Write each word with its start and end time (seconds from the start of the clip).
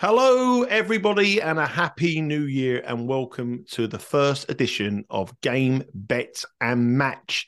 Hello, 0.00 0.62
everybody, 0.62 1.42
and 1.42 1.58
a 1.58 1.66
happy 1.66 2.22
new 2.22 2.44
year, 2.44 2.82
and 2.86 3.06
welcome 3.06 3.66
to 3.72 3.86
the 3.86 3.98
first 3.98 4.50
edition 4.50 5.04
of 5.10 5.38
Game, 5.42 5.84
Bet, 5.92 6.42
and 6.62 6.96
Match. 6.96 7.46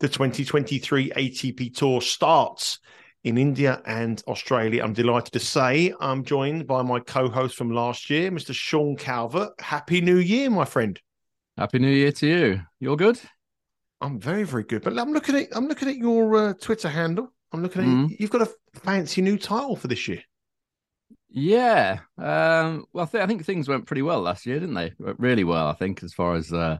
The 0.00 0.06
2023 0.06 1.12
ATP 1.12 1.74
Tour 1.74 2.02
starts 2.02 2.80
in 3.24 3.38
India 3.38 3.80
and 3.86 4.22
Australia. 4.28 4.84
I'm 4.84 4.92
delighted 4.92 5.32
to 5.32 5.38
say 5.38 5.94
I'm 5.98 6.22
joined 6.22 6.66
by 6.66 6.82
my 6.82 7.00
co 7.00 7.30
host 7.30 7.56
from 7.56 7.70
last 7.70 8.10
year, 8.10 8.30
Mr. 8.30 8.52
Sean 8.52 8.94
Calvert. 8.96 9.58
Happy 9.58 10.02
New 10.02 10.18
Year, 10.18 10.50
my 10.50 10.66
friend. 10.66 11.00
Happy 11.56 11.78
New 11.78 11.88
Year 11.88 12.12
to 12.12 12.26
you. 12.26 12.60
You're 12.78 12.98
good? 12.98 13.18
I'm 14.02 14.20
very, 14.20 14.42
very 14.42 14.64
good. 14.64 14.82
But 14.82 14.98
I'm 14.98 15.14
looking 15.14 15.34
at 15.34 15.48
I'm 15.56 15.66
looking 15.66 15.88
at 15.88 15.96
your 15.96 16.36
uh, 16.36 16.52
Twitter 16.60 16.90
handle. 16.90 17.32
I'm 17.52 17.62
looking 17.62 17.80
at 17.80 17.88
mm. 17.88 18.20
you've 18.20 18.28
got 18.28 18.42
a 18.42 18.52
fancy 18.80 19.22
new 19.22 19.38
title 19.38 19.76
for 19.76 19.88
this 19.88 20.06
year. 20.06 20.20
Yeah. 21.38 21.98
Um, 22.16 22.86
well, 22.94 23.04
I, 23.04 23.08
th- 23.08 23.22
I, 23.22 23.26
think 23.26 23.44
things 23.44 23.68
went 23.68 23.84
pretty 23.84 24.00
well 24.00 24.22
last 24.22 24.46
year, 24.46 24.58
didn't 24.58 24.74
they? 24.74 24.92
Really 24.98 25.44
well, 25.44 25.68
I 25.68 25.74
think, 25.74 26.02
as 26.02 26.14
far 26.14 26.34
as 26.34 26.50
uh, 26.50 26.78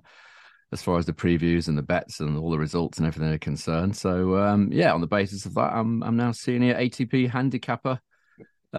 as 0.73 0.83
far 0.83 0.99
as 0.99 1.05
the 1.05 1.12
previews 1.12 1.69
and 1.69 1.77
the 1.77 1.83
bets 1.83 2.21
and 2.21 2.39
all 2.39 2.51
the 2.51 2.59
results 2.59 2.97
and 2.97 3.07
everything 3.07 3.34
are 3.34 3.39
concerned. 3.39 3.95
So, 3.95 4.39
um, 4.39 4.71
yeah, 4.73 4.95
on 4.95 5.03
the 5.03 5.07
basis 5.07 5.45
of 5.45 5.53
that, 5.55 5.75
I'm 5.75 6.03
I'm 6.03 6.17
now 6.17 6.33
senior 6.33 6.75
ATP 6.75 7.29
handicapper 7.29 8.01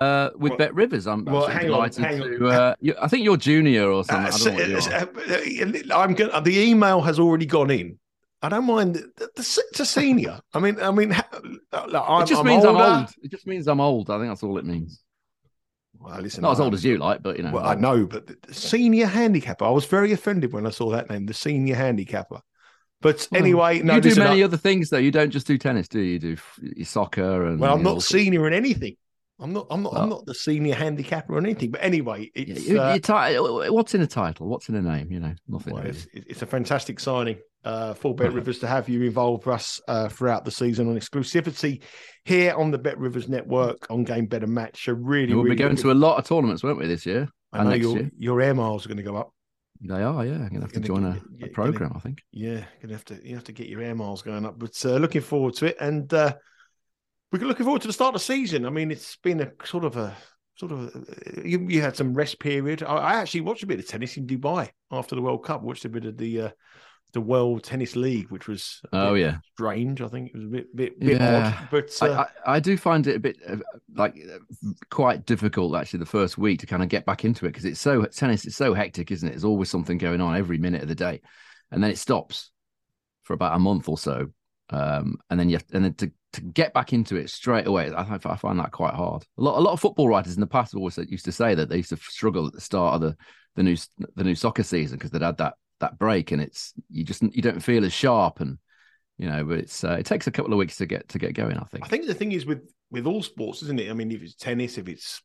uh, 0.02 0.32
with 0.34 0.54
well, 0.54 0.58
Bet 0.58 0.74
Rivers. 0.74 1.06
I'm, 1.06 1.26
well, 1.26 1.46
I'm 1.46 1.60
delighted 1.60 2.06
on, 2.06 2.12
to. 2.12 2.48
Uh, 2.48 2.76
you, 2.80 2.96
I 3.00 3.08
think 3.08 3.24
you're 3.24 3.38
junior 3.38 3.92
or 3.92 4.04
something. 4.04 4.76
Uh, 4.76 5.06
uh, 5.06 5.96
I'm 5.96 6.16
going. 6.16 6.44
The 6.44 6.60
email 6.60 7.02
has 7.02 7.20
already 7.20 7.46
gone 7.46 7.70
in. 7.70 8.00
I 8.42 8.50
don't 8.50 8.66
mind 8.66 8.96
the, 8.96 9.30
the, 9.36 9.64
the 9.76 9.86
senior. 9.86 10.40
I 10.56 10.60
mean, 10.60 10.80
I 10.80 10.90
mean, 10.90 11.14
I'm, 11.72 12.24
it 12.24 12.28
just 12.28 12.44
means 12.44 12.66
I'm 12.66 12.78
old. 12.78 13.10
It 13.22 13.30
just 13.30 13.46
means 13.46 13.68
I'm 13.68 13.80
old. 13.80 14.10
I 14.10 14.18
think 14.18 14.32
that's 14.32 14.42
all 14.42 14.58
it 14.58 14.66
means. 14.66 15.04
Well, 16.00 16.22
listen, 16.22 16.42
not 16.42 16.52
as 16.52 16.60
old 16.60 16.74
as 16.74 16.84
you 16.86 16.98
like, 16.98 17.24
but 17.24 17.38
you 17.38 17.44
know. 17.44 17.52
Well, 17.52 17.66
I 17.66 17.76
know, 17.76 18.06
but 18.06 18.28
the 18.28 18.54
senior 18.54 19.08
handicapper. 19.08 19.66
I 19.66 19.70
was 19.70 19.86
very 19.86 20.12
offended 20.12 20.54
when 20.54 20.66
I 20.66 20.70
saw 20.70 20.92
that 20.92 21.10
name, 21.10 21.26
the 21.26 21.34
senior 21.34 21.76
handicapper. 21.76 22.42
But 23.02 23.28
anyway, 23.34 23.82
no, 23.84 23.96
you 23.96 24.02
do 24.02 24.16
many 24.16 24.42
other 24.42 24.58
things 24.58 24.90
though. 24.90 24.98
You 24.98 25.12
don't 25.12 25.30
just 25.30 25.46
do 25.46 25.58
tennis, 25.58 25.88
do 25.88 26.00
you? 26.00 26.14
You 26.14 26.20
do 26.20 26.84
soccer 26.84 27.46
and. 27.46 27.60
Well, 27.60 27.76
I'm 27.76 27.84
not 27.84 28.02
senior 28.04 28.48
in 28.48 28.54
anything. 28.54 28.96
I'm 29.40 29.54
not. 29.54 29.68
I'm 29.70 29.84
not. 29.84 29.94
Well, 29.94 30.02
I'm 30.02 30.10
not 30.10 30.26
the 30.26 30.34
senior 30.34 30.74
handicapper 30.74 31.36
or 31.36 31.38
anything. 31.38 31.70
But 31.70 31.84
anyway, 31.84 32.32
it's 32.34 32.68
you, 32.68 32.82
uh, 32.82 32.98
what's 33.70 33.94
in 33.94 34.02
a 34.02 34.08
title? 34.08 34.48
What's 34.48 34.70
in 34.70 34.76
a 34.76 34.82
name? 34.82 35.12
You 35.12 35.20
know, 35.20 35.34
nothing. 35.48 35.76
Well, 35.76 35.86
it's, 35.86 36.08
it's, 36.12 36.42
a 36.42 36.48
fantastic 36.48 37.00
signing 37.00 37.38
uh, 37.68 37.94
for 37.94 38.16
Bet 38.16 38.32
Rivers 38.32 38.60
to 38.60 38.68
have 38.68 38.88
you 38.88 39.04
involved 39.04 39.46
with 39.46 39.56
us 39.56 39.82
uh, 39.90 40.08
throughout 40.08 40.46
the 40.46 40.52
season 40.52 40.88
on 40.88 40.98
exclusivity 40.98 41.84
here 42.24 42.54
on 42.54 42.72
the 42.72 42.78
Bet 42.78 42.98
Rivers 42.98 43.28
Network 43.28 43.86
on 43.90 44.06
Game 44.06 44.26
Better 44.26 44.48
Match. 44.48 44.86
So 44.86 44.94
really, 44.94 45.34
we'll 45.34 45.44
really 45.44 45.58
be 45.58 45.64
going 45.64 45.76
good. 45.76 45.82
to 45.82 45.92
a 45.92 45.94
lot 45.94 46.18
of 46.18 46.26
tournaments, 46.26 46.64
won't 46.64 46.80
we, 46.80 46.88
this 46.88 47.06
year? 47.06 47.28
I 47.52 47.66
know 47.66 47.74
your 47.74 47.98
year. 47.98 48.12
your 48.18 48.42
air 48.42 48.54
miles 48.54 48.86
are 48.86 48.90
going 48.90 48.98
to 48.98 49.04
go 49.04 49.18
up. 49.18 49.34
They 49.82 50.02
are, 50.02 50.26
yeah. 50.26 50.36
I'm 50.36 50.48
gonna 50.48 50.62
have 50.62 50.72
to 50.72 50.80
join 50.80 51.04
a, 51.04 51.22
a 51.44 51.50
program, 51.50 51.90
gonna, 51.90 51.98
I 51.98 52.00
think. 52.00 52.24
Yeah, 52.32 52.64
gonna 52.82 52.94
have 52.94 53.06
to 53.06 53.20
you 53.28 53.36
have 53.36 53.44
to 53.44 53.52
get 53.52 53.68
your 53.68 53.82
air 53.82 53.94
miles 53.94 54.22
going 54.22 54.46
up. 54.46 54.58
But 54.58 54.74
uh, 54.86 54.96
looking 54.96 55.22
forward 55.22 55.56
to 55.56 55.68
it, 55.68 55.78
and 55.80 56.12
uh, 56.14 56.36
we're 57.32 57.46
looking 57.46 57.66
forward 57.66 57.82
to 57.82 57.88
the 57.88 57.94
start 57.94 58.16
of 58.16 58.22
the 58.22 58.26
season. 58.26 58.66
I 58.66 58.70
mean, 58.70 58.92
it's 58.92 59.18
been 59.18 59.42
a 59.42 59.52
sort 59.66 59.84
of 59.84 59.98
a 59.98 60.16
sort 60.56 60.72
of 60.72 60.96
a, 60.96 61.48
you, 61.48 61.68
you 61.70 61.82
had 61.82 61.96
some 61.98 62.14
rest 62.14 62.40
period. 62.40 62.82
I, 62.82 62.96
I, 62.96 63.14
actually 63.16 63.42
watched 63.42 63.62
a 63.62 63.68
bit 63.68 63.78
of 63.78 63.88
tennis 63.88 64.18
in 64.18 64.26
Dubai 64.26 64.70
after 64.90 65.16
the 65.16 65.22
World 65.22 65.46
Cup. 65.46 65.62
Watched 65.62 65.86
a 65.86 65.90
bit 65.90 66.06
of 66.06 66.18
the 66.18 66.42
uh, 66.42 66.50
the 67.14 67.22
World 67.22 67.64
Tennis 67.64 67.96
League, 67.96 68.30
which 68.30 68.48
was 68.48 68.82
oh 68.94 69.14
yeah 69.14 69.38
strange. 69.54 70.02
I 70.02 70.08
think 70.08 70.30
it 70.30 70.36
was 70.36 70.44
a 70.44 70.48
bit 70.48 70.76
bit, 70.76 71.00
bit 71.00 71.22
yeah. 71.22 71.58
odd, 71.60 71.68
but 71.72 71.98
uh... 72.02 72.06
I, 72.06 72.52
I, 72.52 72.56
I, 72.56 72.60
do 72.60 72.78
find 72.78 73.08
it 73.08 73.16
a 73.16 73.20
bit 73.20 73.38
uh, 73.48 73.58
like 73.96 74.16
quite 74.90 75.26
difficult 75.26 75.76
actually 75.76 76.00
the 76.00 76.06
first 76.06 76.38
week 76.38 76.60
to 76.60 76.66
kind 76.66 76.84
of 76.84 76.90
get 76.90 77.06
back 77.06 77.26
into 77.26 77.46
it 77.46 77.50
because 77.50 77.66
it's 77.66 77.80
so 77.80 78.04
tennis 78.06 78.46
is 78.46 78.56
so 78.56 78.74
hectic, 78.74 79.12
isn't 79.12 79.28
it? 79.28 79.32
There's 79.32 79.46
always 79.46 79.70
something 79.70 79.98
going 79.98 80.22
on 80.22 80.36
every 80.36 80.58
minute 80.58 80.82
of 80.82 80.90
the 80.90 80.96
day, 80.96 81.22
and 81.72 81.84
then 81.84 81.92
it 81.92 81.98
stops 81.98 82.52
for 83.24 83.34
about 83.34 83.56
a 83.56 83.60
month 83.60 83.90
or 83.90 83.98
so, 83.98 84.28
um, 84.70 85.18
and 85.30 85.40
then 85.40 85.50
you 85.50 85.56
have, 85.56 85.66
and 85.74 85.86
then 85.86 85.94
to, 85.96 86.12
to 86.34 86.42
get 86.42 86.74
back 86.74 86.94
into 86.94 87.16
it 87.16 87.30
straight 87.30 87.68
away, 87.68 87.92
I, 87.92 88.02
I 88.02 88.36
find 88.36 88.60
that 88.60 88.72
quite 88.72 88.94
hard. 88.94 89.24
A 89.38 89.42
lot 89.42 89.58
a 89.58 89.62
lot 89.62 89.74
of 89.74 89.80
football 89.80 90.10
writers 90.10 90.36
in 90.36 90.42
the 90.42 90.48
past 90.48 90.76
always 90.76 90.98
used 90.98 91.26
to 91.26 91.32
say 91.32 91.56
that 91.56 91.70
they 91.70 91.78
used 91.78 91.90
to 91.90 91.98
struggle 91.98 92.48
at 92.48 92.54
the 92.54 92.62
start 92.62 92.96
of 92.96 93.02
the 93.02 93.18
the 93.56 93.64
new 93.64 93.78
the 94.16 94.24
new 94.24 94.36
soccer 94.36 94.64
season 94.64 94.98
because 94.98 95.12
they'd 95.12 95.22
had 95.22 95.38
that 95.38 95.56
that 95.80 95.98
break 95.98 96.32
and 96.32 96.42
it's 96.42 96.74
you 96.90 97.04
just 97.04 97.22
you 97.22 97.42
don't 97.42 97.62
feel 97.62 97.86
as 97.86 97.94
sharp 97.94 98.40
and 98.40 98.58
you 99.18 99.28
know 99.28 99.44
but 99.44 99.60
it's 99.60 99.84
uh, 99.84 99.98
it 100.00 100.06
takes 100.06 100.28
a 100.28 100.32
couple 100.32 100.52
of 100.52 100.58
weeks 100.58 100.78
to 100.78 100.86
get 100.86 101.08
to 101.10 101.20
get 101.20 101.34
going 101.34 101.58
i 101.58 101.64
think. 101.64 101.86
I 101.86 101.88
think 101.88 102.08
the 102.08 102.14
thing 102.14 102.32
is 102.32 102.46
with 102.46 102.70
with 102.92 103.06
all 103.06 103.22
sports 103.22 103.62
isn't 103.64 103.80
it? 103.80 103.90
I 103.90 103.94
mean 103.94 104.12
if 104.12 104.22
it's 104.22 104.36
tennis 104.36 104.78
if 104.78 104.88
it's 104.88 105.22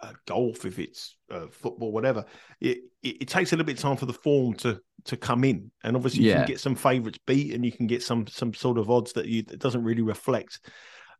uh, 0.00 0.12
golf 0.26 0.64
if 0.64 0.78
it's 0.78 1.16
uh, 1.30 1.46
football 1.50 1.92
whatever 1.92 2.24
it, 2.60 2.78
it, 3.02 3.22
it 3.22 3.28
takes 3.28 3.52
a 3.52 3.56
little 3.56 3.66
bit 3.66 3.76
of 3.76 3.82
time 3.82 3.96
for 3.96 4.06
the 4.06 4.12
form 4.12 4.54
to 4.54 4.80
to 5.04 5.16
come 5.16 5.44
in. 5.44 5.70
And 5.82 5.96
obviously 5.96 6.22
you 6.22 6.30
yeah. 6.30 6.38
can 6.38 6.46
get 6.46 6.60
some 6.60 6.74
favorites 6.74 7.18
beat 7.26 7.54
and 7.54 7.64
you 7.64 7.72
can 7.72 7.86
get 7.86 8.02
some 8.02 8.26
some 8.26 8.54
sort 8.54 8.78
of 8.78 8.90
odds 8.90 9.12
that 9.14 9.26
you 9.26 9.42
that 9.44 9.60
doesn't 9.60 9.84
really 9.84 10.02
reflect 10.02 10.60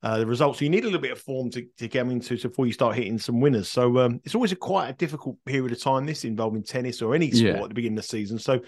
uh, 0.05 0.19
the 0.19 0.27
results. 0.27 0.59
So 0.59 0.67
you 0.67 0.71
need 0.71 0.83
a 0.85 0.87
little 0.87 1.01
bit 1.01 1.13
of 1.13 1.19
form 1.19 1.51
to, 1.53 1.67
to 1.79 1.89
get 1.89 2.07
into 2.07 2.37
before 2.37 2.67
you 2.67 2.75
start 2.75 2.95
hitting 2.95 3.19
some 3.19 3.41
winners. 3.41 3.71
So 3.71 3.99
um, 3.99 4.21
it's 4.23 4.35
always 4.35 4.53
a 4.53 4.57
quite 4.57 4.91
a 4.91 4.93
difficult 4.93 5.39
period 5.47 5.73
of 5.73 5.81
time. 5.81 6.05
This 6.05 6.25
involving 6.25 6.63
tennis 6.63 7.01
or 7.01 7.15
any 7.15 7.31
sport 7.31 7.57
yeah. 7.57 7.63
at 7.63 7.69
the 7.69 7.75
beginning 7.75 7.99
of 7.99 8.05
the 8.05 8.09
season. 8.09 8.39
So 8.39 8.61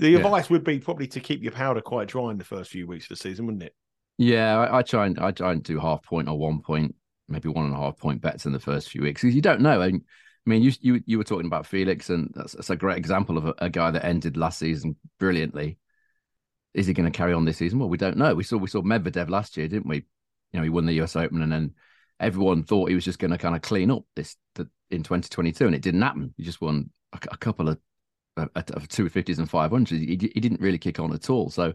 the 0.00 0.16
advice 0.16 0.50
would 0.50 0.64
be 0.64 0.80
probably 0.80 1.06
to 1.06 1.20
keep 1.20 1.42
your 1.42 1.52
powder 1.52 1.80
quite 1.80 2.08
dry 2.08 2.32
in 2.32 2.38
the 2.38 2.44
first 2.44 2.70
few 2.70 2.88
weeks 2.88 3.04
of 3.04 3.10
the 3.10 3.16
season, 3.16 3.46
wouldn't 3.46 3.62
it? 3.62 3.74
Yeah, 4.18 4.58
I, 4.58 4.78
I 4.78 4.82
try 4.82 5.06
and 5.06 5.18
I 5.20 5.30
try 5.30 5.52
and 5.52 5.62
do 5.62 5.78
half 5.78 6.02
point 6.02 6.28
or 6.28 6.36
one 6.36 6.60
point, 6.60 6.96
maybe 7.28 7.48
one 7.48 7.66
and 7.66 7.74
a 7.74 7.78
half 7.78 7.96
point 7.96 8.20
bets 8.20 8.44
in 8.44 8.52
the 8.52 8.58
first 8.58 8.90
few 8.90 9.02
weeks 9.02 9.22
because 9.22 9.34
you 9.34 9.42
don't 9.42 9.60
know. 9.60 9.80
I 9.80 9.92
mean, 9.92 10.04
I 10.44 10.50
mean, 10.50 10.62
you 10.62 10.72
you 10.80 11.00
you 11.06 11.18
were 11.18 11.24
talking 11.24 11.46
about 11.46 11.66
Felix, 11.66 12.10
and 12.10 12.32
that's, 12.34 12.54
that's 12.54 12.70
a 12.70 12.76
great 12.76 12.98
example 12.98 13.38
of 13.38 13.46
a, 13.46 13.54
a, 13.58 13.70
guy 13.70 13.92
that 13.92 14.04
ended 14.04 14.36
last 14.36 14.58
season 14.58 14.96
brilliantly. 15.20 15.78
Is 16.74 16.86
he 16.86 16.94
going 16.94 17.10
to 17.10 17.16
carry 17.16 17.32
on 17.32 17.44
this 17.44 17.58
season? 17.58 17.78
Well, 17.78 17.88
we 17.88 17.96
don't 17.96 18.16
know. 18.16 18.34
We 18.34 18.42
saw 18.42 18.56
we 18.56 18.68
saw 18.68 18.82
Medvedev 18.82 19.30
last 19.30 19.56
year, 19.56 19.68
didn't 19.68 19.88
we? 19.88 20.04
You 20.52 20.58
know, 20.58 20.64
he 20.64 20.70
won 20.70 20.86
the 20.86 21.00
US 21.02 21.16
Open 21.16 21.42
and 21.42 21.52
then 21.52 21.74
everyone 22.18 22.62
thought 22.62 22.88
he 22.88 22.94
was 22.94 23.04
just 23.04 23.18
going 23.18 23.30
to 23.30 23.38
kind 23.38 23.56
of 23.56 23.62
clean 23.62 23.90
up 23.90 24.04
this 24.14 24.36
the, 24.54 24.68
in 24.90 25.02
2022 25.02 25.66
and 25.66 25.74
it 25.74 25.82
didn't 25.82 26.02
happen. 26.02 26.34
He 26.36 26.42
just 26.42 26.60
won 26.60 26.90
a, 27.12 27.18
a 27.32 27.36
couple 27.36 27.68
of, 27.68 27.78
of 28.36 28.88
250s 28.88 29.38
and 29.38 29.50
500s. 29.50 29.88
He, 29.88 30.30
he 30.32 30.40
didn't 30.40 30.60
really 30.60 30.78
kick 30.78 31.00
on 31.00 31.12
at 31.12 31.30
all. 31.30 31.50
So 31.50 31.72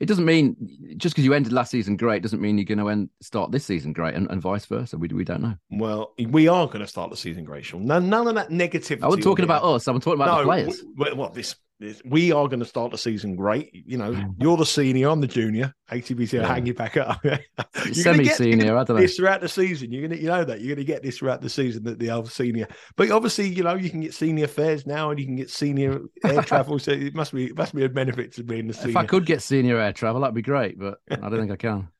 it 0.00 0.06
doesn't 0.06 0.24
mean 0.24 0.56
just 0.96 1.14
because 1.14 1.24
you 1.24 1.34
ended 1.34 1.52
last 1.52 1.70
season 1.70 1.96
great 1.96 2.22
doesn't 2.22 2.40
mean 2.40 2.58
you're 2.58 2.64
going 2.64 2.78
to 2.78 2.88
end, 2.88 3.10
start 3.20 3.52
this 3.52 3.64
season 3.64 3.92
great 3.92 4.14
and, 4.14 4.28
and 4.30 4.42
vice 4.42 4.66
versa. 4.66 4.98
We, 4.98 5.08
we 5.08 5.24
don't 5.24 5.42
know. 5.42 5.54
Well, 5.70 6.14
we 6.18 6.48
are 6.48 6.66
going 6.66 6.80
to 6.80 6.86
start 6.86 7.10
the 7.10 7.16
season 7.16 7.44
great, 7.44 7.64
Sean. 7.64 7.86
None, 7.86 8.08
none 8.08 8.26
of 8.26 8.34
that 8.34 8.50
negativity. 8.50 9.02
I 9.02 9.06
wasn't 9.06 9.24
talking 9.24 9.44
about 9.44 9.62
us. 9.62 9.86
I'm 9.86 10.00
talking 10.00 10.20
about 10.20 10.38
no, 10.38 10.38
the 10.38 10.44
players. 10.44 10.84
Well, 10.96 11.30
this 11.30 11.54
we 12.04 12.32
are 12.32 12.46
going 12.46 12.60
to 12.60 12.64
start 12.64 12.92
the 12.92 12.98
season 12.98 13.36
great. 13.36 13.70
You 13.72 13.98
know, 13.98 14.12
mm-hmm. 14.12 14.40
you're 14.40 14.56
the 14.56 14.66
senior, 14.66 15.08
I'm 15.08 15.20
the 15.20 15.26
junior. 15.26 15.74
ATP's 15.90 16.32
going 16.32 16.42
to 16.42 16.46
hang 16.46 16.66
you 16.66 16.74
back 16.74 16.96
up. 16.96 17.24
Semi-senior, 17.92 18.76
I 18.76 18.84
don't 18.84 18.96
know. 18.96 19.02
This 19.02 19.16
throughout 19.16 19.40
the 19.40 19.48
season, 19.48 19.92
you're 19.92 20.02
going 20.02 20.16
to, 20.16 20.20
you 20.20 20.28
know 20.28 20.44
that 20.44 20.60
you're 20.60 20.74
going 20.74 20.86
to 20.86 20.92
get 20.92 21.02
this 21.02 21.18
throughout 21.18 21.40
the 21.42 21.50
season 21.50 21.84
that 21.84 21.98
the 21.98 22.10
other 22.10 22.28
senior. 22.28 22.68
But 22.96 23.10
obviously, 23.10 23.48
you 23.48 23.64
know, 23.64 23.74
you 23.74 23.90
can 23.90 24.00
get 24.00 24.14
senior 24.14 24.46
fares 24.46 24.86
now, 24.86 25.10
and 25.10 25.18
you 25.18 25.26
can 25.26 25.36
get 25.36 25.50
senior 25.50 26.00
air 26.24 26.42
travel. 26.42 26.78
So 26.78 26.92
it 26.92 27.14
must 27.14 27.34
be, 27.34 27.46
it 27.46 27.56
must 27.56 27.74
be 27.74 27.84
a 27.84 27.88
benefit 27.88 28.32
to 28.34 28.44
being 28.44 28.68
the 28.68 28.74
senior. 28.74 28.90
If 28.90 28.96
I 28.96 29.06
could 29.06 29.26
get 29.26 29.42
senior 29.42 29.78
air 29.78 29.92
travel, 29.92 30.20
that'd 30.20 30.34
be 30.34 30.42
great. 30.42 30.78
But 30.78 30.98
I 31.10 31.16
don't 31.16 31.40
think 31.40 31.52
I 31.52 31.56
can. 31.56 31.88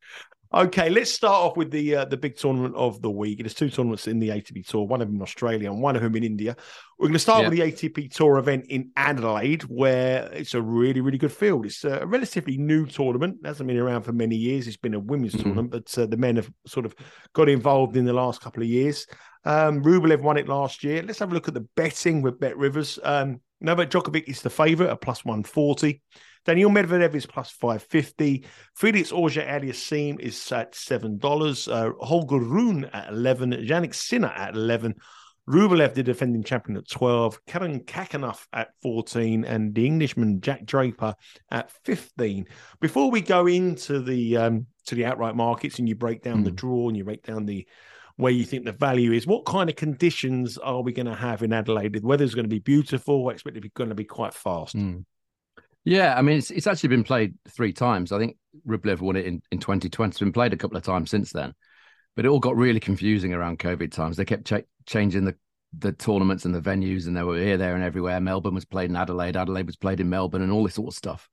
Okay, 0.55 0.89
let's 0.89 1.11
start 1.11 1.35
off 1.35 1.57
with 1.57 1.73
the 1.73 1.97
uh, 1.97 2.05
the 2.05 2.17
big 2.17 2.37
tournament 2.37 2.77
of 2.77 3.03
the 3.03 3.11
week. 3.11 3.41
There's 3.41 3.55
two 3.55 3.69
tournaments 3.69 4.07
in 4.07 4.21
the 4.21 4.29
ATP 4.29 4.65
Tour, 4.65 4.87
one 4.87 5.03
of 5.03 5.09
them 5.09 5.17
in 5.17 5.23
Australia 5.23 5.69
and 5.69 5.83
one 5.83 5.97
of 5.97 6.03
them 6.03 6.15
in 6.15 6.23
India. 6.23 6.55
We're 6.97 7.09
going 7.09 7.15
to 7.15 7.19
start 7.19 7.43
yeah. 7.43 7.49
with 7.49 7.59
the 7.59 7.89
ATP 7.89 8.15
Tour 8.15 8.39
event 8.39 8.67
in 8.69 8.93
Adelaide, 8.97 9.63
where 9.63 10.31
it's 10.33 10.55
a 10.55 10.63
really, 10.63 11.01
really 11.01 11.19
good 11.19 11.33
field. 11.33 11.67
It's 11.67 11.83
a 11.83 12.07
relatively 12.07 12.57
new 12.57 12.87
tournament. 12.87 13.39
It 13.43 13.49
hasn't 13.49 13.67
been 13.67 13.79
around 13.79 14.03
for 14.03 14.13
many 14.13 14.37
years. 14.37 14.69
It's 14.69 14.77
been 14.77 14.95
a 14.95 15.01
women's 15.01 15.33
mm-hmm. 15.33 15.43
tournament, 15.43 15.71
but 15.73 15.99
uh, 15.99 16.07
the 16.07 16.17
men 16.17 16.37
have 16.37 16.49
sort 16.69 16.87
of 16.87 16.95
got 17.33 17.49
involved 17.49 17.97
in 17.97 18.05
the 18.05 18.13
last 18.13 18.41
couple 18.41 18.63
of 18.63 18.69
years. 18.69 19.09
Um, 19.45 19.83
Rublev 19.83 20.23
won 20.23 20.37
it 20.37 20.49
last 20.49 20.85
year. 20.85 21.03
Let's 21.03 21.19
have 21.19 21.33
a 21.33 21.35
look 21.35 21.49
at 21.49 21.55
the 21.55 21.67
betting 21.75 22.23
with 22.23 22.39
Bet 22.39 22.57
Rivers. 22.57 23.01
Um, 23.03 23.41
Novak 23.61 23.91
Djokovic 23.91 24.29
is 24.29 24.41
the 24.41 24.51
favourite 24.51 24.93
at 24.93 25.01
plus 25.01 25.25
140. 25.25 26.01
Daniil 26.45 26.71
Medvedev 26.71 27.15
is 27.15 27.27
plus 27.27 27.51
550. 27.51 28.45
Felix 28.75 29.13
Auger 29.13 29.43
Aliassime 29.43 30.21
is 30.21 30.53
at 30.53 30.73
$7. 30.73 31.73
Uh, 31.73 31.93
Holger 32.05 32.39
Rune 32.39 32.85
at 32.93 33.09
11. 33.09 33.53
Jannik 33.67 33.95
Sinner 33.95 34.29
at 34.29 34.55
11. 34.55 34.95
Rublev, 35.49 35.93
the 35.93 36.03
defending 36.03 36.43
champion, 36.43 36.79
at 36.79 36.89
12. 36.89 37.45
Karen 37.47 37.81
Khachanov 37.81 38.47
at 38.53 38.71
14. 38.83 39.45
And 39.45 39.75
the 39.75 39.87
Englishman 39.87 40.41
Jack 40.41 40.65
Draper 40.65 41.15
at 41.51 41.71
15. 41.85 42.47
Before 42.81 43.11
we 43.11 43.21
go 43.21 43.47
into 43.47 44.01
the 44.01 44.37
um, 44.37 44.67
to 44.87 44.95
the 44.95 45.07
outright 45.07 45.37
markets 45.37 45.79
and 45.79 45.89
you 45.89 45.95
break 45.95 46.23
down 46.23 46.41
mm. 46.41 46.45
the 46.45 46.51
hmm. 46.51 46.57
draw 46.57 46.89
and 46.89 46.97
you 46.97 47.05
break 47.05 47.23
down 47.23 47.47
the 47.47 47.67
where 48.17 48.33
you 48.33 48.45
think 48.45 48.65
the 48.65 48.73
value 48.73 49.13
is. 49.13 49.27
What 49.27 49.45
kind 49.45 49.69
of 49.69 49.77
conditions 49.77 50.57
are 50.59 50.83
we 50.83 50.93
going 50.93 51.07
to 51.07 51.15
have 51.15 51.43
in 51.43 51.53
Adelaide? 51.53 51.95
The 51.95 52.01
weather's 52.01 52.35
going 52.35 52.45
to 52.45 52.49
be 52.49 52.61
beautiful. 52.61 53.29
I 53.29 53.33
expect 53.33 53.57
it's 53.57 53.67
going 53.75 53.89
to 53.89 53.97
be 53.97 54.05
quite 54.05 54.35
fast. 54.35 54.77
Mm. 54.77 55.05
Yeah, 55.85 56.15
I 56.17 56.23
mean, 56.23 56.39
it's 56.39 56.51
it's 56.51 56.67
actually 56.67 56.89
been 56.91 57.05
played 57.05 57.35
three 57.49 57.73
times. 57.73 58.11
I 58.11 58.19
think 58.19 58.37
Rublev 58.67 59.01
won 59.01 59.17
it 59.17 59.27
in, 59.27 59.43
in 59.51 59.59
2020. 59.59 60.11
It's 60.11 60.19
been 60.19 60.33
played 60.33 60.53
a 60.53 60.57
couple 60.57 60.77
of 60.77 60.83
times 60.83 61.11
since 61.11 61.33
then. 61.33 61.55
But 62.17 62.25
it 62.25 62.29
all 62.29 62.41
got 62.41 62.57
really 62.57 62.81
confusing 62.81 63.35
around 63.35 63.59
COVID 63.59 63.93
times. 63.93 64.17
They 64.17 64.25
kept 64.25 64.47
ch- 64.47 64.67
changing 64.87 65.25
the, 65.25 65.35
the 65.77 65.93
tournaments 65.93 66.45
and 66.45 66.55
the 66.55 66.61
venues, 66.61 67.07
and 67.07 67.17
they 67.17 67.23
were 67.23 67.39
here, 67.39 67.57
there, 67.57 67.75
and 67.75 67.83
everywhere. 67.83 68.21
Melbourne 68.21 68.55
was 68.55 68.65
played 68.65 68.89
in 68.89 68.97
Adelaide. 68.97 69.37
Adelaide 69.37 69.67
was 69.67 69.77
played 69.77 70.01
in 70.01 70.09
Melbourne, 70.09 70.43
and 70.43 70.53
all 70.53 70.65
this 70.65 70.75
sort 70.75 70.89
of 70.89 70.97
stuff. 70.97 71.29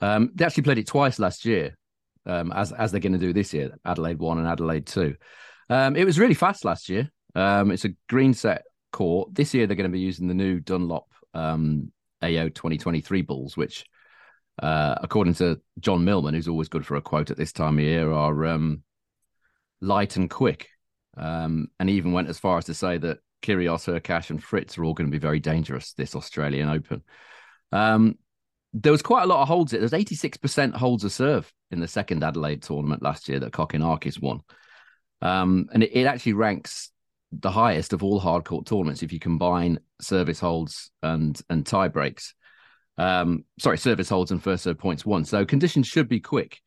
Um, 0.00 0.30
they 0.34 0.44
actually 0.44 0.64
played 0.64 0.78
it 0.78 0.86
twice 0.86 1.18
last 1.18 1.44
year, 1.44 1.76
um, 2.26 2.52
as 2.52 2.72
as 2.72 2.90
they're 2.90 3.00
going 3.00 3.12
to 3.12 3.18
do 3.18 3.32
this 3.32 3.54
year. 3.54 3.76
Adelaide 3.84 4.18
one 4.18 4.38
and 4.38 4.46
Adelaide 4.46 4.86
two. 4.86 5.16
Um, 5.70 5.96
it 5.96 6.04
was 6.04 6.18
really 6.18 6.34
fast 6.34 6.64
last 6.64 6.88
year. 6.90 7.10
Um, 7.34 7.70
it's 7.70 7.84
a 7.84 7.94
GreenSet 8.10 8.60
court. 8.92 9.34
This 9.34 9.54
year 9.54 9.66
they're 9.66 9.76
going 9.76 9.90
to 9.90 9.96
be 9.96 10.00
using 10.00 10.28
the 10.28 10.34
new 10.34 10.60
Dunlop 10.60 11.06
um, 11.34 11.92
AO 12.26 12.48
2023 12.48 13.22
balls, 13.22 13.56
which, 13.56 13.84
uh, 14.62 14.96
according 15.02 15.34
to 15.34 15.60
John 15.80 16.04
Millman, 16.04 16.34
who's 16.34 16.48
always 16.48 16.68
good 16.68 16.86
for 16.86 16.96
a 16.96 17.02
quote 17.02 17.30
at 17.30 17.36
this 17.36 17.52
time 17.52 17.78
of 17.78 17.84
year, 17.84 18.12
are 18.12 18.46
um, 18.46 18.82
light 19.80 20.16
and 20.16 20.30
quick. 20.30 20.68
Um, 21.16 21.68
and 21.80 21.88
even 21.88 22.12
went 22.12 22.28
as 22.28 22.38
far 22.38 22.58
as 22.58 22.66
to 22.66 22.74
say 22.74 22.98
that 22.98 23.18
Kyrgios, 23.42 23.86
Hurkacz, 23.90 24.30
and 24.30 24.42
Fritz 24.42 24.76
are 24.76 24.84
all 24.84 24.94
going 24.94 25.08
to 25.08 25.14
be 25.14 25.18
very 25.18 25.40
dangerous 25.40 25.92
this 25.94 26.14
Australian 26.14 26.68
Open. 26.68 27.02
Um, 27.72 28.18
there 28.72 28.92
was 28.92 29.02
quite 29.02 29.22
a 29.22 29.26
lot 29.26 29.40
of 29.40 29.48
holds. 29.48 29.72
It 29.72 29.78
there's 29.78 29.92
86% 29.92 30.74
holds 30.74 31.04
a 31.04 31.10
serve 31.10 31.50
in 31.70 31.80
the 31.80 31.88
second 31.88 32.22
Adelaide 32.22 32.62
tournament 32.62 33.02
last 33.02 33.28
year 33.28 33.40
that 33.40 33.52
Kokkinakis 33.52 34.20
won. 34.20 34.42
Um, 35.22 35.68
and 35.72 35.82
it, 35.82 35.92
it, 35.92 36.04
actually 36.04 36.34
ranks 36.34 36.90
the 37.32 37.50
highest 37.50 37.94
of 37.94 38.04
all 38.04 38.20
hard 38.20 38.44
court 38.44 38.66
tournaments 38.66 39.02
if 39.02 39.12
you 39.12 39.18
combine 39.18 39.80
service 40.00 40.40
holds 40.40 40.90
and 41.02 41.40
and 41.48 41.66
tie 41.66 41.88
breaks. 41.88 42.34
Um, 42.98 43.44
sorry, 43.58 43.78
service 43.78 44.08
holds 44.08 44.30
and 44.30 44.42
first 44.42 44.64
serve 44.64 44.78
points 44.78 45.04
won. 45.04 45.24
So 45.24 45.44
conditions 45.44 45.86
should 45.86 46.08
be 46.08 46.20
quick. 46.20 46.60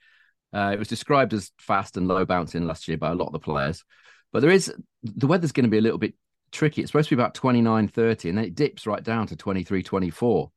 Uh, 0.54 0.72
it 0.74 0.80
was 0.80 0.88
described 0.88 1.34
as 1.34 1.52
fast 1.60 1.98
and 1.98 2.08
low 2.08 2.26
bouncing 2.26 2.66
last 2.66 2.88
year 2.88 2.98
by 2.98 3.12
a 3.12 3.16
lot 3.16 3.28
of 3.28 3.34
the 3.34 3.40
players, 3.40 3.84
but 4.32 4.42
there 4.42 4.52
is 4.52 4.74
the 5.04 5.28
weather's 5.28 5.52
going 5.52 5.66
to 5.66 5.70
be 5.70 5.78
a 5.78 5.82
little 5.82 6.00
bit 6.00 6.16
tricky. 6.52 6.82
It's 6.82 6.92
supposed 6.92 7.10
to 7.10 7.16
be 7.16 7.22
about 7.22 7.36
29, 7.36 7.88
30, 7.88 8.30
and 8.30 8.38
then 8.38 8.46
it 8.46 8.56
dips 8.56 8.88
right 8.88 9.04
down 9.04 9.28
to 9.28 9.36
23, 9.36 9.84
24 9.84 10.52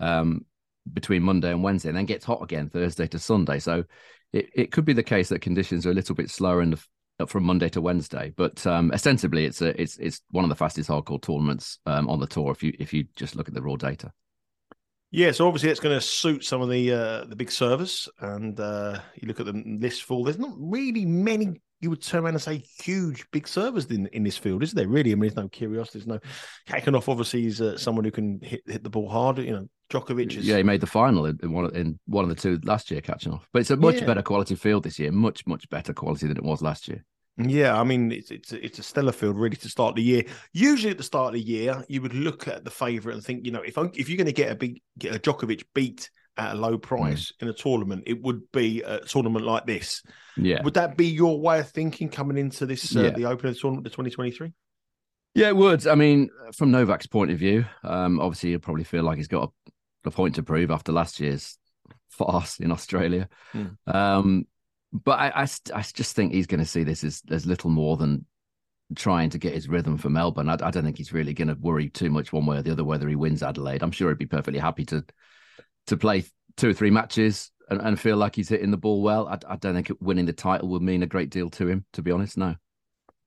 um, 0.00 0.44
between 0.92 1.22
Monday 1.22 1.50
and 1.50 1.62
Wednesday, 1.62 1.88
and 1.88 1.98
then 1.98 2.06
gets 2.06 2.24
hot 2.24 2.42
again 2.42 2.68
Thursday 2.68 3.06
to 3.08 3.18
Sunday. 3.18 3.58
So 3.58 3.84
it, 4.32 4.50
it 4.54 4.72
could 4.72 4.84
be 4.84 4.92
the 4.92 5.02
case 5.02 5.28
that 5.30 5.40
conditions 5.40 5.86
are 5.86 5.90
a 5.90 5.94
little 5.94 6.14
bit 6.14 6.30
slower 6.30 6.62
in 6.62 6.70
the 6.70 6.84
from 7.26 7.44
Monday 7.44 7.68
to 7.70 7.80
Wednesday. 7.80 8.32
But 8.36 8.66
um, 8.66 8.90
ostensibly, 8.92 9.44
it's 9.44 9.62
a 9.62 9.80
it's 9.80 9.96
it's 9.98 10.20
one 10.30 10.44
of 10.44 10.48
the 10.48 10.56
fastest 10.56 10.88
hard 10.88 11.04
court 11.04 11.22
tournaments 11.22 11.78
um, 11.86 12.08
on 12.08 12.20
the 12.20 12.26
tour. 12.26 12.50
If 12.52 12.62
you 12.62 12.72
if 12.78 12.92
you 12.92 13.04
just 13.16 13.36
look 13.36 13.48
at 13.48 13.54
the 13.54 13.62
raw 13.62 13.76
data. 13.76 14.12
Yeah, 15.14 15.30
so 15.30 15.46
obviously 15.46 15.70
it's 15.70 15.78
going 15.78 15.94
to 15.96 16.00
suit 16.00 16.44
some 16.44 16.60
of 16.60 16.68
the 16.68 16.90
uh, 16.90 17.24
the 17.26 17.36
big 17.36 17.52
servers, 17.52 18.08
and 18.18 18.58
uh, 18.58 18.98
you 19.14 19.28
look 19.28 19.38
at 19.38 19.46
the 19.46 19.52
list 19.64 20.02
full. 20.02 20.24
There's 20.24 20.40
not 20.40 20.54
really 20.58 21.06
many 21.06 21.60
you 21.80 21.90
would 21.90 22.02
turn 22.02 22.24
around 22.24 22.34
and 22.34 22.42
say 22.42 22.64
huge 22.82 23.24
big 23.30 23.46
servers 23.46 23.86
in 23.86 24.08
in 24.08 24.24
this 24.24 24.36
field, 24.36 24.64
is 24.64 24.72
there? 24.72 24.88
Really, 24.88 25.12
I 25.12 25.14
mean, 25.14 25.20
there's 25.20 25.36
no 25.36 25.48
Kyrgios, 25.48 25.92
there's 25.92 26.08
no 26.08 26.18
Khachanov. 26.66 27.08
Obviously, 27.08 27.46
is 27.46 27.60
uh, 27.60 27.78
someone 27.78 28.04
who 28.04 28.10
can 28.10 28.40
hit 28.42 28.62
hit 28.66 28.82
the 28.82 28.90
ball 28.90 29.08
hard. 29.08 29.38
You 29.38 29.52
know, 29.52 29.68
Djokovic 29.88 30.36
is. 30.36 30.48
Yeah, 30.48 30.56
he 30.56 30.64
made 30.64 30.80
the 30.80 30.88
final 30.88 31.26
in 31.26 31.52
one 31.52 31.66
of, 31.66 31.76
in 31.76 31.96
one 32.06 32.24
of 32.24 32.28
the 32.30 32.34
two 32.34 32.58
last 32.64 32.90
year, 32.90 33.00
Khachanov. 33.00 33.42
But 33.52 33.60
it's 33.60 33.70
a 33.70 33.76
much 33.76 34.00
yeah. 34.00 34.06
better 34.06 34.22
quality 34.22 34.56
field 34.56 34.82
this 34.82 34.98
year, 34.98 35.12
much 35.12 35.46
much 35.46 35.70
better 35.70 35.92
quality 35.92 36.26
than 36.26 36.38
it 36.38 36.42
was 36.42 36.60
last 36.60 36.88
year. 36.88 37.04
Yeah, 37.36 37.78
I 37.78 37.82
mean 37.82 38.12
it's 38.12 38.30
it's 38.30 38.52
a, 38.52 38.64
it's 38.64 38.78
a 38.78 38.82
stellar 38.82 39.12
field 39.12 39.36
really 39.36 39.56
to 39.56 39.68
start 39.68 39.96
the 39.96 40.02
year. 40.02 40.24
Usually 40.52 40.92
at 40.92 40.98
the 40.98 41.04
start 41.04 41.28
of 41.28 41.34
the 41.34 41.46
year, 41.46 41.84
you 41.88 42.00
would 42.00 42.14
look 42.14 42.46
at 42.46 42.64
the 42.64 42.70
favourite 42.70 43.16
and 43.16 43.24
think, 43.24 43.44
you 43.44 43.50
know, 43.50 43.62
if 43.62 43.76
if 43.94 44.08
you're 44.08 44.16
going 44.16 44.26
to 44.26 44.32
get 44.32 44.52
a 44.52 44.54
big 44.54 44.80
get 44.98 45.16
a 45.16 45.18
Djokovic 45.18 45.64
beat 45.74 46.10
at 46.36 46.54
a 46.54 46.58
low 46.58 46.76
mm. 46.76 46.82
price 46.82 47.32
mm. 47.32 47.42
in 47.42 47.48
a 47.48 47.52
tournament, 47.52 48.04
it 48.06 48.22
would 48.22 48.42
be 48.52 48.82
a 48.82 49.00
tournament 49.00 49.44
like 49.44 49.66
this. 49.66 50.02
Yeah, 50.36 50.62
would 50.62 50.74
that 50.74 50.96
be 50.96 51.06
your 51.06 51.40
way 51.40 51.58
of 51.58 51.68
thinking 51.68 52.08
coming 52.08 52.38
into 52.38 52.66
this 52.66 52.94
uh, 52.94 53.02
yeah. 53.02 53.10
the 53.10 53.24
Open 53.24 53.52
tournament, 53.54 53.84
the 53.84 53.90
2023? 53.90 54.52
Yeah, 55.34 55.48
it 55.48 55.56
would. 55.56 55.88
I 55.88 55.96
mean, 55.96 56.30
from 56.56 56.70
Novak's 56.70 57.08
point 57.08 57.32
of 57.32 57.38
view, 57.38 57.64
um, 57.82 58.20
obviously 58.20 58.50
he'll 58.50 58.60
probably 58.60 58.84
feel 58.84 59.02
like 59.02 59.16
he's 59.16 59.26
got 59.26 59.50
a, 60.04 60.08
a 60.08 60.10
point 60.12 60.36
to 60.36 60.44
prove 60.44 60.70
after 60.70 60.92
last 60.92 61.18
year's 61.18 61.58
farce 62.10 62.60
in 62.60 62.70
Australia. 62.70 63.28
Mm. 63.52 63.76
Um, 63.92 64.46
but 64.94 65.18
I, 65.18 65.42
I, 65.42 65.48
I, 65.74 65.82
just 65.82 66.14
think 66.14 66.32
he's 66.32 66.46
going 66.46 66.60
to 66.60 66.66
see 66.66 66.84
this 66.84 67.02
as, 67.02 67.20
as 67.30 67.46
little 67.46 67.68
more 67.68 67.96
than 67.96 68.24
trying 68.94 69.28
to 69.30 69.38
get 69.38 69.52
his 69.52 69.68
rhythm 69.68 69.98
for 69.98 70.08
Melbourne. 70.08 70.48
I, 70.48 70.52
I 70.54 70.70
don't 70.70 70.84
think 70.84 70.98
he's 70.98 71.12
really 71.12 71.34
going 71.34 71.48
to 71.48 71.54
worry 71.54 71.88
too 71.88 72.10
much 72.10 72.32
one 72.32 72.46
way 72.46 72.58
or 72.58 72.62
the 72.62 72.70
other 72.70 72.84
whether 72.84 73.08
he 73.08 73.16
wins 73.16 73.42
Adelaide. 73.42 73.82
I'm 73.82 73.90
sure 73.90 74.08
he'd 74.08 74.18
be 74.18 74.26
perfectly 74.26 74.60
happy 74.60 74.84
to 74.86 75.04
to 75.88 75.96
play 75.96 76.24
two 76.56 76.70
or 76.70 76.72
three 76.72 76.90
matches 76.90 77.50
and, 77.68 77.80
and 77.80 78.00
feel 78.00 78.16
like 78.16 78.36
he's 78.36 78.48
hitting 78.48 78.70
the 78.70 78.76
ball 78.76 79.02
well. 79.02 79.26
I, 79.26 79.38
I 79.48 79.56
don't 79.56 79.74
think 79.74 79.90
winning 80.00 80.26
the 80.26 80.32
title 80.32 80.68
would 80.68 80.82
mean 80.82 81.02
a 81.02 81.06
great 81.06 81.30
deal 81.30 81.50
to 81.50 81.66
him, 81.66 81.84
to 81.94 82.02
be 82.02 82.10
honest. 82.10 82.38
No. 82.38 82.54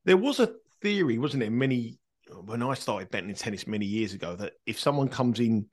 There 0.06 0.18
was 0.18 0.40
a 0.40 0.54
theory, 0.82 1.18
wasn't 1.18 1.44
it? 1.44 1.52
Many 1.52 2.00
when 2.46 2.64
I 2.64 2.74
started 2.74 3.12
betting 3.12 3.30
in 3.30 3.36
tennis 3.36 3.68
many 3.68 3.86
years 3.86 4.14
ago, 4.14 4.36
that 4.36 4.54
if 4.66 4.80
someone 4.80 5.10
comes 5.10 5.40
in 5.40 5.68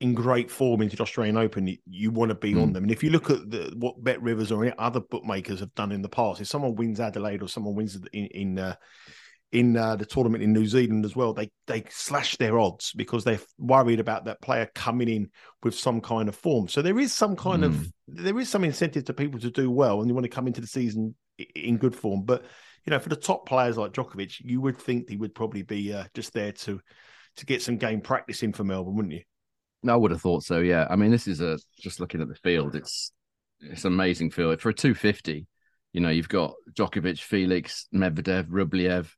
in 0.00 0.14
great 0.14 0.50
form 0.50 0.80
into 0.80 0.96
the 0.96 1.02
Australian 1.02 1.36
Open, 1.36 1.66
you, 1.66 1.76
you 1.88 2.10
want 2.10 2.30
to 2.30 2.34
be 2.34 2.54
mm. 2.54 2.62
on 2.62 2.72
them. 2.72 2.84
And 2.84 2.90
if 2.90 3.04
you 3.04 3.10
look 3.10 3.28
at 3.30 3.50
the, 3.50 3.72
what 3.76 4.02
Bet 4.02 4.20
Rivers 4.22 4.50
or 4.50 4.72
other 4.78 5.00
bookmakers 5.00 5.60
have 5.60 5.74
done 5.74 5.92
in 5.92 6.02
the 6.02 6.08
past, 6.08 6.40
if 6.40 6.46
someone 6.46 6.74
wins 6.74 7.00
Adelaide 7.00 7.42
or 7.42 7.48
someone 7.48 7.74
wins 7.74 7.98
in 8.12 8.26
in, 8.26 8.58
uh, 8.58 8.74
in 9.52 9.76
uh, 9.76 9.96
the 9.96 10.06
tournament 10.06 10.42
in 10.42 10.52
New 10.52 10.66
Zealand 10.66 11.04
as 11.04 11.14
well, 11.14 11.34
they 11.34 11.50
they 11.66 11.84
slash 11.90 12.36
their 12.36 12.58
odds 12.58 12.92
because 12.92 13.24
they're 13.24 13.40
worried 13.58 14.00
about 14.00 14.24
that 14.24 14.40
player 14.40 14.70
coming 14.74 15.08
in 15.08 15.28
with 15.62 15.74
some 15.74 16.00
kind 16.00 16.28
of 16.28 16.34
form. 16.34 16.66
So 16.66 16.80
there 16.80 16.98
is 16.98 17.12
some 17.12 17.36
kind 17.36 17.62
mm. 17.62 17.66
of 17.66 17.92
there 18.08 18.38
is 18.38 18.48
some 18.48 18.64
incentive 18.64 19.04
to 19.04 19.12
people 19.12 19.38
to 19.40 19.50
do 19.50 19.70
well, 19.70 20.00
and 20.00 20.08
you 20.08 20.14
want 20.14 20.24
to 20.24 20.30
come 20.30 20.46
into 20.46 20.62
the 20.62 20.66
season 20.66 21.14
in 21.54 21.76
good 21.76 21.94
form. 21.94 22.22
But 22.22 22.44
you 22.86 22.90
know, 22.90 22.98
for 22.98 23.10
the 23.10 23.16
top 23.16 23.46
players 23.46 23.76
like 23.76 23.92
Djokovic, 23.92 24.36
you 24.40 24.62
would 24.62 24.78
think 24.78 25.10
he 25.10 25.16
would 25.16 25.34
probably 25.34 25.62
be 25.62 25.92
uh, 25.92 26.04
just 26.14 26.32
there 26.32 26.52
to 26.52 26.80
to 27.36 27.46
get 27.46 27.60
some 27.60 27.76
game 27.76 28.00
practice 28.00 28.42
in 28.42 28.54
for 28.54 28.64
Melbourne, 28.64 28.96
wouldn't 28.96 29.14
you? 29.14 29.22
I 29.88 29.96
would 29.96 30.10
have 30.10 30.20
thought 30.20 30.44
so. 30.44 30.60
Yeah. 30.60 30.86
I 30.90 30.96
mean, 30.96 31.10
this 31.10 31.26
is 31.26 31.40
a 31.40 31.58
just 31.78 32.00
looking 32.00 32.20
at 32.20 32.28
the 32.28 32.34
field. 32.34 32.74
It's 32.74 33.12
it's 33.60 33.84
amazing 33.84 34.30
field 34.30 34.60
for 34.60 34.70
a 34.70 34.74
250. 34.74 35.46
You 35.92 36.00
know, 36.00 36.10
you've 36.10 36.28
got 36.28 36.54
Djokovic, 36.72 37.18
Felix, 37.18 37.86
Medvedev, 37.94 38.46
Rublev, 38.48 39.08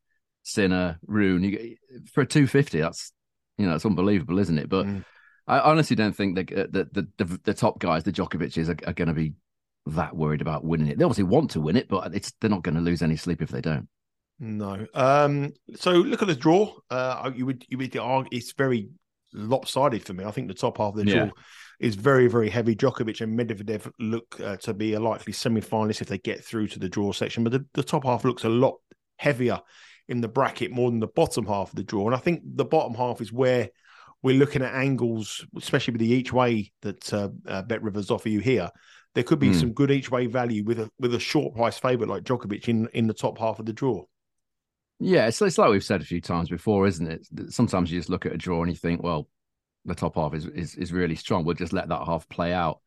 Sinner, 0.42 0.98
Rune. 1.06 1.44
You, 1.44 1.76
for 2.12 2.22
a 2.22 2.26
250, 2.26 2.80
that's 2.80 3.12
you 3.58 3.66
know, 3.66 3.74
it's 3.74 3.86
unbelievable, 3.86 4.38
isn't 4.38 4.58
it? 4.58 4.68
But 4.68 4.86
mm. 4.86 5.04
I 5.46 5.60
honestly 5.60 5.96
don't 5.96 6.16
think 6.16 6.36
that 6.36 6.52
uh, 6.52 6.66
the, 6.70 6.88
the, 6.92 7.24
the 7.24 7.40
the 7.44 7.54
top 7.54 7.78
guys, 7.78 8.04
the 8.04 8.12
Djokovic's, 8.12 8.68
are, 8.68 8.76
are 8.86 8.94
going 8.94 9.08
to 9.08 9.14
be 9.14 9.34
that 9.86 10.16
worried 10.16 10.40
about 10.40 10.64
winning 10.64 10.88
it. 10.88 10.98
They 10.98 11.04
obviously 11.04 11.24
want 11.24 11.50
to 11.52 11.60
win 11.60 11.76
it, 11.76 11.88
but 11.88 12.14
it's 12.14 12.32
they're 12.40 12.50
not 12.50 12.62
going 12.62 12.76
to 12.76 12.80
lose 12.80 13.02
any 13.02 13.16
sleep 13.16 13.42
if 13.42 13.50
they 13.50 13.60
don't. 13.60 13.88
No. 14.38 14.86
Um. 14.94 15.52
So 15.76 15.92
look 15.92 16.22
at 16.22 16.28
the 16.28 16.34
draw. 16.34 16.74
Uh, 16.90 17.30
you 17.34 17.46
would 17.46 17.64
you 17.68 17.78
would 17.78 17.96
argue 17.96 18.36
it's 18.36 18.52
very 18.52 18.88
lopsided 19.34 20.04
for 20.04 20.12
me. 20.12 20.24
I 20.24 20.30
think 20.30 20.48
the 20.48 20.54
top 20.54 20.78
half 20.78 20.94
of 20.94 20.96
the 20.96 21.04
draw 21.04 21.24
yeah. 21.24 21.30
is 21.80 21.94
very, 21.94 22.28
very 22.28 22.50
heavy. 22.50 22.74
Djokovic 22.74 23.20
and 23.20 23.38
Medvedev 23.38 23.90
look 23.98 24.40
uh, 24.40 24.56
to 24.58 24.74
be 24.74 24.94
a 24.94 25.00
likely 25.00 25.32
semi-finalist 25.32 26.00
if 26.00 26.08
they 26.08 26.18
get 26.18 26.44
through 26.44 26.68
to 26.68 26.78
the 26.78 26.88
draw 26.88 27.12
section, 27.12 27.44
but 27.44 27.52
the, 27.52 27.64
the 27.74 27.82
top 27.82 28.04
half 28.04 28.24
looks 28.24 28.44
a 28.44 28.48
lot 28.48 28.74
heavier 29.16 29.60
in 30.08 30.20
the 30.20 30.28
bracket 30.28 30.70
more 30.70 30.90
than 30.90 31.00
the 31.00 31.06
bottom 31.06 31.46
half 31.46 31.70
of 31.70 31.76
the 31.76 31.84
draw. 31.84 32.06
And 32.06 32.14
I 32.14 32.18
think 32.18 32.42
the 32.44 32.64
bottom 32.64 32.94
half 32.94 33.20
is 33.20 33.32
where 33.32 33.68
we're 34.22 34.38
looking 34.38 34.62
at 34.62 34.74
angles, 34.74 35.44
especially 35.56 35.92
with 35.92 36.00
the 36.00 36.12
each 36.12 36.32
way 36.32 36.72
that 36.82 37.12
uh, 37.12 37.28
uh, 37.46 37.62
Bet 37.62 37.82
Rivers 37.82 38.10
offer 38.10 38.28
you 38.28 38.40
here. 38.40 38.70
there 39.14 39.24
could 39.24 39.38
be 39.38 39.50
mm. 39.50 39.54
some 39.54 39.72
good 39.72 39.90
each 39.90 40.10
way 40.10 40.26
value 40.26 40.64
with 40.64 40.80
a 40.80 40.90
with 40.98 41.14
a 41.14 41.20
short 41.20 41.54
price 41.54 41.78
favourite 41.78 42.10
like 42.10 42.24
Djokovic 42.24 42.68
in 42.68 42.88
in 42.94 43.06
the 43.06 43.14
top 43.14 43.38
half 43.38 43.58
of 43.58 43.66
the 43.66 43.72
draw. 43.72 44.04
Yeah, 45.04 45.26
it's, 45.26 45.42
it's 45.42 45.58
like 45.58 45.70
we've 45.70 45.82
said 45.82 46.00
a 46.00 46.04
few 46.04 46.20
times 46.20 46.48
before, 46.48 46.86
isn't 46.86 47.10
it? 47.10 47.26
Sometimes 47.52 47.90
you 47.90 47.98
just 47.98 48.08
look 48.08 48.24
at 48.24 48.32
a 48.32 48.38
draw 48.38 48.62
and 48.62 48.70
you 48.70 48.76
think, 48.76 49.02
well, 49.02 49.28
the 49.84 49.96
top 49.96 50.14
half 50.14 50.32
is, 50.32 50.46
is 50.46 50.76
is 50.76 50.92
really 50.92 51.16
strong. 51.16 51.44
We'll 51.44 51.56
just 51.56 51.72
let 51.72 51.88
that 51.88 52.06
half 52.06 52.28
play 52.28 52.52
out 52.52 52.80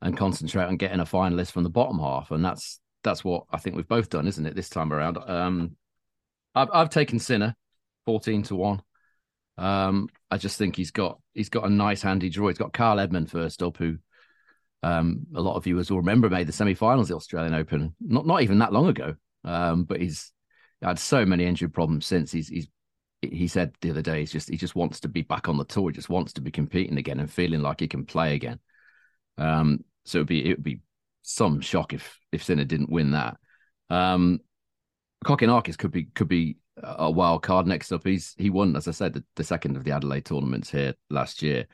and 0.00 0.16
concentrate 0.16 0.64
on 0.64 0.78
getting 0.78 1.00
a 1.00 1.04
finalist 1.04 1.52
from 1.52 1.64
the 1.64 1.68
bottom 1.68 1.98
half, 1.98 2.30
and 2.30 2.42
that's 2.42 2.80
that's 3.04 3.22
what 3.22 3.44
I 3.52 3.58
think 3.58 3.76
we've 3.76 3.86
both 3.86 4.08
done, 4.08 4.26
isn't 4.26 4.46
it? 4.46 4.54
This 4.54 4.70
time 4.70 4.94
around, 4.94 5.18
um, 5.18 5.76
I've 6.54 6.70
I've 6.72 6.88
taken 6.88 7.18
Sinner 7.18 7.54
fourteen 8.06 8.44
to 8.44 8.56
one. 8.56 8.80
Um, 9.58 10.08
I 10.30 10.38
just 10.38 10.56
think 10.56 10.74
he's 10.74 10.90
got 10.90 11.20
he's 11.34 11.50
got 11.50 11.66
a 11.66 11.70
nice 11.70 12.00
handy 12.00 12.30
draw. 12.30 12.48
He's 12.48 12.56
got 12.56 12.72
Kyle 12.72 12.98
Edmund 12.98 13.30
first 13.30 13.62
up, 13.62 13.76
who 13.76 13.98
um, 14.82 15.26
a 15.34 15.42
lot 15.42 15.56
of 15.56 15.64
viewers 15.64 15.90
will 15.90 15.98
remember 15.98 16.30
made 16.30 16.46
the 16.46 16.52
semi-finals 16.52 17.08
the 17.08 17.16
Australian 17.16 17.52
Open, 17.52 17.94
not 18.00 18.26
not 18.26 18.40
even 18.40 18.60
that 18.60 18.72
long 18.72 18.88
ago. 18.88 19.16
Um, 19.44 19.84
but 19.84 20.00
he's 20.00 20.32
had 20.82 20.98
so 20.98 21.26
many 21.26 21.44
injury 21.44 21.68
problems 21.68 22.06
since. 22.06 22.32
He's 22.32 22.48
he's 22.48 22.68
he 23.20 23.48
said 23.48 23.74
the 23.80 23.90
other 23.90 24.02
day 24.02 24.20
he's 24.20 24.32
just 24.32 24.48
he 24.48 24.56
just 24.56 24.76
wants 24.76 25.00
to 25.00 25.08
be 25.08 25.22
back 25.22 25.48
on 25.48 25.56
the 25.56 25.64
tour. 25.64 25.90
He 25.90 25.94
just 25.94 26.08
wants 26.08 26.32
to 26.34 26.40
be 26.40 26.50
competing 26.50 26.98
again 26.98 27.20
and 27.20 27.30
feeling 27.30 27.62
like 27.62 27.80
he 27.80 27.88
can 27.88 28.04
play 28.04 28.34
again. 28.34 28.60
Um, 29.36 29.84
so 30.04 30.18
it'd 30.18 30.28
be 30.28 30.48
it 30.48 30.58
would 30.58 30.64
be 30.64 30.80
some 31.22 31.60
shock 31.60 31.92
if 31.92 32.18
if 32.32 32.44
Sinner 32.44 32.64
didn't 32.64 32.90
win 32.90 33.12
that. 33.12 33.36
Um, 33.90 34.40
Kokkinakis 35.24 35.78
could 35.78 35.90
be 35.90 36.04
could 36.04 36.28
be 36.28 36.58
a 36.82 37.10
wild 37.10 37.42
card 37.42 37.66
next 37.66 37.92
up. 37.92 38.06
He's 38.06 38.34
he 38.38 38.50
won, 38.50 38.76
as 38.76 38.86
I 38.88 38.92
said, 38.92 39.14
the, 39.14 39.24
the 39.36 39.44
second 39.44 39.76
of 39.76 39.84
the 39.84 39.90
Adelaide 39.92 40.24
tournaments 40.24 40.70
here 40.70 40.94
last 41.10 41.42
year. 41.42 41.66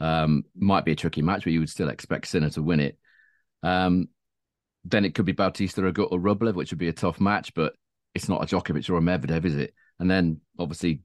Um, 0.00 0.44
might 0.56 0.84
be 0.84 0.92
a 0.92 0.96
tricky 0.96 1.22
match, 1.22 1.44
but 1.44 1.52
you 1.52 1.60
would 1.60 1.70
still 1.70 1.88
expect 1.88 2.28
Sinner 2.28 2.50
to 2.50 2.62
win 2.62 2.80
it. 2.80 2.98
Um, 3.62 4.08
then 4.84 5.04
it 5.04 5.14
could 5.14 5.24
be 5.24 5.32
Bautista 5.32 5.80
Agut 5.80 6.12
or 6.12 6.18
Rublev, 6.18 6.54
which 6.54 6.70
would 6.70 6.78
be 6.78 6.88
a 6.88 6.92
tough 6.92 7.20
match, 7.20 7.54
but 7.54 7.74
it's 8.14 8.28
not 8.28 8.42
a 8.42 8.46
Djokovic 8.46 8.88
or 8.90 8.96
a 8.96 9.00
Medvedev, 9.00 9.44
is 9.44 9.56
it? 9.56 9.74
And 9.98 10.10
then 10.10 10.40
obviously 10.58 11.00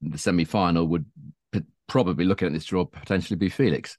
the 0.00 0.18
semi 0.18 0.44
final 0.44 0.86
would 0.88 1.06
p- 1.52 1.62
probably 1.86 2.24
looking 2.24 2.46
at 2.46 2.52
this 2.52 2.64
draw 2.64 2.84
potentially 2.84 3.36
be 3.36 3.48
Felix. 3.48 3.98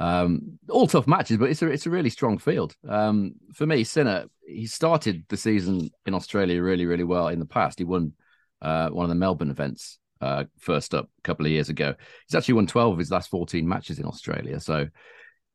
Um, 0.00 0.58
all 0.68 0.86
tough 0.86 1.06
matches, 1.06 1.36
but 1.36 1.50
it's 1.50 1.62
a 1.62 1.68
it's 1.68 1.86
a 1.86 1.90
really 1.90 2.10
strong 2.10 2.38
field. 2.38 2.74
Um, 2.88 3.34
for 3.54 3.66
me, 3.66 3.84
Sinner, 3.84 4.24
he 4.44 4.66
started 4.66 5.24
the 5.28 5.36
season 5.36 5.90
in 6.06 6.14
Australia 6.14 6.60
really 6.62 6.86
really 6.86 7.04
well. 7.04 7.28
In 7.28 7.38
the 7.38 7.46
past, 7.46 7.78
he 7.78 7.84
won 7.84 8.12
uh, 8.60 8.88
one 8.88 9.04
of 9.04 9.10
the 9.10 9.14
Melbourne 9.14 9.50
events 9.50 9.98
uh, 10.22 10.44
first 10.58 10.94
up 10.94 11.10
a 11.18 11.22
couple 11.22 11.44
of 11.44 11.52
years 11.52 11.68
ago. 11.68 11.94
He's 12.26 12.34
actually 12.34 12.54
won 12.54 12.66
12 12.66 12.92
of 12.92 12.98
his 12.98 13.10
last 13.10 13.28
14 13.28 13.68
matches 13.68 13.98
in 13.98 14.06
Australia. 14.06 14.60
So 14.60 14.88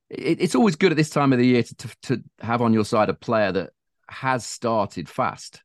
it, 0.10 0.42
it's 0.42 0.56
always 0.56 0.76
good 0.76 0.92
at 0.92 0.98
this 0.98 1.10
time 1.10 1.34
of 1.34 1.40
the 1.40 1.48
year 1.48 1.64
to, 1.64 1.76
to, 1.76 1.90
to, 2.04 2.24
have 2.42 2.62
on 2.62 2.74
your 2.74 2.86
side 2.86 3.10
a 3.10 3.14
player 3.14 3.52
that 3.52 3.72
has 4.10 4.46
started 4.46 5.10
fast. 5.10 5.62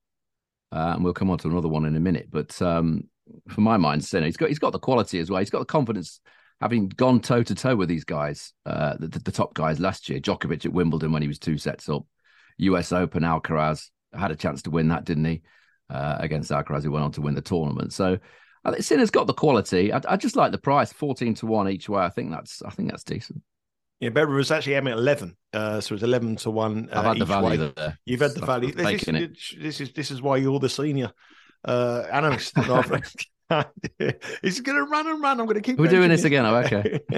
Uh, 0.73 0.93
and 0.95 1.05
we'll 1.05 1.13
come 1.13 1.31
on 1.31 1.39
to 1.39 1.49
another 1.49 1.69
one 1.69 1.85
in 1.85 1.97
a 1.97 2.01
minute. 2.01 2.29
But 2.31 2.61
um, 2.63 3.05
for 3.49 3.61
my 3.61 3.77
mind, 3.77 4.05
Sinner, 4.05 4.27
he's 4.27 4.37
got 4.37 4.49
he's 4.49 4.59
got 4.59 4.73
the 4.73 4.79
quality 4.79 5.19
as 5.19 5.31
well. 5.31 5.41
He's 5.41 5.51
got 5.51 5.59
the 5.59 5.65
confidence, 5.67 6.21
having 6.61 6.89
gone 6.89 7.21
toe 7.21 7.43
to 7.43 7.55
toe 7.55 7.77
with 7.77 7.89
these 7.89 8.05
guys, 8.05 8.53
uh, 8.65 8.97
the, 8.99 9.09
the, 9.09 9.33
top 9.33 9.55
guys 9.55 9.79
last 9.79 10.09
year. 10.09 10.19
Djokovic 10.19 10.65
at 10.65 10.73
Wimbledon 10.73 11.13
when 11.13 11.23
he 11.23 11.29
was 11.29 11.39
two 11.39 11.59
sets 11.59 11.89
up, 11.89 12.07
U.S. 12.59 12.91
Open, 12.93 13.23
Alcaraz 13.23 13.91
had 14.15 14.31
a 14.31 14.37
chance 14.37 14.63
to 14.63 14.71
win 14.71 14.89
that, 14.89 15.05
didn't 15.05 15.25
he? 15.25 15.43
Uh, 15.91 16.17
against 16.21 16.51
Alcaraz, 16.51 16.85
who 16.85 16.93
went 16.93 17.05
on 17.05 17.13
to 17.13 17.21
win 17.21 17.35
the 17.35 17.43
tournament. 17.43 17.93
So 17.93 18.19
I 18.65 18.71
think 18.71 18.83
Sinner's 18.83 19.11
got 19.11 19.27
the 19.27 19.35
quality. 19.35 19.93
I, 19.93 20.01
I, 20.09 20.17
just 20.17 20.37
like 20.37 20.53
the 20.53 20.59
price, 20.59 20.93
fourteen 20.93 21.35
to 21.35 21.47
one 21.47 21.69
each 21.69 21.89
way. 21.89 22.03
I 22.03 22.09
think 22.09 22.31
that's 22.31 22.63
I 22.63 22.71
think 22.71 22.91
that's 22.91 23.05
decent. 23.05 23.43
Yeah, 24.03 24.09
Better 24.09 24.27
was 24.27 24.51
actually 24.51 24.75
at 24.75 24.85
eleven, 24.85 25.37
uh, 25.53 25.81
so 25.81 25.95
it's 25.95 26.03
eleven 26.03 26.35
to 26.35 26.51
one. 26.51 26.89
Uh, 26.93 26.99
I've 26.99 27.05
had 27.05 27.19
the 27.21 27.25
value 27.25 27.61
way. 27.61 27.73
there. 27.77 27.99
You've 28.05 28.21
had 28.21 28.33
the 28.33 28.45
value. 28.45 28.73
This 28.73 29.05
is, 29.05 29.55
this 29.61 29.81
is 29.81 29.93
this 29.93 30.11
is 30.11 30.21
why 30.21 30.39
you're 30.39 30.59
the 30.59 30.69
senior 30.69 31.13
uh, 31.65 32.03
analyst. 32.11 32.57
He's 34.43 34.61
going 34.61 34.77
to 34.77 34.91
run 34.91 35.07
and 35.07 35.23
run. 35.23 35.39
I'm 35.39 35.47
going 35.47 35.55
to 35.55 35.61
keep. 35.61 35.79
We're 35.79 35.87
doing 35.87 36.09
this 36.09 36.25
again. 36.25 36.45
Oh, 36.45 36.57
okay. 36.57 36.99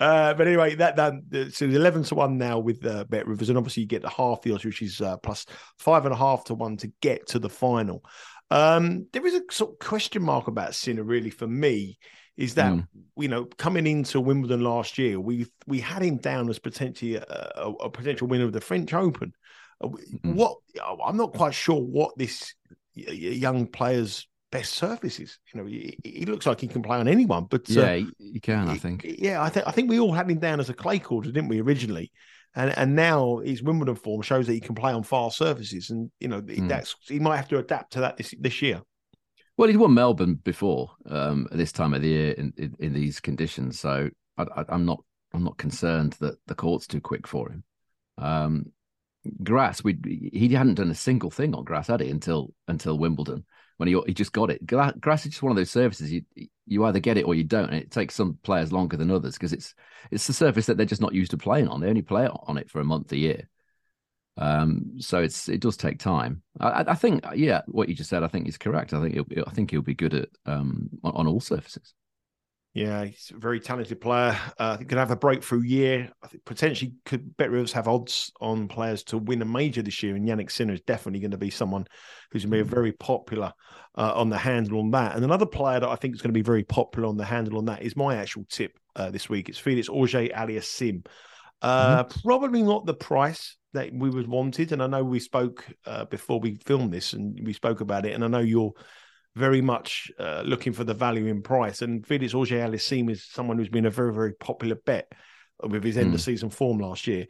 uh, 0.00 0.32
but 0.32 0.46
anyway, 0.46 0.76
that 0.76 0.96
that 0.96 1.12
so 1.52 1.66
it's 1.66 1.74
eleven 1.74 2.04
to 2.04 2.14
one 2.14 2.38
now 2.38 2.58
with 2.58 2.86
uh, 2.86 3.04
Bet 3.04 3.26
Rivers, 3.26 3.50
and 3.50 3.58
obviously 3.58 3.82
you 3.82 3.86
get 3.86 4.00
the 4.00 4.08
half 4.08 4.40
the 4.40 4.54
odds, 4.54 4.64
which 4.64 4.80
is 4.80 5.02
uh, 5.02 5.18
plus 5.18 5.44
five 5.78 6.06
and 6.06 6.14
a 6.14 6.16
half 6.16 6.44
to 6.44 6.54
one 6.54 6.78
to 6.78 6.90
get 7.02 7.26
to 7.28 7.38
the 7.38 7.50
final. 7.50 8.02
Um, 8.50 9.08
there 9.12 9.26
is 9.26 9.34
a 9.34 9.42
sort 9.50 9.72
of 9.72 9.78
question 9.78 10.22
mark 10.22 10.48
about 10.48 10.74
Sinner, 10.74 11.02
really, 11.02 11.28
for 11.28 11.46
me, 11.46 11.98
is 12.38 12.54
that 12.54 12.72
mm. 12.72 12.86
you 13.18 13.28
know 13.28 13.44
coming 13.44 13.86
into 13.86 14.20
Wimbledon 14.20 14.62
last 14.62 14.96
year, 14.96 15.20
we 15.20 15.46
we 15.66 15.80
had 15.80 16.02
him 16.02 16.16
down 16.16 16.48
as 16.48 16.58
potentially 16.58 17.16
a, 17.16 17.52
a, 17.56 17.70
a 17.72 17.90
potential 17.90 18.26
winner 18.26 18.44
of 18.44 18.52
the 18.52 18.60
French 18.60 18.94
Open. 18.94 19.34
Mm. 19.82 20.34
What 20.34 20.56
I'm 21.04 21.18
not 21.18 21.34
quite 21.34 21.52
sure 21.52 21.80
what 21.80 22.16
this 22.16 22.54
young 22.94 23.66
player's 23.66 24.26
best 24.50 24.72
surfaces. 24.72 25.38
You 25.52 25.60
know, 25.60 25.66
he, 25.66 25.98
he, 26.02 26.24
looks 26.24 26.46
like 26.46 26.60
he 26.60 26.68
can 26.68 26.82
play 26.82 26.96
on 26.96 27.06
anyone. 27.06 27.44
But 27.44 27.68
uh, 27.70 27.80
yeah, 27.80 27.82
uh, 27.82 28.04
he 28.18 28.40
can. 28.40 28.68
I 28.68 28.78
think. 28.78 29.04
Yeah, 29.04 29.42
I 29.42 29.50
think 29.50 29.68
I 29.68 29.72
think 29.72 29.90
we 29.90 30.00
all 30.00 30.12
had 30.12 30.30
him 30.30 30.38
down 30.38 30.58
as 30.58 30.70
a 30.70 30.74
clay 30.74 30.98
courter, 30.98 31.30
didn't 31.30 31.48
we 31.48 31.60
originally? 31.60 32.10
and 32.54 32.76
and 32.76 32.96
now 32.96 33.38
his 33.38 33.62
Wimbledon 33.62 33.94
form 33.94 34.22
shows 34.22 34.46
that 34.46 34.52
he 34.52 34.60
can 34.60 34.74
play 34.74 34.92
on 34.92 35.02
fast 35.02 35.38
surfaces, 35.38 35.90
and 35.90 36.10
you 36.20 36.28
know 36.28 36.40
mm. 36.40 36.68
that's 36.68 36.94
he 37.06 37.18
might 37.18 37.36
have 37.36 37.48
to 37.48 37.58
adapt 37.58 37.92
to 37.94 38.00
that 38.00 38.16
this 38.16 38.34
this 38.38 38.62
year. 38.62 38.82
Well, 39.58 39.68
he'd 39.68 39.76
won 39.76 39.92
Melbourne 39.92 40.36
before 40.36 40.92
um, 41.06 41.48
at 41.50 41.58
this 41.58 41.72
time 41.72 41.92
of 41.92 42.00
the 42.00 42.08
year 42.08 42.30
in, 42.30 42.54
in, 42.56 42.76
in 42.78 42.92
these 42.92 43.18
conditions, 43.18 43.80
so 43.80 44.08
I, 44.38 44.64
am 44.68 44.86
not 44.86 45.02
I'm 45.34 45.42
not 45.42 45.58
concerned 45.58 46.12
that 46.20 46.38
the 46.46 46.54
court's 46.54 46.86
too 46.86 47.00
quick 47.00 47.26
for 47.26 47.50
him. 47.50 47.64
Um, 48.18 48.66
grass, 49.42 49.82
we 49.82 49.98
he 50.32 50.48
hadn't 50.50 50.76
done 50.76 50.92
a 50.92 50.94
single 50.94 51.32
thing 51.32 51.56
on 51.56 51.64
grass, 51.64 51.88
had 51.88 52.00
he, 52.00 52.08
until 52.08 52.54
until 52.68 52.98
Wimbledon 52.98 53.44
when 53.78 53.88
he 53.88 54.00
he 54.06 54.14
just 54.14 54.32
got 54.32 54.48
it. 54.48 54.64
Grass 54.64 55.26
is 55.26 55.32
just 55.32 55.42
one 55.42 55.50
of 55.50 55.56
those 55.56 55.72
surfaces 55.72 56.12
you 56.12 56.22
you 56.64 56.84
either 56.84 57.00
get 57.00 57.16
it 57.16 57.26
or 57.26 57.34
you 57.34 57.42
don't. 57.42 57.70
And 57.70 57.82
it 57.82 57.90
takes 57.90 58.14
some 58.14 58.38
players 58.44 58.72
longer 58.72 58.96
than 58.96 59.10
others 59.10 59.34
because 59.34 59.52
it's 59.52 59.74
it's 60.12 60.28
the 60.28 60.32
surface 60.32 60.66
that 60.66 60.76
they're 60.76 60.86
just 60.86 61.02
not 61.02 61.14
used 61.14 61.32
to 61.32 61.36
playing 61.36 61.66
on. 61.66 61.80
They 61.80 61.88
only 61.88 62.02
play 62.02 62.28
on 62.28 62.58
it 62.58 62.70
for 62.70 62.78
a 62.78 62.84
month 62.84 63.10
a 63.10 63.16
year. 63.16 63.48
Um, 64.38 64.92
so 64.98 65.18
it's 65.18 65.48
it 65.48 65.60
does 65.60 65.76
take 65.76 65.98
time. 65.98 66.42
I, 66.60 66.84
I, 66.88 66.94
think, 66.94 67.24
yeah, 67.34 67.62
what 67.66 67.88
you 67.88 67.94
just 67.94 68.08
said, 68.08 68.22
I 68.22 68.28
think 68.28 68.46
is 68.46 68.56
correct. 68.56 68.94
I 68.94 69.02
think 69.02 69.14
he'll, 69.14 69.44
I 69.46 69.50
think 69.50 69.70
he'll 69.70 69.82
be 69.82 69.94
good 69.94 70.14
at 70.14 70.28
um, 70.46 70.88
on, 71.02 71.26
all 71.26 71.40
surfaces. 71.40 71.92
Yeah, 72.72 73.04
he's 73.04 73.32
a 73.34 73.38
very 73.38 73.58
talented 73.58 74.00
player. 74.00 74.38
Uh, 74.58 74.76
I 74.78 74.84
could 74.84 74.98
have 74.98 75.10
a 75.10 75.16
breakthrough 75.16 75.62
year. 75.62 76.12
I 76.22 76.28
think 76.28 76.44
potentially 76.44 76.94
could 77.04 77.36
Bet 77.36 77.50
Rivers 77.50 77.72
have 77.72 77.88
odds 77.88 78.30
on 78.40 78.68
players 78.68 79.02
to 79.04 79.18
win 79.18 79.42
a 79.42 79.44
major 79.44 79.82
this 79.82 80.04
year, 80.04 80.14
and 80.14 80.28
Jannik 80.28 80.52
Sinner 80.52 80.74
is 80.74 80.82
definitely 80.82 81.20
going 81.20 81.32
to 81.32 81.38
be 81.38 81.50
someone 81.50 81.86
who's 82.30 82.44
going 82.44 82.58
to 82.58 82.64
be 82.64 82.70
mm. 82.70 82.72
very 82.72 82.92
popular 82.92 83.52
uh, 83.96 84.12
on 84.14 84.28
the 84.28 84.38
handle 84.38 84.78
on 84.78 84.92
that. 84.92 85.16
And 85.16 85.24
another 85.24 85.46
player 85.46 85.80
that 85.80 85.88
I 85.88 85.96
think 85.96 86.14
is 86.14 86.22
going 86.22 86.32
to 86.32 86.38
be 86.38 86.42
very 86.42 86.62
popular 86.62 87.08
on 87.08 87.16
the 87.16 87.24
handle 87.24 87.58
on 87.58 87.64
that 87.64 87.82
is 87.82 87.96
my 87.96 88.16
actual 88.16 88.44
tip 88.48 88.78
uh, 88.94 89.10
this 89.10 89.28
week. 89.28 89.48
It's 89.48 89.58
Felix 89.58 89.88
Auger-Aliassime. 89.88 91.04
Uh, 91.60 92.04
mm-hmm. 92.04 92.20
Probably 92.26 92.62
not 92.62 92.86
the 92.86 92.94
price 92.94 93.56
that 93.72 93.92
we 93.92 94.10
was 94.10 94.26
wanted, 94.26 94.72
and 94.72 94.82
I 94.82 94.86
know 94.86 95.04
we 95.04 95.20
spoke 95.20 95.66
uh, 95.84 96.04
before 96.06 96.40
we 96.40 96.58
filmed 96.64 96.92
this, 96.92 97.12
and 97.12 97.38
we 97.44 97.52
spoke 97.52 97.80
about 97.80 98.06
it, 98.06 98.14
and 98.14 98.24
I 98.24 98.28
know 98.28 98.38
you're 98.38 98.72
very 99.36 99.60
much 99.60 100.10
uh, 100.18 100.42
looking 100.44 100.72
for 100.72 100.84
the 100.84 100.94
value 100.94 101.26
in 101.26 101.42
price. 101.42 101.82
And 101.82 102.06
Felix 102.06 102.34
Auger-Aliassime 102.34 103.10
is 103.10 103.24
someone 103.24 103.58
who's 103.58 103.68
been 103.68 103.86
a 103.86 103.90
very, 103.90 104.12
very 104.12 104.34
popular 104.34 104.74
bet 104.74 105.12
with 105.62 105.84
his 105.84 105.96
end 105.96 106.10
mm. 106.10 106.14
of 106.14 106.20
season 106.20 106.50
form 106.50 106.78
last 106.78 107.06
year. 107.06 107.26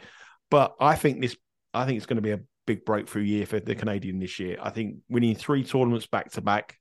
But 0.51 0.75
I 0.81 0.95
think 0.95 1.21
this, 1.21 1.37
I 1.75 1.85
think 1.85 1.99
it's 1.99 2.07
going 2.07 2.17
to 2.17 2.23
be 2.23 2.33
a 2.33 2.41
big 2.67 2.85
breakthrough 2.85 3.23
year 3.23 3.47
for 3.47 3.61
the 3.61 3.75
Canadian 3.75 4.19
this 4.19 4.39
year. 4.39 4.57
I 4.61 4.71
think 4.71 4.99
winning 5.09 5.35
three 5.35 5.65
tournaments 5.65 6.07
back 6.07 6.31
to 6.33 6.41
back 6.41 6.79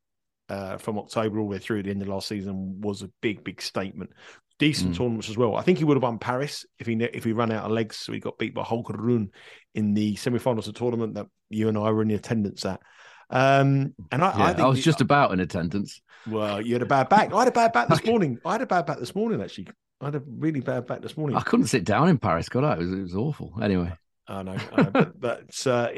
uh, 0.49 0.77
from 0.77 0.97
October 0.97 1.39
all 1.39 1.47
the 1.47 1.55
way 1.55 1.59
through 1.59 1.83
the 1.83 1.89
end 1.89 2.01
of 2.01 2.07
last 2.07 2.27
season 2.27 2.79
was 2.81 3.01
a 3.01 3.11
big, 3.21 3.43
big 3.43 3.61
statement. 3.61 4.11
Decent 4.59 4.93
mm. 4.93 4.97
tournaments 4.97 5.29
as 5.29 5.37
well. 5.37 5.55
I 5.55 5.61
think 5.61 5.77
he 5.77 5.83
would 5.83 5.97
have 5.97 6.03
won 6.03 6.17
Paris 6.17 6.65
if 6.79 6.87
he 6.87 6.93
if 6.95 7.23
he 7.23 7.31
ran 7.31 7.51
out 7.51 7.65
of 7.65 7.71
legs. 7.71 7.97
So 7.97 8.11
he 8.11 8.19
got 8.19 8.39
beat 8.39 8.55
by 8.55 8.63
Holger 8.63 8.95
Rune 8.97 9.31
in 9.75 9.93
the 9.93 10.15
semi-finals 10.15 10.67
of 10.67 10.73
the 10.73 10.79
tournament 10.79 11.13
that 11.13 11.27
you 11.49 11.67
and 11.67 11.77
I 11.77 11.91
were 11.91 12.01
in 12.01 12.11
attendance 12.11 12.65
at. 12.65 12.81
Um, 13.29 13.93
and 14.11 14.23
I, 14.23 14.37
yeah, 14.37 14.63
I, 14.63 14.65
I 14.65 14.67
was 14.67 14.83
just 14.83 15.01
about 15.01 15.31
in 15.31 15.39
attendance. 15.39 16.01
Well, 16.25 16.61
you 16.61 16.73
had 16.73 16.81
a 16.81 16.87
bad 16.87 17.09
back. 17.09 17.33
I 17.33 17.39
had 17.39 17.47
a 17.47 17.51
bad 17.51 17.73
back 17.73 17.87
this 17.87 18.03
morning. 18.05 18.39
I 18.45 18.53
had 18.53 18.61
a 18.61 18.67
bad 18.67 18.85
back 18.85 18.99
this 18.99 19.15
morning, 19.15 19.41
actually. 19.41 19.67
I 20.01 20.05
had 20.05 20.15
a 20.15 20.23
really 20.25 20.59
bad 20.59 20.87
back 20.87 21.01
this 21.01 21.17
morning. 21.17 21.37
I 21.37 21.41
couldn't 21.41 21.67
sit 21.67 21.83
down 21.83 22.09
in 22.09 22.17
Paris, 22.17 22.49
God, 22.49 22.63
I? 22.63 22.73
It 22.73 22.79
was, 22.79 22.91
it 22.91 23.01
was 23.01 23.15
awful. 23.15 23.53
Anyway. 23.61 23.91
I 24.27 24.43
know, 24.43 24.57
I 24.73 24.81
know 24.81 24.91
but, 24.91 25.19
but, 25.19 25.67
uh, 25.67 25.89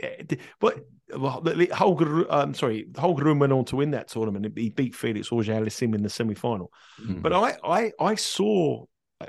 but 0.60 0.86
well, 1.18 1.44
Holger, 1.72 2.32
um, 2.32 2.54
sorry, 2.54 2.88
Holger 2.98 3.34
went 3.34 3.54
on 3.54 3.66
to 3.66 3.78
win 3.78 3.92
that 3.92 4.10
tournament. 4.10 4.58
He 4.58 4.70
beat 4.70 4.96
Felix 4.96 5.32
Auger-Aliassime 5.32 5.96
in 5.96 6.04
the 6.04 6.10
semi-final. 6.10 6.72
Mm. 7.02 7.22
But 7.22 7.34
I, 7.34 7.58
I, 7.64 7.92
I 8.00 8.16
saw 8.16 8.86
I, 9.22 9.28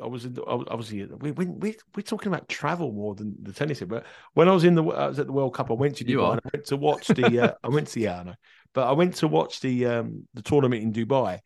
I 0.00 0.06
was 0.06 0.24
in, 0.24 0.38
obviously 0.46 1.04
we, 1.06 1.32
we 1.32 1.46
we 1.46 1.76
we're 1.96 2.02
talking 2.02 2.28
about 2.32 2.48
travel 2.48 2.92
more 2.92 3.16
than 3.16 3.34
the 3.42 3.52
tennis. 3.52 3.80
But 3.80 4.06
when 4.34 4.48
I 4.48 4.52
was 4.52 4.64
in 4.64 4.76
the 4.76 4.84
I 4.84 5.08
was 5.08 5.18
at 5.18 5.26
the 5.26 5.32
World 5.32 5.54
Cup, 5.54 5.70
I 5.70 5.74
went 5.74 5.96
to 5.96 6.04
Dubai. 6.04 6.38
I 6.44 6.48
went 6.52 6.66
to 6.66 6.76
watch 6.76 7.08
the. 7.08 7.40
Uh, 7.40 7.52
I 7.64 7.68
went 7.68 7.88
to 7.88 8.00
yeah, 8.00 8.20
I 8.20 8.22
know, 8.22 8.34
but 8.74 8.86
I 8.86 8.92
went 8.92 9.16
to 9.16 9.28
watch 9.28 9.60
the 9.60 9.86
um, 9.86 10.28
the 10.34 10.42
tournament 10.42 10.82
in 10.84 10.92
Dubai, 10.92 11.40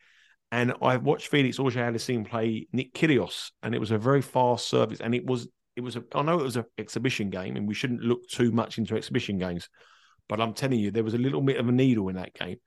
and 0.50 0.74
I 0.82 0.98
watched 0.98 1.28
Felix 1.28 1.58
Auger-Aliassime 1.58 2.28
play 2.28 2.66
Nick 2.72 2.92
Kyrgios, 2.92 3.52
and 3.62 3.74
it 3.74 3.78
was 3.78 3.90
a 3.90 3.98
very 3.98 4.20
fast 4.20 4.68
service, 4.68 5.00
and 5.00 5.14
it 5.14 5.24
was 5.24 5.48
it 5.76 5.80
was 5.80 5.96
a. 5.96 6.04
I 6.14 6.22
know 6.22 6.38
it 6.38 6.44
was 6.44 6.56
an 6.56 6.64
exhibition 6.78 7.30
game, 7.30 7.56
and 7.56 7.66
we 7.66 7.74
shouldn't 7.74 8.02
look 8.02 8.26
too 8.28 8.52
much 8.52 8.78
into 8.78 8.96
exhibition 8.96 9.38
games. 9.38 9.68
But 10.28 10.40
I'm 10.40 10.54
telling 10.54 10.78
you, 10.78 10.90
there 10.90 11.04
was 11.04 11.14
a 11.14 11.18
little 11.18 11.40
bit 11.40 11.58
of 11.58 11.68
a 11.68 11.72
needle 11.72 12.08
in 12.08 12.16
that 12.16 12.34
game. 12.34 12.58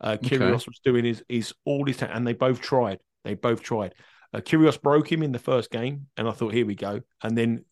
Uh, 0.00 0.16
Kyrgios 0.16 0.54
okay. 0.54 0.64
was 0.66 0.80
doing 0.84 1.04
his, 1.04 1.22
his 1.28 1.54
all 1.64 1.84
his, 1.86 2.02
and 2.02 2.26
they 2.26 2.32
both 2.32 2.60
tried. 2.60 2.98
They 3.24 3.34
both 3.34 3.62
tried. 3.62 3.94
Uh, 4.32 4.40
Kyrgios 4.40 4.80
broke 4.80 5.10
him 5.10 5.22
in 5.22 5.32
the 5.32 5.38
first 5.38 5.70
game, 5.70 6.08
and 6.16 6.28
I 6.28 6.32
thought, 6.32 6.52
here 6.52 6.66
we 6.66 6.74
go. 6.74 7.00
And 7.22 7.38
then 7.38 7.64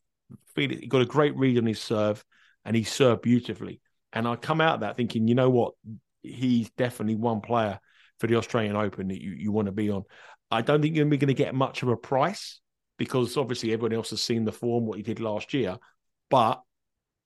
Felix 0.55 0.81
he 0.81 0.87
got 0.87 1.03
a 1.03 1.07
great 1.07 1.37
read 1.37 1.59
on 1.59 1.67
his 1.67 1.81
serve, 1.81 2.25
and 2.65 2.77
he 2.77 2.85
served 2.85 3.23
beautifully. 3.23 3.81
And 4.13 4.29
I 4.29 4.37
come 4.37 4.61
out 4.61 4.75
of 4.75 4.81
that 4.81 4.97
thinking, 4.97 5.27
you 5.27 5.35
know 5.35 5.51
what, 5.51 5.75
he's 6.23 6.71
definitely 6.71 7.17
one 7.17 7.41
player 7.41 7.81
for 8.21 8.29
the 8.29 8.37
Australian 8.37 8.77
Open 8.77 9.09
that 9.09 9.21
you, 9.21 9.33
you 9.33 9.53
want 9.53 9.67
to 9.67 9.73
be 9.73 9.91
on. 9.91 10.05
I 10.51 10.63
don't 10.63 10.81
think 10.81 10.95
you're 10.95 11.07
going 11.07 11.19
to 11.19 11.35
get 11.35 11.55
much 11.55 11.83
of 11.83 11.89
a 11.89 11.97
price 11.97 12.61
because 13.03 13.37
obviously 13.37 13.73
everyone 13.73 13.97
else 13.97 14.11
has 14.11 14.23
seen 14.23 14.45
the 14.45 14.53
form 14.53 14.87
what 14.87 14.97
he 14.97 15.03
did 15.03 15.19
last 15.19 15.53
year. 15.53 15.77
But 16.31 16.63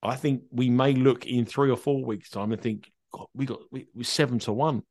I 0.02 0.16
think 0.16 0.44
we 0.50 0.70
may 0.70 0.94
look 0.94 1.26
in 1.26 1.44
three 1.44 1.70
or 1.70 1.76
four 1.76 2.02
weeks' 2.02 2.30
time 2.30 2.50
and 2.50 2.62
think, 2.62 2.90
God, 3.12 3.26
we 3.34 3.44
got 3.44 3.60
we, 3.70 3.86
we're 3.94 4.02
seven 4.04 4.38
to 4.38 4.54
one 4.54 4.84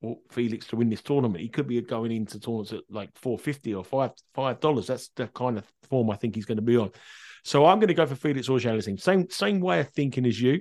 for 0.00 0.18
Felix 0.30 0.68
to 0.68 0.76
win 0.76 0.90
this 0.90 1.02
tournament. 1.02 1.40
He 1.40 1.48
could 1.48 1.66
be 1.66 1.80
going 1.80 2.12
into 2.12 2.38
tournaments 2.38 2.72
at 2.72 2.82
like 2.88 3.10
four 3.16 3.36
fifty 3.36 3.74
or 3.74 3.84
five 3.84 4.12
five 4.32 4.60
dollars. 4.60 4.86
That's 4.86 5.08
the 5.16 5.26
kind 5.26 5.58
of 5.58 5.64
form 5.90 6.08
I 6.08 6.14
think 6.14 6.36
he's 6.36 6.46
going 6.46 6.58
to 6.58 6.62
be 6.62 6.76
on. 6.76 6.92
So 7.42 7.66
I'm 7.66 7.80
going 7.80 7.88
to 7.88 7.94
go 7.94 8.06
for 8.06 8.14
Felix 8.14 8.48
Auger-Aliassime. 8.48 9.00
Same 9.00 9.28
same 9.28 9.58
way 9.58 9.80
of 9.80 9.90
thinking 9.90 10.24
as 10.24 10.40
you. 10.40 10.60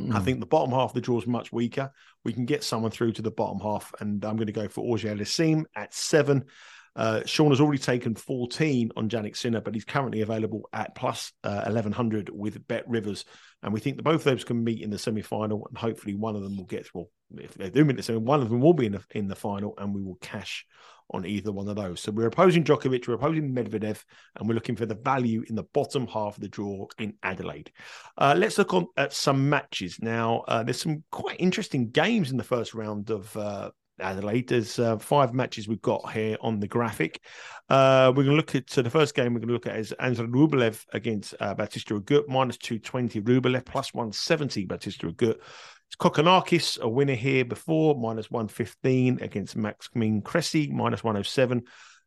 Mm. 0.00 0.14
I 0.14 0.20
think 0.20 0.40
the 0.40 0.46
bottom 0.46 0.72
half 0.72 0.90
of 0.90 0.94
the 0.94 1.02
draw 1.02 1.18
is 1.18 1.26
much 1.26 1.52
weaker. 1.52 1.92
We 2.24 2.32
can 2.32 2.46
get 2.46 2.64
someone 2.64 2.90
through 2.90 3.12
to 3.12 3.22
the 3.22 3.30
bottom 3.30 3.60
half, 3.60 3.92
and 4.00 4.24
I'm 4.24 4.36
going 4.36 4.46
to 4.46 4.52
go 4.52 4.68
for 4.68 4.80
Auger-Aliassime 4.80 5.64
at 5.76 5.92
seven. 5.92 6.44
Uh, 6.94 7.22
Sean 7.24 7.50
has 7.50 7.60
already 7.60 7.78
taken 7.78 8.14
14 8.14 8.90
on 8.96 9.08
Jannik 9.08 9.36
Sinner, 9.36 9.60
but 9.60 9.74
he's 9.74 9.84
currently 9.84 10.20
available 10.20 10.68
at 10.72 10.94
plus, 10.94 11.32
uh, 11.44 11.62
1100 11.64 12.28
with 12.30 12.66
Bet 12.68 12.88
Rivers. 12.88 13.24
And 13.62 13.72
we 13.72 13.80
think 13.80 13.96
that 13.96 14.02
both 14.02 14.16
of 14.16 14.24
those 14.24 14.44
can 14.44 14.62
meet 14.62 14.82
in 14.82 14.90
the 14.90 14.98
semi 14.98 15.22
final, 15.22 15.66
and 15.68 15.78
hopefully 15.78 16.14
one 16.14 16.36
of 16.36 16.42
them 16.42 16.56
will 16.56 16.64
get 16.64 16.86
through. 16.86 17.08
If 17.36 17.54
they 17.54 17.70
do 17.70 17.84
meet 17.84 17.96
the 17.96 18.02
semi, 18.02 18.18
one 18.18 18.42
of 18.42 18.50
them 18.50 18.60
will 18.60 18.74
be 18.74 18.86
in 18.86 18.92
the, 18.92 19.04
in 19.12 19.28
the 19.28 19.36
final, 19.36 19.74
and 19.78 19.94
we 19.94 20.02
will 20.02 20.18
cash 20.20 20.66
on 21.12 21.26
either 21.26 21.52
one 21.52 21.68
of 21.68 21.76
those. 21.76 22.00
So 22.00 22.12
we're 22.12 22.26
opposing 22.26 22.64
Djokovic, 22.64 23.06
we're 23.06 23.14
opposing 23.14 23.54
Medvedev, 23.54 24.02
and 24.36 24.48
we're 24.48 24.54
looking 24.54 24.76
for 24.76 24.86
the 24.86 24.94
value 24.94 25.44
in 25.48 25.54
the 25.54 25.64
bottom 25.74 26.06
half 26.06 26.36
of 26.36 26.40
the 26.40 26.48
draw 26.48 26.86
in 26.98 27.14
Adelaide. 27.22 27.70
Uh, 28.18 28.34
let's 28.36 28.58
look 28.58 28.74
on 28.74 28.86
at 28.96 29.12
some 29.12 29.48
matches 29.48 29.98
now. 30.00 30.40
Uh, 30.48 30.62
there's 30.62 30.80
some 30.80 31.04
quite 31.10 31.36
interesting 31.38 31.90
games 31.90 32.30
in 32.30 32.36
the 32.36 32.44
first 32.44 32.74
round 32.74 33.10
of 33.10 33.36
uh, 33.36 33.70
Adelaide. 34.02 34.48
There's 34.48 34.78
uh, 34.78 34.98
five 34.98 35.32
matches 35.32 35.68
we've 35.68 35.80
got 35.82 36.12
here 36.12 36.36
on 36.40 36.60
the 36.60 36.68
graphic. 36.68 37.20
Uh, 37.68 38.12
we're 38.14 38.24
going 38.24 38.36
to 38.36 38.36
look 38.36 38.54
at 38.54 38.68
so 38.68 38.82
the 38.82 38.90
first 38.90 39.14
game 39.14 39.32
we're 39.32 39.40
going 39.40 39.48
to 39.48 39.54
look 39.54 39.66
at 39.66 39.76
is 39.76 39.92
Andrey 39.92 40.26
Rublev 40.26 40.84
against 40.92 41.34
uh, 41.40 41.54
Bautista 41.54 41.94
Agut, 41.94 42.28
minus 42.28 42.58
220 42.58 43.20
Rublev, 43.22 43.64
plus 43.64 43.94
170 43.94 44.66
Bautista 44.66 45.06
Agut. 45.06 45.36
It's 45.88 45.96
Kokkinakis, 45.98 46.80
a 46.80 46.88
winner 46.88 47.14
here 47.14 47.44
before, 47.44 47.94
minus 47.94 48.30
115 48.30 49.20
against 49.22 49.56
Maxime 49.56 50.22
Cressy, 50.22 50.70
minus 50.70 51.04
107. 51.04 51.62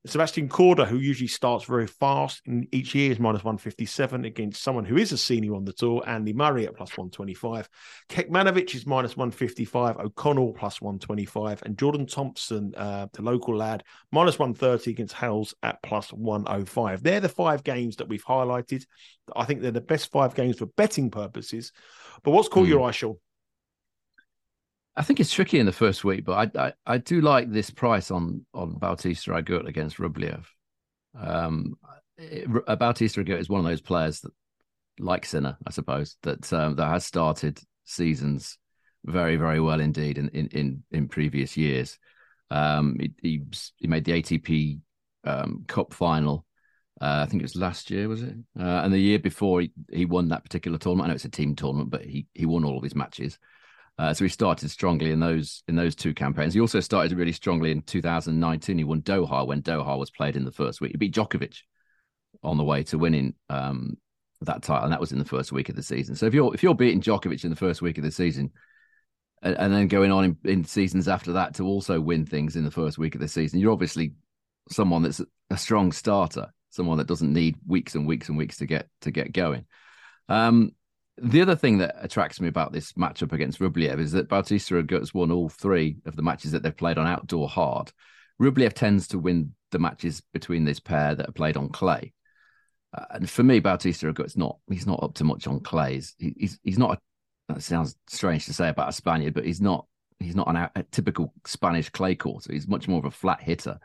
Sebastian 0.07 0.50
Korda, 0.50 0.85
who 0.85 1.00
usually 1.00 1.27
starts 1.27 1.65
very 1.65 1.88
fast 1.88 2.41
in 2.45 2.67
each 2.71 2.93
year, 2.93 3.12
is 3.12 3.19
minus 3.19 3.43
157 3.43 4.25
against 4.25 4.62
someone 4.62 4.85
who 4.85 4.97
is 4.97 5.12
a 5.12 5.17
senior 5.17 5.55
on 5.55 5.65
the 5.65 5.74
tour, 5.74 6.03
Andy 6.05 6.31
Murray 6.31 6.67
at 6.67 6.75
plus 6.75 6.91
125. 6.91 7.67
Kekmanovic 8.09 8.75
is 8.75 8.85
minus 8.85 9.17
155, 9.17 9.97
O'Connell 9.97 10.53
plus 10.53 10.79
125, 10.79 11.63
and 11.63 11.77
Jordan 11.77 12.05
Thompson, 12.05 12.74
uh, 12.77 13.07
the 13.13 13.24
local 13.24 13.55
lad, 13.55 13.83
minus 14.12 14.38
130 14.38 14.91
against 14.91 15.15
Halys 15.15 15.53
at 15.63 15.81
plus 15.81 16.13
105. 16.13 17.01
They're 17.01 17.19
the 17.19 17.29
five 17.29 17.63
games 17.63 17.95
that 17.95 18.07
we've 18.07 18.25
highlighted. 18.25 18.85
I 19.35 19.45
think 19.45 19.62
they're 19.62 19.71
the 19.71 19.81
best 19.81 20.12
five 20.12 20.35
games 20.35 20.57
for 20.57 20.67
betting 20.67 21.09
purposes. 21.09 21.71
But 22.24 22.31
what's 22.31 22.47
caught 22.47 22.67
mm. 22.67 22.69
your 22.69 22.83
eye, 22.83 22.91
Sean? 22.91 23.17
I 24.97 25.03
think 25.03 25.19
it's 25.19 25.33
tricky 25.33 25.59
in 25.59 25.65
the 25.65 25.71
first 25.71 26.03
week, 26.03 26.25
but 26.25 26.55
I 26.55 26.67
I, 26.67 26.73
I 26.85 26.97
do 26.97 27.21
like 27.21 27.51
this 27.51 27.69
price 27.69 28.11
on 28.11 28.45
on 28.53 28.77
Bautista 28.77 29.31
Agut 29.31 29.67
against 29.67 29.97
Rublev. 29.97 30.45
Um, 31.19 31.75
it, 32.17 32.47
Bautista 32.79 33.23
Agut 33.23 33.39
is 33.39 33.49
one 33.49 33.59
of 33.59 33.65
those 33.65 33.81
players 33.81 34.21
that, 34.21 34.31
like 34.99 35.25
Sinner, 35.25 35.57
I 35.65 35.71
suppose, 35.71 36.17
that 36.23 36.51
um, 36.53 36.75
that 36.77 36.87
has 36.87 37.05
started 37.05 37.59
seasons 37.83 38.57
very 39.05 39.35
very 39.35 39.59
well 39.59 39.79
indeed 39.79 40.17
in 40.17 40.29
in 40.29 40.47
in, 40.47 40.83
in 40.91 41.07
previous 41.07 41.57
years. 41.57 41.97
Um, 42.51 42.97
he, 42.99 43.13
he, 43.21 43.41
he 43.77 43.87
made 43.87 44.05
the 44.05 44.21
ATP 44.21 44.79
um, 45.24 45.65
Cup 45.67 45.93
final. 45.93 46.46
Uh, 47.01 47.24
I 47.24 47.25
think 47.25 47.41
it 47.41 47.46
was 47.46 47.55
last 47.55 47.91
year, 47.91 48.07
was 48.07 48.22
it? 48.22 48.35
Uh, 48.57 48.63
and 48.83 48.93
the 48.93 49.00
year 49.00 49.20
before, 49.20 49.61
he, 49.61 49.72
he 49.91 50.05
won 50.05 50.29
that 50.29 50.43
particular 50.43 50.77
tournament. 50.77 51.05
I 51.05 51.09
know 51.09 51.15
it's 51.15 51.25
a 51.25 51.29
team 51.29 51.55
tournament, 51.55 51.89
but 51.89 52.05
he 52.05 52.27
he 52.33 52.46
won 52.46 52.63
all 52.63 52.77
of 52.77 52.83
his 52.83 52.96
matches. 52.96 53.37
Uh, 53.98 54.14
so 54.14 54.25
he 54.25 54.29
started 54.29 54.70
strongly 54.70 55.12
in 55.12 55.20
those 55.20 55.64
in 55.68 55.75
those 55.75 55.96
two 55.96 56.14
campaigns. 56.14 56.53
He 56.53 56.60
also 56.60 56.81
started 56.81 57.18
really 57.18 57.31
strongly 57.31 57.72
in 57.72 57.81
2019. 57.81 58.77
He 58.77 58.84
won 58.84 59.01
Doha 59.01 59.48
when 59.48 59.62
Doha 59.62 59.98
was 59.98 60.12
played 60.12 60.36
in 60.36 60.44
the 60.44 60.51
first 60.51 60.81
week. 60.81 60.92
He 60.92 60.98
beat 60.98 61.16
Djokovic 61.16 61.62
on 62.44 62.58
the 62.58 62.64
way 62.64 62.84
to 62.84 62.98
winning 62.98 63.36
um, 63.50 63.98
that 64.42 64.64
title, 64.64 64.84
and 64.84 64.92
that 64.92 65.00
was 65.00 65.14
in 65.14 65.20
the 65.20 65.25
first 65.25 65.53
week 65.53 65.70
of 65.70 65.75
the 65.75 65.84
season. 65.84 66.16
So 66.16 66.25
if 66.25 66.34
you're 66.34 66.53
if 66.53 66.62
you're 66.62 66.75
beating 66.75 67.01
Djokovic 67.01 67.44
in 67.46 67.50
the 67.50 67.55
first 67.55 67.81
week 67.81 67.98
of 67.98 68.03
the 68.03 68.12
season, 68.12 68.51
and, 69.42 69.58
and 69.58 69.74
then 69.74 69.88
going 69.88 70.12
on 70.12 70.25
in, 70.25 70.38
in, 70.44 70.64
seasons 70.66 71.08
after 71.08 71.34
that 71.34 71.53
to 71.55 71.64
also 71.66 72.01
win 72.01 72.25
things 72.25 72.58
in 72.58 72.66
the 72.66 72.72
first 72.72 72.98
week 72.98 73.16
of 73.16 73.22
the 73.22 73.27
season, 73.29 73.60
you're 73.60 73.72
obviously 73.72 74.14
someone 74.70 75.03
that's 75.03 75.22
a 75.50 75.58
strong 75.58 75.94
starter, 75.94 76.48
someone 76.70 76.98
that 76.98 77.08
doesn't 77.08 77.31
need 77.31 77.55
weeks 77.66 77.96
and 77.96 78.05
weeks 78.05 78.27
and 78.27 78.38
weeks 78.38 78.58
to 78.58 78.66
get 78.66 78.90
to 79.01 79.12
get 79.12 79.31
going. 79.31 79.66
Um, 80.27 80.72
the 81.17 81.41
other 81.41 81.55
thing 81.55 81.77
that 81.77 81.95
attracts 81.99 82.41
me 82.41 82.47
about 82.47 82.73
this 82.73 82.93
matchup 82.93 83.31
against 83.31 83.59
Rublev 83.59 83.99
is 83.99 84.11
that 84.11 84.27
Bautista 84.27 84.83
has 84.89 85.13
won 85.13 85.31
all 85.31 85.49
three 85.49 85.97
of 86.05 86.15
the 86.15 86.21
matches 86.21 86.51
that 86.51 86.63
they've 86.63 86.75
played 86.75 86.97
on 86.97 87.07
outdoor 87.07 87.47
hard. 87.47 87.91
Rublev 88.41 88.73
tends 88.73 89.07
to 89.09 89.19
win 89.19 89.53
the 89.71 89.79
matches 89.79 90.21
between 90.33 90.65
this 90.65 90.79
pair 90.79 91.15
that 91.15 91.29
are 91.29 91.33
played 91.33 91.55
on 91.55 91.69
clay. 91.69 92.13
Uh, 92.93 93.05
and 93.11 93.29
for 93.29 93.43
me, 93.43 93.59
Bautista 93.59 94.07
Agut's 94.07 94.37
not 94.37 94.57
he's 94.69 94.87
not 94.87 95.01
up 95.03 95.13
to 95.15 95.23
much 95.23 95.47
on 95.47 95.61
clays. 95.61 96.15
He, 96.17 96.33
he's 96.37 96.59
he's 96.63 96.77
not. 96.77 96.97
A, 96.97 97.53
that 97.53 97.61
sounds 97.61 97.95
strange 98.07 98.45
to 98.45 98.53
say 98.53 98.69
about 98.69 98.89
a 98.89 98.93
Spaniard, 98.93 99.33
but 99.33 99.45
he's 99.45 99.61
not 99.61 99.85
he's 100.19 100.35
not 100.35 100.49
an, 100.49 100.69
a 100.75 100.83
typical 100.91 101.33
Spanish 101.45 101.89
clay 101.89 102.15
court. 102.15 102.45
He's 102.49 102.67
much 102.67 102.87
more 102.87 102.99
of 102.99 103.05
a 103.05 103.11
flat 103.11 103.41
hitter 103.41 103.79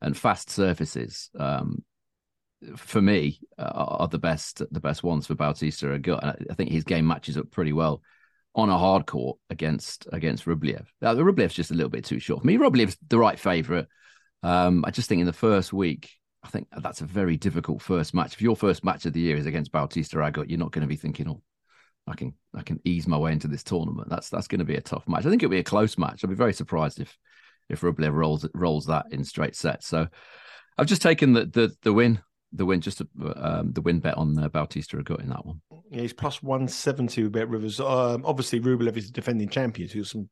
and 0.00 0.16
fast 0.16 0.50
surfaces. 0.50 1.30
Um, 1.38 1.84
for 2.76 3.02
me, 3.02 3.40
uh, 3.58 3.72
are 3.74 4.08
the 4.08 4.18
best 4.18 4.62
the 4.70 4.80
best 4.80 5.02
ones 5.02 5.26
for 5.26 5.34
Bautista 5.34 5.86
Agut. 5.86 6.46
I 6.50 6.54
think 6.54 6.70
his 6.70 6.84
game 6.84 7.06
matches 7.06 7.36
up 7.36 7.50
pretty 7.50 7.72
well 7.72 8.02
on 8.54 8.68
a 8.68 8.78
hard 8.78 9.06
court 9.06 9.38
against 9.50 10.06
against 10.12 10.44
Rublev. 10.44 10.86
Uh, 11.00 11.14
Rublev's 11.14 11.54
just 11.54 11.70
a 11.70 11.74
little 11.74 11.90
bit 11.90 12.04
too 12.04 12.18
short 12.18 12.40
for 12.40 12.46
me. 12.46 12.56
Rublev's 12.56 12.96
the 13.08 13.18
right 13.18 13.38
favourite. 13.38 13.86
Um, 14.42 14.84
I 14.86 14.90
just 14.90 15.08
think 15.08 15.20
in 15.20 15.26
the 15.26 15.32
first 15.32 15.72
week, 15.72 16.10
I 16.42 16.48
think 16.48 16.68
that's 16.76 17.00
a 17.00 17.06
very 17.06 17.36
difficult 17.36 17.80
first 17.80 18.14
match. 18.14 18.34
If 18.34 18.42
your 18.42 18.56
first 18.56 18.84
match 18.84 19.06
of 19.06 19.12
the 19.12 19.20
year 19.20 19.36
is 19.36 19.46
against 19.46 19.72
Bautista 19.72 20.16
Agut, 20.16 20.48
you're 20.48 20.58
not 20.58 20.72
going 20.72 20.82
to 20.82 20.88
be 20.88 20.96
thinking, 20.96 21.28
"Oh, 21.28 21.42
I 22.06 22.14
can 22.14 22.34
I 22.54 22.62
can 22.62 22.80
ease 22.84 23.06
my 23.06 23.16
way 23.16 23.32
into 23.32 23.48
this 23.48 23.62
tournament." 23.62 24.08
That's 24.10 24.28
that's 24.28 24.48
going 24.48 24.58
to 24.58 24.64
be 24.64 24.76
a 24.76 24.80
tough 24.80 25.08
match. 25.08 25.24
I 25.24 25.30
think 25.30 25.42
it'll 25.42 25.50
be 25.50 25.58
a 25.58 25.64
close 25.64 25.96
match. 25.96 26.22
I'd 26.22 26.30
be 26.30 26.36
very 26.36 26.54
surprised 26.54 27.00
if 27.00 27.16
if 27.68 27.80
Rublev 27.80 28.12
rolls 28.12 28.46
rolls 28.54 28.86
that 28.86 29.06
in 29.10 29.24
straight 29.24 29.56
sets. 29.56 29.86
So 29.86 30.08
I've 30.76 30.86
just 30.86 31.02
taken 31.02 31.32
the 31.32 31.46
the, 31.46 31.74
the 31.82 31.92
win 31.92 32.20
the 32.52 32.66
win, 32.66 32.80
just 32.80 33.02
um, 33.36 33.72
the 33.72 33.80
win 33.80 34.00
bet 34.00 34.16
on 34.16 34.38
uh, 34.38 34.48
Bautista 34.48 34.96
Agut 34.96 35.20
in 35.20 35.28
that 35.30 35.44
one. 35.44 35.60
Yeah, 35.90 36.02
he's 36.02 36.12
plus 36.12 36.42
one 36.42 36.68
seventy 36.68 37.22
with 37.22 37.32
Bet 37.32 37.48
Rivers. 37.48 37.80
Um, 37.80 38.24
obviously, 38.24 38.60
Rublev 38.60 38.96
is 38.96 39.06
the 39.06 39.12
defending 39.12 39.48
champion, 39.48 39.88
so 39.88 40.02
some 40.02 40.28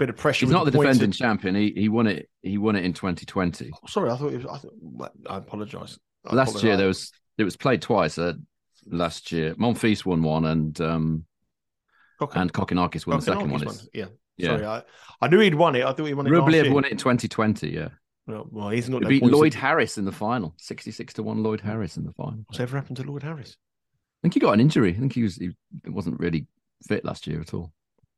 bit 0.00 0.10
of 0.10 0.16
pressure. 0.16 0.46
He's 0.46 0.52
not 0.52 0.64
the, 0.64 0.72
the 0.72 0.78
defending 0.78 1.12
champion. 1.12 1.54
He 1.54 1.72
he 1.76 1.88
won 1.88 2.06
it. 2.06 2.28
He 2.42 2.58
won 2.58 2.74
it 2.74 2.84
in 2.84 2.92
2020. 2.92 3.70
Oh, 3.72 3.78
sorry, 3.86 4.10
I 4.10 4.16
thought 4.16 4.32
it 4.32 4.44
was. 4.44 4.46
I, 4.46 4.58
thought, 4.58 5.12
I 5.28 5.36
apologise. 5.36 5.98
Last 6.24 6.50
apologize. 6.50 6.64
year 6.64 6.76
there 6.76 6.86
was 6.88 7.12
it 7.38 7.44
was 7.44 7.56
played 7.56 7.82
twice. 7.82 8.18
Uh, 8.18 8.34
last 8.86 9.30
year, 9.30 9.54
Monfils 9.54 10.04
won 10.04 10.22
one, 10.22 10.44
and 10.46 10.80
um, 10.80 11.24
and 12.34 12.52
Kokkinakis 12.52 13.06
won 13.06 13.18
the 13.18 13.24
second 13.24 13.50
one. 13.50 13.62
Yeah. 13.94 14.06
yeah. 14.36 14.46
Sorry, 14.46 14.66
I, 14.66 14.82
I 15.20 15.28
knew 15.28 15.38
he'd 15.38 15.54
won 15.54 15.76
it. 15.76 15.84
I 15.84 15.92
thought 15.92 16.06
he 16.06 16.14
won 16.14 16.26
it. 16.26 16.30
Rublev 16.30 16.72
won 16.72 16.84
it 16.84 16.92
in 16.92 16.96
2020. 16.96 17.68
Yeah. 17.68 17.88
Well, 18.50 18.70
he's 18.70 18.88
not. 18.88 19.02
No 19.02 19.08
beat 19.08 19.22
Lloyd 19.22 19.54
Harris 19.54 19.98
in 19.98 20.04
the 20.04 20.12
final, 20.12 20.54
sixty-six 20.58 21.14
to 21.14 21.22
one. 21.22 21.42
Lloyd 21.42 21.60
Harris 21.60 21.96
in 21.96 22.04
the 22.04 22.12
final. 22.12 22.40
What's 22.46 22.60
ever 22.60 22.76
happened 22.76 22.96
to 22.98 23.02
Lloyd 23.02 23.22
Harris? 23.22 23.56
I 23.56 24.22
think 24.22 24.34
he 24.34 24.40
got 24.40 24.52
an 24.52 24.60
injury. 24.60 24.94
I 24.94 24.98
think 24.98 25.14
he 25.14 25.22
was 25.22 25.36
he 25.36 25.50
wasn't 25.86 26.20
really 26.20 26.46
fit 26.86 27.04
last 27.04 27.26
year 27.26 27.40
at 27.40 27.54
all. 27.54 27.72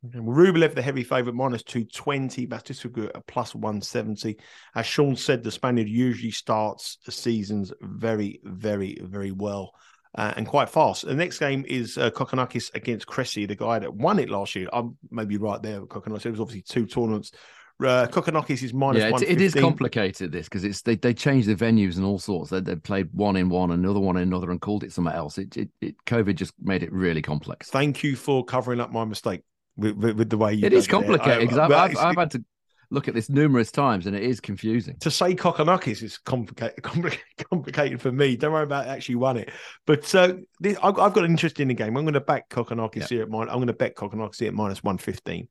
Okay, 0.05 0.19
well, 0.19 0.37
Rublev, 0.37 0.75
the 0.75 0.83
heavy 0.83 1.05
favourite, 1.05 1.37
minus 1.37 1.63
220. 1.63 2.47
Bautista 2.47 2.89
at 3.15 3.27
plus 3.27 3.55
170. 3.55 4.37
As 4.75 4.85
Sean 4.85 5.15
said, 5.15 5.45
the 5.45 5.51
Spaniard 5.51 5.89
usually 5.89 6.33
starts 6.33 6.99
the 7.07 7.13
seasons 7.13 7.73
very, 7.81 8.41
very, 8.43 8.99
very 9.01 9.31
well 9.31 9.73
uh, 10.17 10.35
and 10.37 10.47
quite 10.47 10.69
fast. 10.69 11.07
The 11.07 11.15
next 11.15 11.39
game 11.39 11.65
is 11.69 11.97
uh, 11.97 12.11
Kokkinakis 12.11 12.75
against 12.75 13.07
Cressy, 13.07 13.47
the 13.47 13.57
guy 13.57 13.79
that 13.79 13.95
won 13.95 14.19
it 14.19 14.29
last 14.29 14.55
year. 14.55 14.69
I'm 14.73 14.97
maybe 15.11 15.37
right 15.37 15.63
there. 15.63 15.83
Kokkinakis. 15.83 16.27
It 16.27 16.31
was 16.31 16.41
obviously 16.41 16.63
two 16.63 16.87
tournaments 16.87 17.33
Uh, 17.85 18.07
is 18.49 18.75
minus 18.75 19.03
yeah, 19.03 19.17
it, 19.17 19.23
it 19.23 19.41
is 19.41 19.55
complicated 19.55 20.33
this 20.33 20.47
because 20.47 20.65
it's 20.65 20.83
they 20.83 20.97
they 20.97 21.15
changed 21.15 21.49
the 21.49 21.55
venues 21.55 21.97
and 21.97 22.05
all 22.05 22.19
sorts. 22.19 22.51
They, 22.51 22.61
they 22.61 22.77
played 22.77 23.09
one 23.13 23.37
in 23.37 23.49
one, 23.49 23.71
another 23.71 24.01
one 24.01 24.17
in 24.17 24.23
another, 24.23 24.51
and 24.51 24.61
called 24.61 24.85
it 24.85 24.93
somewhere 24.93 25.15
else. 25.15 25.39
It, 25.39 25.57
it, 25.57 25.69
it 25.81 25.97
COVID 26.07 26.35
just 26.37 26.55
made 26.61 26.83
it 26.83 26.93
really 26.93 27.23
complex. 27.23 27.71
Thank 27.71 28.03
you 28.03 28.17
for 28.17 28.45
covering 28.45 28.81
up 28.81 28.93
my 28.93 29.05
mistake 29.05 29.43
with, 29.77 29.97
with, 29.97 30.17
with 30.17 30.31
the 30.31 30.37
way 30.37 30.55
you. 30.55 30.67
It 30.67 30.73
is 30.73 30.87
complicated 30.87 31.41
because 31.49 31.59
I've, 31.59 31.73
I've, 31.73 31.97
I've, 31.97 32.17
had 32.17 32.31
to 32.33 32.45
look 32.91 33.09
at 33.09 33.15
this 33.15 33.31
numerous 33.31 33.73
times 33.73 34.07
and 34.07 34.15
it 34.15 34.23
is 34.23 34.41
confusing. 34.41 34.97
To 35.01 35.11
say 35.11 35.35
Kokkinakis 35.35 36.03
is 36.03 36.19
complicated, 36.19 36.83
complicated, 36.83 37.25
complicated 37.51 38.01
for 38.01 38.13
me. 38.13 38.37
Don't 38.37 38.53
worry 38.53 38.65
about 38.65 38.87
actually 38.87 39.17
won 39.17 39.39
it. 39.39 39.51
But 39.87 40.15
uh, 40.15 40.35
this, 40.61 40.77
I've, 40.83 40.99
I've, 40.99 41.13
got 41.13 41.25
an 41.25 41.31
interest 41.31 41.59
in 41.59 41.69
the 41.69 41.75
game. 41.75 41.97
I'm 41.97 42.05
going 42.05 42.15
to 42.15 42.21
back 42.21 42.51
Kokkinakis 42.51 42.97
yeah. 42.97 43.07
here 43.09 43.23
at 43.23 43.31
mine. 43.31 43.49
I'm 43.49 43.57
going 43.57 43.67
to 43.69 43.73
bet 43.73 43.97
Kokkinakis 43.97 44.39
here 44.39 44.49
at 44.49 44.55
minus 44.55 44.85
one 44.85 44.99
fifteen. 44.99 45.49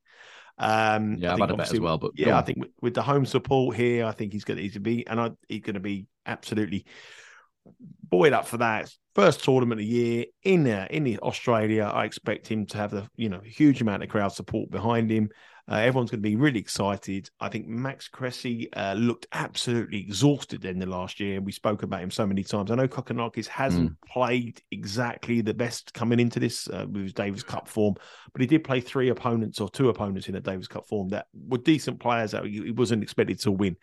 Um, 0.62 1.16
yeah, 1.16 1.32
I've 1.32 1.40
had 1.40 1.50
a 1.50 1.56
bet 1.56 1.72
as 1.72 1.80
well, 1.80 1.98
but 1.98 2.12
yeah, 2.14 2.38
I 2.38 2.42
think 2.42 2.58
with, 2.58 2.70
with, 2.80 2.94
the 2.94 3.02
home 3.02 3.26
support 3.26 3.76
here, 3.76 4.06
I 4.06 4.12
think 4.12 4.32
he's 4.32 4.44
going 4.44 4.70
to 4.70 4.80
be, 4.80 5.06
and 5.08 5.20
I, 5.20 5.30
he's 5.48 5.62
going 5.62 5.74
to 5.74 5.80
be 5.80 6.06
absolutely 6.24 6.86
buoyed 8.08 8.32
up 8.32 8.46
for 8.46 8.58
that 8.58 8.90
first 9.14 9.42
tournament 9.42 9.80
of 9.80 9.86
the 9.86 9.92
year 9.92 10.24
in 10.44 10.68
uh, 10.68 10.86
in 10.90 11.18
Australia. 11.18 11.90
I 11.92 12.04
expect 12.04 12.46
him 12.46 12.66
to 12.66 12.78
have 12.78 12.92
the 12.92 13.08
you 13.16 13.28
know 13.28 13.40
huge 13.44 13.80
amount 13.80 14.04
of 14.04 14.08
crowd 14.08 14.32
support 14.32 14.70
behind 14.70 15.10
him. 15.10 15.30
Uh, 15.72 15.76
everyone's 15.76 16.10
going 16.10 16.22
to 16.22 16.28
be 16.28 16.36
really 16.36 16.60
excited. 16.60 17.30
I 17.40 17.48
think 17.48 17.66
Max 17.66 18.06
Cressy 18.06 18.70
uh, 18.74 18.92
looked 18.92 19.26
absolutely 19.32 20.00
exhausted 20.00 20.66
in 20.66 20.78
the 20.78 20.84
last 20.84 21.18
year. 21.18 21.40
We 21.40 21.50
spoke 21.50 21.82
about 21.82 22.02
him 22.02 22.10
so 22.10 22.26
many 22.26 22.44
times. 22.44 22.70
I 22.70 22.74
know 22.74 22.86
Kokkinakis 22.86 23.46
hasn't 23.46 23.92
mm. 23.92 23.96
played 24.06 24.60
exactly 24.70 25.40
the 25.40 25.54
best 25.54 25.94
coming 25.94 26.20
into 26.20 26.38
this 26.38 26.68
uh, 26.68 26.84
with 26.92 27.04
his 27.04 27.14
Davis 27.14 27.42
Cup 27.42 27.66
form, 27.68 27.94
but 28.34 28.42
he 28.42 28.46
did 28.46 28.64
play 28.64 28.82
three 28.82 29.08
opponents 29.08 29.62
or 29.62 29.70
two 29.70 29.88
opponents 29.88 30.28
in 30.28 30.34
a 30.34 30.40
Davis 30.40 30.68
Cup 30.68 30.86
form 30.86 31.08
that 31.08 31.24
were 31.32 31.56
decent 31.56 31.98
players 31.98 32.32
that 32.32 32.44
he 32.44 32.70
wasn't 32.72 33.02
expected 33.02 33.40
to 33.40 33.50
win. 33.50 33.74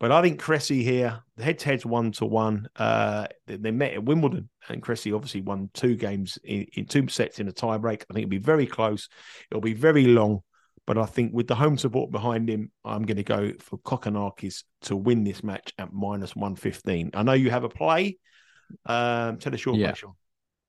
But 0.00 0.12
I 0.12 0.22
think 0.22 0.40
Cressy 0.40 0.82
here, 0.82 1.20
the 1.36 1.44
head 1.44 1.58
to 1.58 1.66
head's 1.66 1.84
one 1.84 2.12
to 2.12 2.24
one. 2.24 2.68
Uh, 2.74 3.26
they 3.46 3.70
met 3.70 3.92
at 3.92 4.02
Wimbledon, 4.02 4.48
and 4.70 4.82
Cressy 4.82 5.12
obviously 5.12 5.42
won 5.42 5.68
two 5.74 5.94
games 5.94 6.38
in, 6.42 6.66
in 6.72 6.86
two 6.86 7.06
sets 7.08 7.38
in 7.38 7.48
a 7.48 7.52
tiebreak. 7.52 8.04
I 8.08 8.14
think 8.14 8.22
it'll 8.22 8.30
be 8.30 8.38
very 8.38 8.66
close. 8.66 9.10
It'll 9.50 9.60
be 9.60 9.74
very 9.74 10.06
long. 10.06 10.40
But 10.86 10.98
I 10.98 11.06
think 11.06 11.32
with 11.32 11.48
the 11.48 11.54
home 11.54 11.78
support 11.78 12.10
behind 12.10 12.48
him, 12.48 12.70
I'm 12.84 13.04
going 13.04 13.16
to 13.16 13.22
go 13.22 13.52
for 13.58 13.78
Kokkinakis 13.78 14.64
to 14.82 14.96
win 14.96 15.24
this 15.24 15.42
match 15.42 15.72
at 15.78 15.92
minus 15.92 16.36
115. 16.36 17.10
I 17.14 17.22
know 17.22 17.32
you 17.32 17.50
have 17.50 17.64
a 17.64 17.70
play. 17.70 18.18
Um, 18.84 19.38
tell 19.38 19.54
us 19.54 19.64
your 19.64 19.76
yeah. 19.76 19.88
play, 19.88 19.94
Sean. 19.96 20.12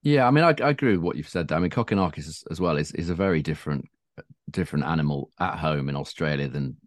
Yeah, 0.04 0.28
I 0.28 0.32
mean, 0.32 0.44
I, 0.44 0.54
I, 0.64 0.70
agree 0.70 0.92
with 0.92 1.02
what 1.02 1.16
you've 1.16 1.28
said. 1.28 1.52
I 1.52 1.60
mean, 1.60 1.72
Kokkinakis 1.72 2.44
as 2.50 2.62
well 2.62 2.78
is, 2.78 2.92
is 2.92 3.10
a 3.10 3.16
very 3.16 3.42
different 3.42 3.90
different 4.52 4.86
animal 4.86 5.32
at 5.40 5.58
home 5.58 5.90
in 5.90 5.96
Australia 5.96 6.48
than 6.48 6.78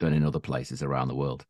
than 0.00 0.12
in 0.12 0.24
other 0.24 0.40
places 0.40 0.82
around 0.82 1.08
the 1.08 1.14
world. 1.14 1.46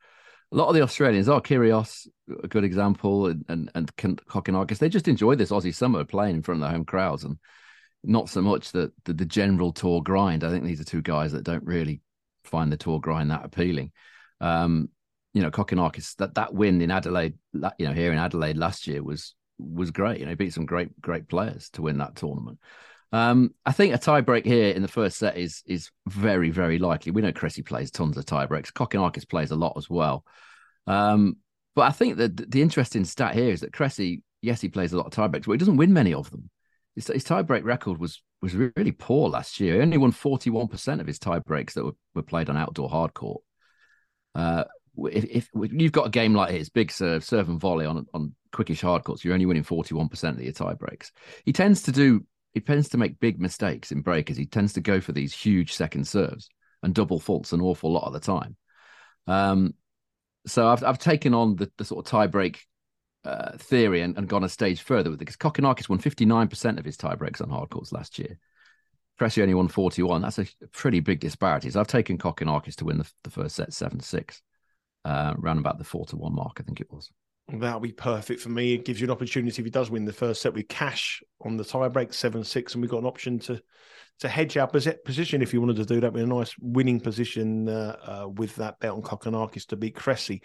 A 0.53 0.57
lot 0.57 0.69
of 0.69 0.75
the 0.75 0.83
Australians 0.83 1.31
are 1.31 1.41
Kyrgios, 1.41 2.07
a 2.43 2.47
good 2.47 2.63
example, 2.63 3.27
and 3.27 3.45
and, 3.49 3.71
and 3.75 3.97
Kokkinakis. 3.97 4.79
They 4.79 4.91
just 4.91 5.09
enjoy 5.09 5.35
this 5.35 5.51
Aussie 5.51 5.75
summer 5.75 6.05
playing 6.05 6.37
in 6.37 6.43
front 6.43 6.63
of 6.63 6.69
their 6.69 6.77
home 6.77 6.85
crowds, 6.85 7.25
and 7.25 7.39
not 8.05 8.29
so 8.29 8.41
much 8.43 8.73
the, 8.73 8.93
the, 9.05 9.13
the 9.13 9.25
general 9.25 9.73
tour 9.73 10.03
grind. 10.03 10.45
I 10.45 10.51
think 10.51 10.65
these 10.65 10.81
are 10.81 10.85
two 10.85 11.03
guys 11.03 11.33
that 11.33 11.45
don't 11.45 11.65
really 11.65 12.01
find 12.45 12.73
the 12.73 12.77
tour 12.77 13.01
grind 13.01 13.31
that 13.31 13.45
appealing. 13.45 13.93
Um, 14.41 14.89
you 15.35 15.43
know, 15.43 15.51
Kokkinakis 15.51 16.17
that 16.17 16.35
that 16.35 16.53
win 16.53 16.83
in 16.83 16.91
Adelaide, 16.91 17.35
you 17.55 17.87
know, 17.87 17.93
here 17.93 18.13
in 18.13 18.19
Adelaide 18.19 18.57
last 18.57 18.87
year 18.87 19.03
was 19.03 19.35
was 19.59 19.91
great. 19.91 20.19
You 20.19 20.27
know, 20.27 20.31
he 20.31 20.37
beat 20.37 20.53
some 20.53 20.67
great 20.67 21.01
great 21.01 21.29
players 21.29 21.71
to 21.71 21.83
win 21.83 21.99
that 21.99 22.17
tournament. 22.17 22.59
Um, 23.13 23.55
I 23.65 23.73
think 23.73 23.95
a 23.95 23.99
tiebreak 23.99 24.47
here 24.47 24.71
in 24.71 24.83
the 24.83 24.89
first 24.89 25.19
set 25.19 25.37
is 25.37 25.63
is 25.67 25.91
very 26.07 26.51
very 26.51 26.79
likely. 26.79 27.13
We 27.13 27.23
know 27.23 27.33
Cressy 27.33 27.63
plays 27.63 27.91
tons 27.91 28.17
of 28.17 28.27
tiebreaks. 28.27 28.73
Kokkinakis 28.73 29.29
plays 29.29 29.53
a 29.53 29.57
lot 29.57 29.75
as 29.77 29.89
well. 29.89 30.25
Um, 30.87 31.37
but 31.75 31.83
I 31.83 31.91
think 31.91 32.19
that 32.19 32.51
the 32.51 32.61
interesting 32.61 33.05
stat 33.05 33.35
here 33.35 33.51
is 33.51 33.61
that 33.61 33.73
Cressy, 33.73 34.23
yes, 34.43 34.61
he 34.61 34.69
plays 34.69 34.93
a 34.93 34.99
lot 34.99 35.07
of 35.07 35.13
tiebreaks, 35.13 35.47
but 35.47 35.53
he 35.53 35.59
doesn't 35.59 35.79
win 35.79 35.95
many 35.95 36.13
of 36.13 36.31
them 36.31 36.51
his, 36.95 37.07
his 37.09 37.25
tiebreak 37.25 37.65
record 37.65 37.99
was 37.99 38.23
was 38.41 38.55
really 38.55 38.93
poor 38.93 39.29
last 39.29 39.61
year. 39.61 39.77
He 39.77 39.81
only 39.81 39.99
won 39.99 40.13
forty 40.13 40.51
one 40.51 40.69
percent 40.69 41.01
of 41.01 41.07
his 41.07 41.19
tiebreaks 41.19 41.75
that 41.75 41.85
were, 41.85 41.97
were 42.15 42.23
played 42.23 42.51
on 42.51 42.57
outdoor 42.57 42.89
hard 42.89 43.15
court. 43.15 43.43
Uh, 44.35 44.65
if, 44.97 45.25
if, 45.31 45.49
you've 45.55 45.93
got 45.93 46.07
a 46.07 46.11
game 46.11 46.35
like 46.35 46.51
his, 46.51 46.69
big 46.69 46.91
serve, 46.91 47.25
serve 47.25 47.49
and 47.49 47.61
volley 47.61 47.87
on 47.87 48.07
on 48.13 48.35
quickish 48.53 48.83
hard 48.83 49.05
courts, 49.05 49.25
you're 49.25 49.35
only 49.35 49.47
winning 49.47 49.63
forty 49.63 49.95
one 49.95 50.09
percent 50.09 50.37
of 50.37 50.43
your 50.43 50.53
tiebreaks. 50.53 51.11
He 51.45 51.53
tends 51.53 51.83
to 51.83 51.93
do. 51.93 52.27
He 52.53 52.61
tends 52.61 52.91
to 52.91 52.99
make 52.99 53.19
big 53.19 53.41
mistakes 53.41 53.93
in 53.93 54.03
breakers. 54.03 54.37
He 54.37 54.45
tends 54.45 54.75
to 54.75 54.83
go 54.83 55.01
for 55.01 55.13
these 55.13 55.33
huge 55.33 55.73
second 55.73 56.07
serves 56.07 56.51
and 56.83 56.95
double 56.95 57.19
faults 57.19 57.55
an 57.55 57.63
awful 57.63 57.91
lot 57.91 58.05
of 58.05 58.13
the 58.13 58.21
time. 58.21 58.57
Um, 59.27 59.75
so 60.47 60.67
I've 60.67 60.85
I've 60.85 60.99
taken 60.99 61.33
on 61.33 61.57
the, 61.57 61.71
the 61.79 61.85
sort 61.85 62.07
of 62.07 62.13
tiebreak 62.13 62.59
uh, 63.25 63.57
theory 63.57 64.03
and, 64.03 64.17
and, 64.17 64.29
gone 64.29 64.45
a 64.45 64.49
stage 64.49 64.83
further 64.83 65.11
with 65.11 65.19
it 65.19 65.25
because 65.25 65.37
Kokkinakis 65.37 65.89
won 65.89 66.01
59% 66.01 66.79
of 66.79 66.85
his 66.85 66.97
tiebreaks 66.97 67.41
on 67.41 67.51
hard 67.51 67.71
courts 67.71 67.93
last 67.93 68.19
year. 68.19 68.39
Cressy 69.19 69.43
only 69.43 69.55
won 69.55 69.69
41. 69.69 70.23
That's 70.23 70.39
a 70.39 70.47
pretty 70.73 71.01
big 71.01 71.21
disparity. 71.21 71.71
So 71.71 71.81
I've 71.81 71.87
taken 71.87 72.19
Kokkinakis 72.19 72.77
to 72.77 72.85
win 72.85 72.99
the, 72.99 73.11
the 73.23 73.31
first 73.31 73.55
set 73.55 73.73
7 73.73 74.01
6, 74.01 74.43
uh, 75.05 75.35
around 75.41 75.59
about 75.59 75.79
the 75.79 75.85
4 75.85 76.07
to 76.07 76.17
1 76.17 76.35
mark, 76.35 76.59
I 76.59 76.65
think 76.65 76.81
it 76.81 76.91
was. 76.91 77.11
That'll 77.53 77.81
be 77.81 77.93
perfect 77.93 78.41
for 78.41 78.49
me. 78.49 78.73
It 78.73 78.85
gives 78.85 79.01
you 79.01 79.07
an 79.07 79.11
opportunity 79.11 79.61
if 79.61 79.65
he 79.65 79.71
does 79.71 79.91
win 79.91 80.05
the 80.05 80.13
first 80.13 80.43
set 80.43 80.55
with 80.55 80.69
cash 80.69 81.23
on 81.41 81.57
the 81.57 81.65
tiebreak 81.65 82.15
7 82.15 82.43
6, 82.43 82.75
and 82.75 82.83
we've 82.83 82.91
got 82.91 83.01
an 83.01 83.07
option 83.07 83.39
to 83.41 83.61
to 84.21 84.29
hedge 84.29 84.57
our 84.57 84.69
position 84.69 85.43
if 85.43 85.53
you 85.53 85.61
wanted 85.61 85.77
to 85.77 85.85
do 85.85 86.01
that 86.01 86.13
with 86.13 86.23
a 86.23 86.27
nice 86.27 86.55
winning 86.61 87.01
position 87.01 87.69
uh, 87.69 87.97
uh, 88.05 88.29
with 88.29 88.55
that 88.57 88.79
bet 88.79 88.93
on 88.93 89.03
Kokkinakis 89.03 89.67
to 89.67 89.77
beat 89.77 89.97
Cressy. 89.97 90.43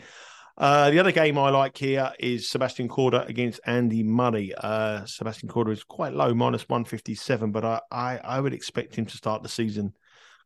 Uh, 0.57 0.89
the 0.89 0.97
other 0.99 1.11
game 1.11 1.37
I 1.37 1.51
like 1.51 1.77
here 1.77 2.11
is 2.19 2.49
Sebastian 2.49 2.89
Korda 2.89 3.27
against 3.29 3.59
Andy 3.67 4.01
Murray. 4.01 4.53
Uh, 4.57 5.05
Sebastian 5.05 5.49
Korda 5.49 5.71
is 5.71 5.83
quite 5.83 6.13
low, 6.13 6.33
minus 6.33 6.67
157, 6.67 7.51
but 7.51 7.63
I, 7.63 7.79
I, 7.91 8.17
I, 8.17 8.39
would 8.39 8.55
expect 8.55 8.95
him 8.95 9.05
to 9.05 9.17
start 9.17 9.43
the 9.43 9.49
season 9.49 9.93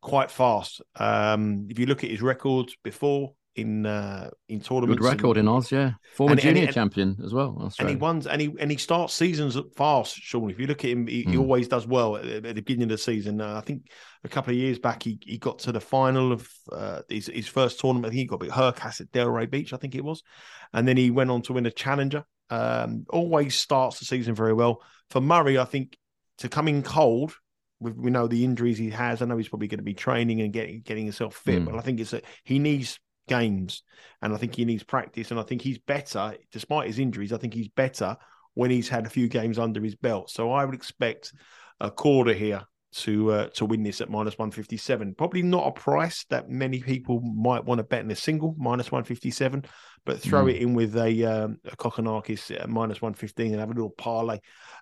quite 0.01 0.29
fast. 0.29 0.81
Um, 0.97 1.67
if 1.69 1.79
you 1.79 1.85
look 1.85 2.03
at 2.03 2.09
his 2.09 2.21
records 2.21 2.75
before, 2.83 3.35
in 3.55 3.85
uh, 3.85 4.29
in 4.47 4.61
tournaments. 4.61 5.01
Good 5.01 5.07
record 5.07 5.37
and, 5.37 5.47
in 5.47 5.53
Oz, 5.53 5.71
yeah. 5.71 5.93
Former 6.15 6.33
and, 6.33 6.41
junior 6.41 6.63
and, 6.65 6.73
champion 6.73 7.17
as 7.23 7.33
well. 7.33 7.57
Australia. 7.61 7.91
And 7.91 7.99
he 7.99 8.01
won, 8.01 8.23
and 8.29 8.41
he 8.41 8.53
and 8.59 8.71
he 8.71 8.77
starts 8.77 9.13
seasons 9.13 9.57
fast. 9.75 10.15
Sean, 10.15 10.49
if 10.49 10.59
you 10.59 10.67
look 10.67 10.83
at 10.83 10.91
him, 10.91 11.07
he, 11.07 11.23
mm. 11.23 11.29
he 11.29 11.35
hmm. 11.35 11.41
always 11.41 11.67
does 11.67 11.85
well 11.85 12.17
at, 12.17 12.25
at, 12.25 12.43
the 12.43 12.61
beginning 12.61 12.83
of 12.83 12.89
the 12.89 12.97
season. 12.97 13.41
Uh, 13.41 13.57
I 13.57 13.61
think 13.61 13.87
a 14.23 14.29
couple 14.29 14.51
of 14.51 14.57
years 14.57 14.79
back, 14.79 15.03
he, 15.03 15.19
he 15.21 15.37
got 15.37 15.59
to 15.59 15.71
the 15.71 15.81
final 15.81 16.31
of 16.31 16.49
uh, 16.71 17.01
his 17.09 17.27
his 17.27 17.47
first 17.47 17.79
tournament. 17.79 18.07
I 18.07 18.09
think 18.09 18.19
he 18.19 18.25
got 18.25 18.39
beat 18.39 18.51
Hurkacz 18.51 19.01
at 19.01 19.11
Delray 19.11 19.49
Beach, 19.49 19.73
I 19.73 19.77
think 19.77 19.95
it 19.95 20.03
was, 20.03 20.23
and 20.73 20.87
then 20.87 20.97
he 20.97 21.11
went 21.11 21.31
on 21.31 21.41
to 21.43 21.53
win 21.53 21.65
a 21.65 21.71
challenger. 21.71 22.23
Um, 22.49 23.05
always 23.09 23.55
starts 23.55 23.99
the 23.99 24.05
season 24.05 24.35
very 24.35 24.53
well. 24.53 24.81
For 25.09 25.21
Murray, 25.21 25.57
I 25.57 25.65
think 25.65 25.97
to 26.39 26.49
come 26.49 26.67
in 26.67 26.83
cold 26.83 27.33
we 27.81 28.11
know 28.11 28.27
the 28.27 28.45
injuries 28.45 28.77
he 28.77 28.91
has. 28.91 29.21
I 29.21 29.25
know 29.25 29.37
he's 29.37 29.47
probably 29.47 29.67
going 29.67 29.79
to 29.79 29.83
be 29.83 29.95
training 29.95 30.41
and 30.41 30.53
getting 30.53 30.81
getting 30.81 31.05
himself 31.05 31.35
fit, 31.35 31.63
mm. 31.63 31.65
but 31.65 31.75
I 31.75 31.81
think 31.81 31.99
it's 31.99 32.13
a, 32.13 32.21
he 32.43 32.59
needs 32.59 32.99
games. 33.31 33.83
And 34.21 34.33
I 34.33 34.37
think 34.37 34.55
he 34.55 34.65
needs 34.65 34.83
practice. 34.83 35.31
And 35.31 35.39
I 35.39 35.43
think 35.43 35.61
he's 35.61 35.77
better, 35.77 36.35
despite 36.51 36.87
his 36.87 36.99
injuries, 36.99 37.31
I 37.31 37.37
think 37.37 37.53
he's 37.53 37.69
better 37.69 38.17
when 38.53 38.69
he's 38.69 38.89
had 38.89 39.05
a 39.05 39.09
few 39.09 39.29
games 39.29 39.57
under 39.57 39.81
his 39.81 39.95
belt. 39.95 40.29
So 40.29 40.51
I 40.51 40.65
would 40.65 40.75
expect 40.75 41.33
a 41.79 41.89
Korda 41.89 42.35
here 42.35 42.67
to 42.93 43.31
uh, 43.31 43.47
to 43.47 43.65
win 43.65 43.83
this 43.83 44.01
at 44.01 44.09
minus 44.09 44.37
157. 44.37 45.15
Probably 45.15 45.41
not 45.41 45.67
a 45.67 45.71
price 45.71 46.25
that 46.29 46.49
many 46.49 46.81
people 46.81 47.21
might 47.21 47.63
want 47.63 47.79
to 47.79 47.83
bet 47.83 48.03
in 48.03 48.11
a 48.11 48.15
single, 48.15 48.53
minus 48.57 48.91
157, 48.91 49.63
but 50.05 50.19
throw 50.19 50.45
mm. 50.45 50.51
it 50.51 50.61
in 50.61 50.73
with 50.73 50.95
a, 50.95 51.23
um, 51.25 51.57
a 51.65 51.75
Kokkinakis 51.75 52.59
at 52.59 52.69
minus 52.69 53.01
115 53.01 53.51
and 53.51 53.59
have 53.59 53.69
a 53.69 53.73
little 53.73 53.89
parlay. 53.89 54.39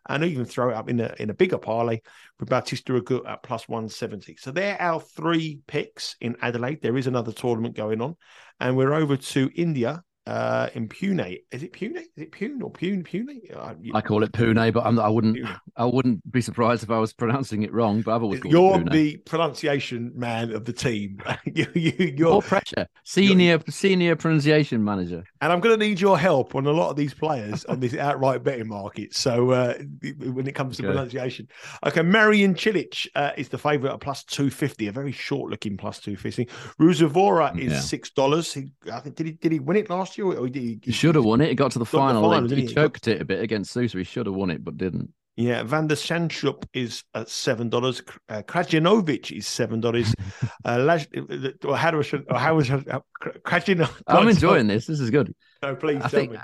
And 0.07 0.23
even 0.23 0.45
throw 0.45 0.69
it 0.69 0.75
up 0.75 0.89
in 0.89 0.99
a 1.01 1.13
in 1.19 1.29
a 1.29 1.33
bigger 1.33 1.57
parlay 1.57 1.99
with 2.39 2.49
Bautista 2.49 2.93
Agut 2.93 3.27
at 3.27 3.43
plus 3.43 3.67
170. 3.67 4.37
So 4.39 4.51
they're 4.51 4.81
our 4.81 5.01
three 5.01 5.59
picks 5.67 6.15
in 6.21 6.37
Adelaide. 6.41 6.81
There 6.81 6.97
is 6.97 7.07
another 7.07 7.33
tournament 7.33 7.75
going 7.75 8.01
on. 8.01 8.15
And 8.59 8.77
we're 8.77 8.93
over 8.93 9.17
to 9.17 9.51
India 9.55 10.03
uh, 10.29 10.69
in 10.75 10.87
Pune. 10.87 11.41
Is 11.51 11.63
it 11.63 11.73
Pune? 11.73 11.97
Is 11.97 12.07
it 12.15 12.31
Pune 12.31 12.61
or 12.61 12.71
Pune? 12.71 13.03
Pune? 13.03 13.55
Uh, 13.55 13.73
I 13.95 14.01
call 14.01 14.21
it 14.21 14.31
Pune, 14.31 14.71
but 14.71 14.85
I'm, 14.85 14.99
I 14.99 15.09
wouldn't. 15.09 15.37
Pune. 15.37 15.59
I 15.75 15.85
wouldn't 15.85 16.31
be 16.31 16.41
surprised 16.41 16.83
if 16.83 16.91
I 16.91 16.99
was 16.99 17.13
pronouncing 17.13 17.63
it 17.63 17.73
wrong. 17.73 18.03
But 18.03 18.15
I've 18.15 18.21
always 18.23 18.41
you're 18.45 18.77
the 18.83 19.17
pronunciation 19.17 20.11
man 20.15 20.51
of 20.51 20.65
the 20.65 20.73
team. 20.73 21.19
you, 21.45 21.65
you, 21.73 22.13
you're 22.15 22.31
More 22.31 22.41
pressure. 22.43 22.87
Senior 23.05 23.53
you're, 23.53 23.63
senior 23.69 24.15
pronunciation 24.15 24.83
manager. 24.83 25.23
And 25.41 25.51
I'm 25.51 25.61
going 25.61 25.79
to 25.79 25.83
need 25.83 25.99
your 25.99 26.19
help 26.19 26.53
on 26.53 26.67
a 26.67 26.71
lot 26.71 26.91
of 26.91 26.95
these 26.95 27.15
players 27.15 27.65
on 27.65 27.79
this 27.79 27.95
outright 27.95 28.43
betting 28.43 28.67
market. 28.67 29.15
So 29.15 29.49
uh, 29.51 29.73
when 30.19 30.45
it 30.45 30.53
comes 30.53 30.77
to 30.77 30.83
Good. 30.83 30.89
pronunciation, 30.89 31.47
okay, 31.87 32.03
Marin 32.03 32.53
Cilic 32.53 33.07
uh, 33.15 33.31
is 33.35 33.49
the 33.49 33.57
favourite 33.57 33.93
at 33.93 33.99
plus 33.99 34.23
two 34.23 34.51
fifty. 34.51 34.87
A 34.87 34.91
very 34.91 35.11
short 35.11 35.49
looking 35.49 35.75
plus 35.75 35.99
two 35.99 36.15
fifty. 36.15 36.45
Ruusuvuori 36.79 37.57
is 37.57 37.73
yeah. 37.73 37.79
six 37.79 38.11
dollars. 38.11 38.55
I 38.91 38.99
think 38.99 39.15
did 39.15 39.25
he 39.25 39.31
did 39.33 39.51
he 39.51 39.59
win 39.59 39.77
it 39.77 39.89
last 39.89 40.17
year? 40.17 40.18
Or 40.21 40.47
he, 40.47 40.79
he, 40.83 40.91
should 40.91 41.15
have 41.15 41.25
won 41.25 41.41
it. 41.41 41.49
He 41.49 41.55
got 41.55 41.71
to 41.71 41.79
the 41.79 41.85
final. 41.85 42.21
The 42.21 42.29
final 42.29 42.49
he, 42.49 42.61
he 42.61 42.73
choked 42.73 43.07
it 43.07 43.21
a 43.21 43.25
bit 43.25 43.41
against 43.41 43.71
Sousa. 43.71 43.97
He 43.97 44.03
should 44.03 44.25
have 44.25 44.35
won 44.35 44.49
it, 44.49 44.63
but 44.63 44.77
didn't. 44.77 45.13
Yeah, 45.35 45.63
Van 45.63 45.87
der 45.87 45.95
Zandschulp 45.95 46.65
is 46.73 47.03
at 47.13 47.29
seven 47.29 47.69
dollars. 47.69 48.01
Uh, 48.27 48.41
Krajinovic 48.41 49.31
is 49.31 49.47
seven 49.47 49.79
dollars. 49.79 50.13
uh, 50.65 50.77
Laj- 50.77 51.63
uh, 51.63 51.73
how 51.73 51.91
do 51.91 52.03
I? 52.29 52.37
How 52.37 52.55
was 52.55 52.69
uh, 52.69 52.99
Krajinovic? 53.45 54.01
I'm 54.07 54.27
enjoying 54.27 54.67
this. 54.67 54.85
This 54.87 54.99
is 54.99 55.09
good. 55.09 55.33
No, 55.63 55.75
please 55.75 55.97
I 55.97 55.99
tell 56.01 56.09
think 56.09 56.31
me. 56.33 56.39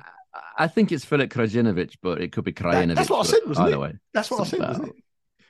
I 0.58 0.68
think 0.68 0.92
it's 0.94 1.04
Filip 1.04 1.30
Krajinovic, 1.30 1.98
but 2.02 2.22
it 2.22 2.32
could 2.32 2.46
be 2.46 2.54
Krajinovic. 2.54 2.96
that's 2.96 3.10
what 3.10 3.28
I 3.28 3.30
said, 3.30 3.42
wasn't 3.46 3.70
it? 3.70 3.80
way. 3.80 3.94
That's 4.14 4.32
what 4.32 4.42
I 4.42 4.44
said, 4.46 4.60
wasn't 4.60 4.88
it? 4.90 4.96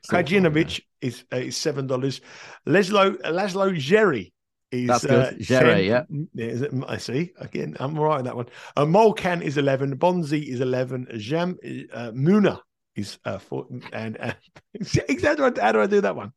Krajinovic 0.09 0.81
is 1.01 1.23
uh, 1.31 1.37
is 1.37 1.57
seven 1.57 1.87
dollars. 1.87 2.21
Leslo 2.67 3.15
Laslo 3.25 3.75
Djere 3.75 4.31
is 4.71 4.87
That's 4.87 5.05
uh, 5.05 5.31
good. 5.31 5.39
Djere, 5.39 5.85
yeah. 5.85 6.03
yeah. 6.33 6.45
Is 6.45 6.61
it, 6.61 6.71
I 6.87 6.97
see. 6.97 7.31
Again, 7.39 7.75
I'm 7.79 7.97
right 7.97 8.19
on 8.19 8.25
that 8.25 8.35
one. 8.35 8.47
Uh, 8.75 8.85
Molcan 8.85 9.41
is 9.41 9.57
eleven. 9.57 9.97
Bonzi 9.97 10.47
is 10.47 10.61
eleven. 10.61 11.07
Jam 11.17 11.57
uh, 11.93 12.11
Munar 12.11 12.59
is 12.95 13.19
uh, 13.25 13.37
four. 13.37 13.67
And 13.93 14.17
uh, 14.19 14.33
exactly 14.73 15.51
how 15.61 15.71
do 15.71 15.81
I 15.81 15.87
do 15.87 16.01
that 16.01 16.15
one? 16.15 16.33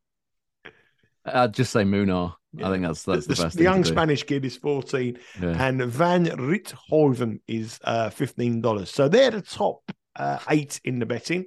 I'd 1.24 1.54
just 1.54 1.72
say 1.72 1.82
Munar. 1.82 2.34
Yeah. 2.54 2.68
I 2.68 2.72
think 2.72 2.84
that's 2.84 3.02
that's 3.02 3.26
the, 3.26 3.34
the, 3.34 3.42
best. 3.42 3.56
the 3.56 3.62
young 3.62 3.82
do. 3.82 3.90
Spanish 3.90 4.22
kid 4.24 4.44
is 4.44 4.56
fourteen, 4.56 5.18
Yeah. 5.40 5.66
and 5.66 5.82
Van 5.82 6.24
Rijthoven 6.26 7.40
is 7.46 7.78
uh, 7.84 8.10
fifteen 8.10 8.60
dollars. 8.60 8.90
So 8.90 9.08
they're 9.08 9.30
the 9.30 9.42
top 9.42 9.80
uh, 10.16 10.38
eight 10.48 10.80
in 10.84 10.98
the 10.98 11.06
betting. 11.06 11.46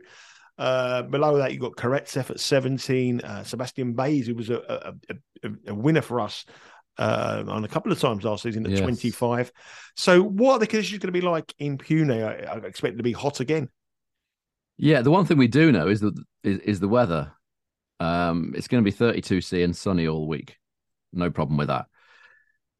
Uh, 0.62 1.02
below 1.02 1.38
that, 1.38 1.52
you've 1.52 1.60
got 1.60 1.76
Karatsev 1.76 2.30
at 2.30 2.39
17, 2.39 3.21
uh, 3.21 3.43
Sebastian 3.43 3.93
Baez, 3.93 4.28
who 4.28 4.36
was 4.36 4.52
a, 4.52 4.93
a, 5.10 5.15
a, 5.43 5.52
a 5.69 5.74
winner 5.74 6.02
for 6.02 6.19
us 6.19 6.45
uh, 7.00 7.43
on 7.47 7.65
a 7.65 7.67
couple 7.67 7.91
of 7.91 8.00
times 8.00 8.24
last 8.24 8.43
season 8.43 8.65
at 8.67 8.71
Yes. 8.71 8.82
25. 8.82 9.52
So, 9.95 10.21
what 10.21 10.54
are 10.54 10.60
the 10.60 10.67
conditions 10.67 11.00
going 11.00 11.12
to 11.12 11.19
be 11.19 11.26
like 11.26 11.52
in 11.58 11.80
Pune? 11.80 12.12
I, 12.12 12.43
I 12.43 12.58
expect 12.58 12.93
it 12.93 12.97
to 12.97 13.04
be 13.04 13.12
hot 13.12 13.39
again. 13.39 13.69
Yeah, 14.78 15.02
the 15.02 15.10
one 15.10 15.26
thing 15.26 15.39
we 15.39 15.47
do 15.47 15.71
know 15.71 15.88
is 15.88 16.02
that 16.02 16.13
is, 16.43 16.60
is 16.60 16.80
the 16.80 16.88
weather. 16.88 17.32
Um, 18.00 18.54
it's 18.56 18.67
going 18.67 18.84
to 18.84 18.88
be 18.88 18.95
32 18.95 19.41
C 19.41 19.63
and 19.63 19.76
sunny 19.76 20.08
all 20.08 20.28
week. 20.28 20.58
No 21.12 21.32
problem 21.32 21.58
with 21.58 21.69
that. 21.69 21.88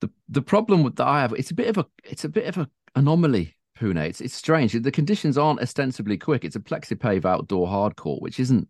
The 0.02 0.12
the 0.30 0.44
problem 0.44 0.84
with 0.84 0.98
that 0.98 1.08
I 1.08 1.22
have 1.22 1.34
it's 1.34 1.50
a 1.50 1.56
bit 1.56 1.68
of 1.68 1.80
a 1.80 1.88
it's 2.04 2.26
a 2.26 2.30
bit 2.30 2.46
of 2.46 2.58
a 2.60 2.70
anomaly. 2.96 3.56
Pune. 3.82 4.06
It's 4.06 4.22
it's 4.22 4.36
strange. 4.36 4.74
The 4.74 4.92
conditions 4.92 5.38
aren't 5.38 5.62
ostensibly 5.62 6.18
quick. 6.18 6.46
It's 6.46 6.56
a 6.56 6.60
plexipave 6.60 7.26
outdoor 7.26 7.68
hard 7.68 7.96
court, 7.96 8.22
which 8.22 8.40
isn't 8.40 8.68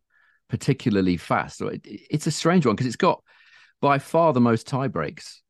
particularly 0.50 1.17
fast. 1.17 1.62
It, 1.62 1.82
it's 1.84 2.28
a 2.28 2.32
strange 2.32 2.65
one 2.65 2.76
because 2.76 2.88
it's 2.88 2.95
got 2.95 3.24
by 3.82 4.00
far 4.00 4.34
the 4.34 4.41
most 4.41 4.67
tie 4.67 4.88
breaks 4.88 5.41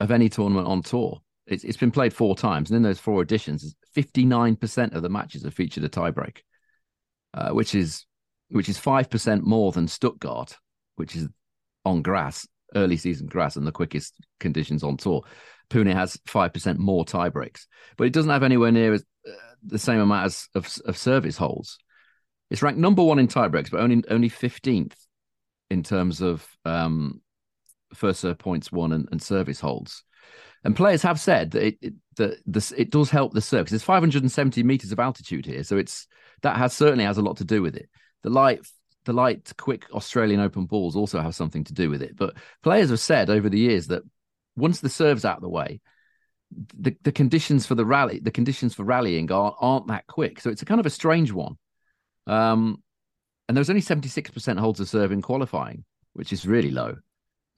of 0.00 0.10
any 0.10 0.28
tournament 0.28 0.66
on 0.66 0.82
tour. 0.82 1.20
It's 1.46 1.64
it's 1.64 1.76
been 1.76 1.90
played 1.90 2.14
four 2.14 2.36
times, 2.36 2.70
and 2.70 2.76
in 2.76 2.82
those 2.82 3.00
four 3.00 3.20
editions, 3.22 3.74
59% 3.96 4.94
of 4.94 5.02
the 5.02 5.08
matches 5.08 5.42
have 5.42 5.54
featured 5.54 5.84
a 5.84 5.88
tie 5.88 6.12
break 6.12 6.44
uh, 7.34 7.50
which 7.50 7.74
is 7.74 8.06
which 8.48 8.68
is 8.68 8.78
five 8.78 9.08
percent 9.10 9.44
more 9.44 9.72
than 9.72 9.86
Stuttgart, 9.86 10.56
which 10.96 11.14
is 11.14 11.28
on 11.84 12.02
grass, 12.02 12.46
early 12.74 12.96
season 12.96 13.26
grass, 13.26 13.56
and 13.56 13.66
the 13.66 13.72
quickest 13.72 14.14
conditions 14.38 14.82
on 14.82 14.96
tour. 14.96 15.22
Pune 15.70 15.92
has 15.92 16.18
five 16.26 16.52
percent 16.52 16.78
more 16.78 17.04
tie 17.04 17.28
breaks, 17.28 17.66
but 17.96 18.06
it 18.06 18.12
doesn't 18.12 18.30
have 18.30 18.42
anywhere 18.42 18.72
near 18.72 18.94
as, 18.94 19.04
the 19.62 19.78
same 19.78 20.00
amount 20.00 20.26
as, 20.26 20.48
of, 20.54 20.68
of 20.84 20.96
service 20.96 21.36
holes. 21.36 21.78
It's 22.50 22.62
ranked 22.62 22.80
number 22.80 23.02
one 23.02 23.18
in 23.18 23.28
tiebreaks, 23.28 23.70
but 23.70 23.80
only 23.80 24.02
only 24.08 24.28
fifteenth 24.28 24.96
in 25.70 25.82
terms 25.82 26.20
of 26.20 26.46
um, 26.64 27.20
first 27.94 28.20
serve 28.20 28.38
points 28.38 28.72
won 28.72 28.92
and, 28.92 29.08
and 29.12 29.22
service 29.22 29.60
holds. 29.60 30.04
And 30.64 30.76
players 30.76 31.02
have 31.02 31.18
said 31.18 31.52
that 31.52 31.76
it, 31.80 31.94
that 32.16 32.38
this 32.44 32.72
it 32.72 32.90
does 32.90 33.10
help 33.10 33.32
the 33.32 33.40
serve 33.40 33.64
because 33.64 33.74
it's 33.74 33.84
570 33.84 34.62
meters 34.62 34.92
of 34.92 34.98
altitude 34.98 35.46
here, 35.46 35.64
so 35.64 35.76
it's 35.76 36.06
that 36.42 36.56
has 36.56 36.72
certainly 36.72 37.04
has 37.04 37.18
a 37.18 37.22
lot 37.22 37.38
to 37.38 37.44
do 37.44 37.62
with 37.62 37.76
it. 37.76 37.88
The 38.22 38.30
light, 38.30 38.60
the 39.04 39.12
light, 39.12 39.52
quick 39.56 39.86
Australian 39.92 40.40
Open 40.40 40.66
balls 40.66 40.96
also 40.96 41.20
have 41.20 41.34
something 41.34 41.64
to 41.64 41.72
do 41.72 41.88
with 41.88 42.02
it. 42.02 42.16
But 42.16 42.34
players 42.62 42.90
have 42.90 43.00
said 43.00 43.30
over 43.30 43.48
the 43.48 43.58
years 43.58 43.86
that 43.86 44.02
once 44.56 44.80
the 44.80 44.90
serve's 44.90 45.24
out 45.24 45.36
of 45.36 45.42
the 45.42 45.48
way, 45.48 45.80
the, 46.78 46.96
the 47.02 47.12
conditions 47.12 47.66
for 47.66 47.74
the 47.74 47.84
rally, 47.84 48.18
the 48.18 48.30
conditions 48.30 48.74
for 48.74 48.84
rallying 48.84 49.30
are, 49.30 49.54
aren't 49.60 49.86
that 49.88 50.06
quick. 50.06 50.40
So 50.40 50.50
it's 50.50 50.62
a 50.62 50.66
kind 50.66 50.80
of 50.80 50.86
a 50.86 50.90
strange 50.90 51.32
one. 51.32 51.56
Um, 52.26 52.82
and 53.48 53.56
there 53.56 53.60
was 53.60 53.70
only 53.70 53.82
76% 53.82 54.58
holds 54.58 54.80
of 54.80 54.88
serve 54.88 55.12
in 55.12 55.22
qualifying, 55.22 55.84
which 56.12 56.32
is 56.32 56.46
really 56.46 56.70
low 56.70 56.96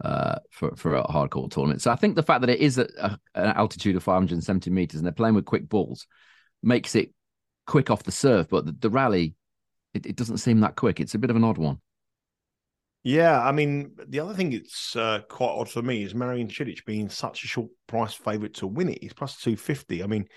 uh, 0.02 0.38
for 0.50 0.74
for 0.76 0.94
a 0.94 1.10
hard 1.10 1.30
court 1.30 1.52
tournament. 1.52 1.82
So 1.82 1.90
I 1.90 1.96
think 1.96 2.16
the 2.16 2.22
fact 2.22 2.40
that 2.40 2.50
it 2.50 2.60
is 2.60 2.78
at 2.78 2.90
a, 2.98 3.18
an 3.34 3.52
altitude 3.56 3.96
of 3.96 4.02
570 4.02 4.70
meters 4.70 4.98
and 4.98 5.06
they're 5.06 5.12
playing 5.12 5.34
with 5.34 5.44
quick 5.44 5.68
balls 5.68 6.06
makes 6.62 6.94
it 6.94 7.12
quick 7.66 7.90
off 7.90 8.02
the 8.02 8.12
serve, 8.12 8.48
but 8.48 8.66
the, 8.66 8.72
the 8.72 8.90
rally 8.90 9.34
it, 9.94 10.06
it 10.06 10.16
doesn't 10.16 10.38
seem 10.38 10.60
that 10.60 10.76
quick. 10.76 11.00
It's 11.00 11.14
a 11.14 11.18
bit 11.18 11.30
of 11.30 11.36
an 11.36 11.44
odd 11.44 11.58
one. 11.58 11.80
Yeah, 13.04 13.40
I 13.40 13.50
mean, 13.52 13.96
the 14.08 14.20
other 14.20 14.34
thing 14.34 14.52
it's 14.52 14.94
uh, 14.94 15.20
quite 15.28 15.48
odd 15.50 15.68
for 15.68 15.82
me 15.82 16.04
is 16.04 16.14
Marin 16.14 16.48
Cilic 16.48 16.84
being 16.84 17.08
such 17.08 17.42
a 17.44 17.48
short 17.48 17.70
price 17.88 18.14
favourite 18.14 18.54
to 18.54 18.66
win 18.66 18.88
it. 18.90 18.98
He's 19.02 19.12
plus 19.12 19.36
250. 19.40 20.04
I 20.04 20.06
mean, 20.06 20.28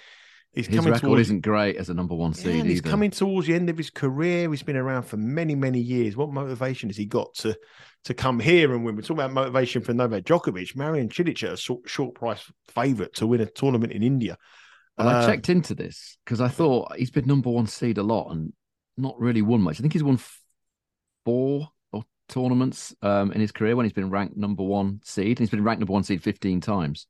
he's 0.52 0.68
His 0.68 0.76
coming 0.78 0.94
record 0.94 1.02
towards 1.02 1.22
isn't 1.22 1.42
great 1.42 1.76
as 1.78 1.90
a 1.90 1.94
number 1.94 2.16
one 2.16 2.34
Yeah, 2.34 2.34
seed 2.34 2.56
and 2.62 2.70
he's 2.70 2.82
either. 2.82 2.90
coming 2.90 3.12
towards 3.12 3.48
the 3.48 3.54
end 3.54 3.70
of 3.70 3.78
his 3.78 3.92
career. 3.92 4.50
He's 4.50 4.64
been 4.64 4.78
around 4.78 5.04
for 5.04 5.18
many, 5.18 5.54
many 5.56 5.80
years. 5.80 6.18
What 6.18 6.32
motivation 6.32 6.90
has 6.90 6.98
he 6.98 7.06
got 7.06 7.34
to 7.36 7.56
to 8.06 8.14
come 8.14 8.40
here 8.40 8.74
and 8.74 8.84
win? 8.84 8.96
We're 8.96 9.02
talking 9.04 9.18
about 9.20 9.34
motivation 9.34 9.82
for 9.84 9.94
Novak 9.94 10.24
Djokovic. 10.24 10.76
Marin 10.76 11.10
Cilic 11.10 11.44
at 11.44 11.54
a 11.54 11.58
short, 11.58 11.88
short 11.88 12.16
price 12.16 12.52
favourite 12.70 13.14
to 13.16 13.28
win 13.28 13.42
a 13.42 13.46
tournament 13.46 13.94
in 13.94 14.02
India. 14.04 14.38
Well, 14.98 15.10
I 15.10 15.14
Uh, 15.14 15.26
checked 15.28 15.50
into 15.50 15.76
this 15.76 16.18
because 16.26 16.42
I 16.42 16.48
thought 16.48 16.96
he's 16.96 17.12
been 17.12 17.28
number 17.28 17.50
one 17.52 17.68
seed 17.68 17.98
a 18.00 18.04
lot 18.04 18.32
and 18.32 18.54
not 18.98 19.20
really 19.20 19.42
won 19.42 19.62
much. 19.62 19.80
I 19.80 19.82
think 19.82 19.94
he's 19.94 20.04
won 20.04 20.20
four 21.26 21.70
tournaments 22.28 22.96
um, 23.02 23.32
in 23.32 23.42
his 23.42 23.52
career 23.52 23.76
when 23.76 23.86
he's 23.86 23.94
been 23.94 24.10
ranked 24.10 24.38
number 24.38 24.64
one 24.64 25.00
seed. 25.04 25.40
He's 25.40 25.50
been 25.50 25.64
ranked 25.64 25.80
number 25.80 25.94
one 25.94 26.04
seed 26.04 26.24
15 26.24 26.62
times. 26.62 27.08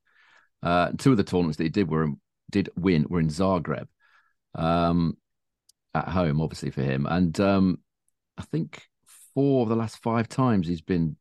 Uh, 0.61 0.91
two 0.97 1.11
of 1.11 1.17
the 1.17 1.23
tournaments 1.23 1.57
that 1.57 1.63
he 1.63 1.69
did 1.69 1.89
were 1.89 2.09
did 2.51 2.69
win 2.75 3.05
were 3.09 3.19
in 3.19 3.29
Zagreb, 3.29 3.87
um, 4.53 5.17
at 5.93 6.07
home, 6.07 6.41
obviously 6.41 6.71
for 6.71 6.81
him. 6.81 7.05
And 7.09 7.39
um, 7.39 7.79
I 8.37 8.43
think 8.43 8.83
four 9.33 9.63
of 9.63 9.69
the 9.69 9.75
last 9.75 9.97
five 10.01 10.27
times 10.27 10.67
he's 10.67 10.81
been 10.81 11.17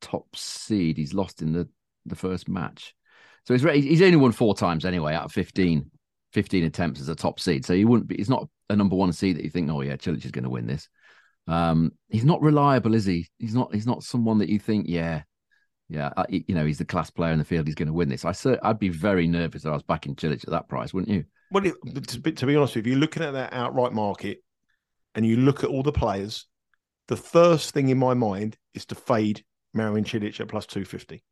top 0.00 0.36
seed. 0.36 0.96
He's 0.96 1.14
lost 1.14 1.42
in 1.42 1.52
the 1.52 1.68
the 2.04 2.16
first 2.16 2.48
match. 2.48 2.94
So 3.46 3.54
he's 3.54 3.84
he's 3.84 4.02
only 4.02 4.16
won 4.16 4.32
four 4.32 4.54
times 4.54 4.84
anyway 4.84 5.14
out 5.14 5.26
of 5.26 5.32
15, 5.32 5.90
15 6.32 6.64
attempts 6.64 7.00
as 7.00 7.08
a 7.08 7.14
top 7.14 7.40
seed. 7.40 7.64
So 7.64 7.74
he 7.74 7.84
wouldn't 7.84 8.08
be. 8.08 8.16
He's 8.16 8.30
not 8.30 8.48
a 8.68 8.76
number 8.76 8.96
one 8.96 9.12
seed 9.12 9.36
that 9.36 9.44
you 9.44 9.50
think, 9.50 9.70
oh 9.70 9.82
yeah, 9.82 9.96
Cilic 9.96 10.24
is 10.24 10.30
going 10.30 10.44
to 10.44 10.50
win 10.50 10.66
this. 10.66 10.88
Um, 11.48 11.92
he's 12.08 12.24
not 12.24 12.42
reliable, 12.42 12.94
is 12.94 13.04
he? 13.04 13.28
He's 13.38 13.54
not. 13.54 13.72
He's 13.74 13.86
not 13.86 14.02
someone 14.02 14.38
that 14.38 14.48
you 14.48 14.58
think, 14.58 14.86
yeah, 14.88 15.22
yeah, 15.88 16.10
uh, 16.16 16.24
you 16.28 16.54
know, 16.54 16.66
he's 16.66 16.78
the 16.78 16.84
class 16.84 17.10
player 17.10 17.32
in 17.32 17.38
the 17.38 17.44
field. 17.44 17.66
He's 17.66 17.74
going 17.76 17.86
to 17.88 17.92
win 17.94 18.08
this. 18.08 18.24
I 18.24 18.32
cer- 18.32 18.58
I'd 18.62 18.78
be 18.80 18.88
very 18.88 19.26
nervous 19.28 19.64
if 19.64 19.70
I 19.70 19.74
was 19.74 19.82
backing 19.84 20.16
Cilic 20.16 20.42
at 20.44 20.50
that 20.50 20.68
price, 20.68 20.92
wouldn't 20.92 21.14
you? 21.14 21.24
Well, 21.52 21.64
it, 21.64 21.74
to, 22.08 22.20
be, 22.20 22.32
to 22.32 22.46
be 22.46 22.56
honest 22.56 22.74
with 22.74 22.86
you, 22.86 22.92
you're 22.92 23.00
looking 23.00 23.22
at 23.22 23.32
that 23.34 23.52
outright 23.52 23.92
market 23.92 24.42
and 25.14 25.24
you 25.24 25.36
look 25.36 25.62
at 25.62 25.70
all 25.70 25.84
the 25.84 25.92
players, 25.92 26.46
the 27.06 27.16
first 27.16 27.72
thing 27.72 27.88
in 27.90 27.98
my 27.98 28.14
mind 28.14 28.56
is 28.74 28.84
to 28.86 28.96
fade 28.96 29.44
Marin 29.72 30.02
Cilic 30.02 30.40
at 30.40 30.48
plus 30.48 30.66
250. 30.66 31.22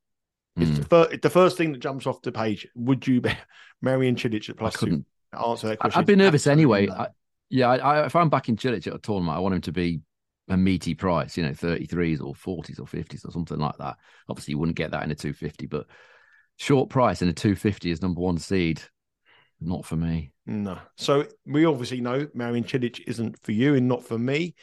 It's 0.57 0.71
Mm. 0.71 0.77
the, 0.77 0.85
fir- 0.85 1.17
the 1.21 1.31
first 1.31 1.57
thing 1.57 1.73
that 1.73 1.79
jumps 1.81 2.07
off 2.07 2.23
the 2.23 2.31
page. 2.31 2.69
Would 2.77 3.09
you 3.09 3.21
bet 3.21 3.39
Marin 3.83 4.15
Cilic 4.15 4.49
at 4.49 4.55
I 4.55 4.59
plus 4.59 4.75
two? 4.75 4.79
couldn't. 4.79 5.07
Answer 5.37 5.67
that 5.67 5.73
I- 5.73 5.77
question. 5.77 5.99
I'd 5.99 6.07
be 6.07 6.15
nervous 6.15 6.47
anyway. 6.47 6.89
I, 6.89 7.09
yeah, 7.55 7.69
I, 7.69 7.77
I, 7.77 8.07
if 8.07 8.17
I'm 8.17 8.29
backing 8.29 8.57
Cilic 8.57 8.89
at 8.89 8.97
a 8.97 8.99
tournament, 8.99 9.37
I 9.37 9.41
want 9.41 9.55
him 9.55 9.61
to 9.61 9.73
be 9.73 10.01
a 10.49 10.57
meaty 10.57 10.93
price, 10.93 11.37
you 11.37 11.45
know, 11.45 11.53
33s 11.53 12.21
or 12.21 12.35
40s 12.35 12.81
or 12.81 12.85
50s 12.85 13.25
or 13.25 13.31
something 13.31 13.59
like 13.59 13.77
that. 13.79 13.97
Obviously, 14.29 14.53
you 14.53 14.59
wouldn't 14.59 14.77
get 14.77 14.91
that 14.91 15.05
in 15.05 15.13
a 15.13 15.15
250, 15.15 15.67
but 15.67 15.87
short 16.57 16.91
price 16.91 17.23
in 17.23 17.29
a 17.29 17.33
250 17.33 17.93
is 17.93 18.03
number 18.03 18.21
one 18.21 18.39
seed, 18.39 18.83
not 19.61 19.85
for 19.85 19.95
me. 19.95 20.33
No. 20.47 20.79
So 20.97 21.29
we 21.47 21.65
obviously 21.65 22.01
know 22.01 22.27
Marin 22.35 22.65
Cilic 22.65 23.01
isn't 23.07 23.39
for 23.45 23.53
you 23.53 23.77
and 23.77 23.87
not 23.87 24.03
for 24.03 24.19
me. 24.19 24.57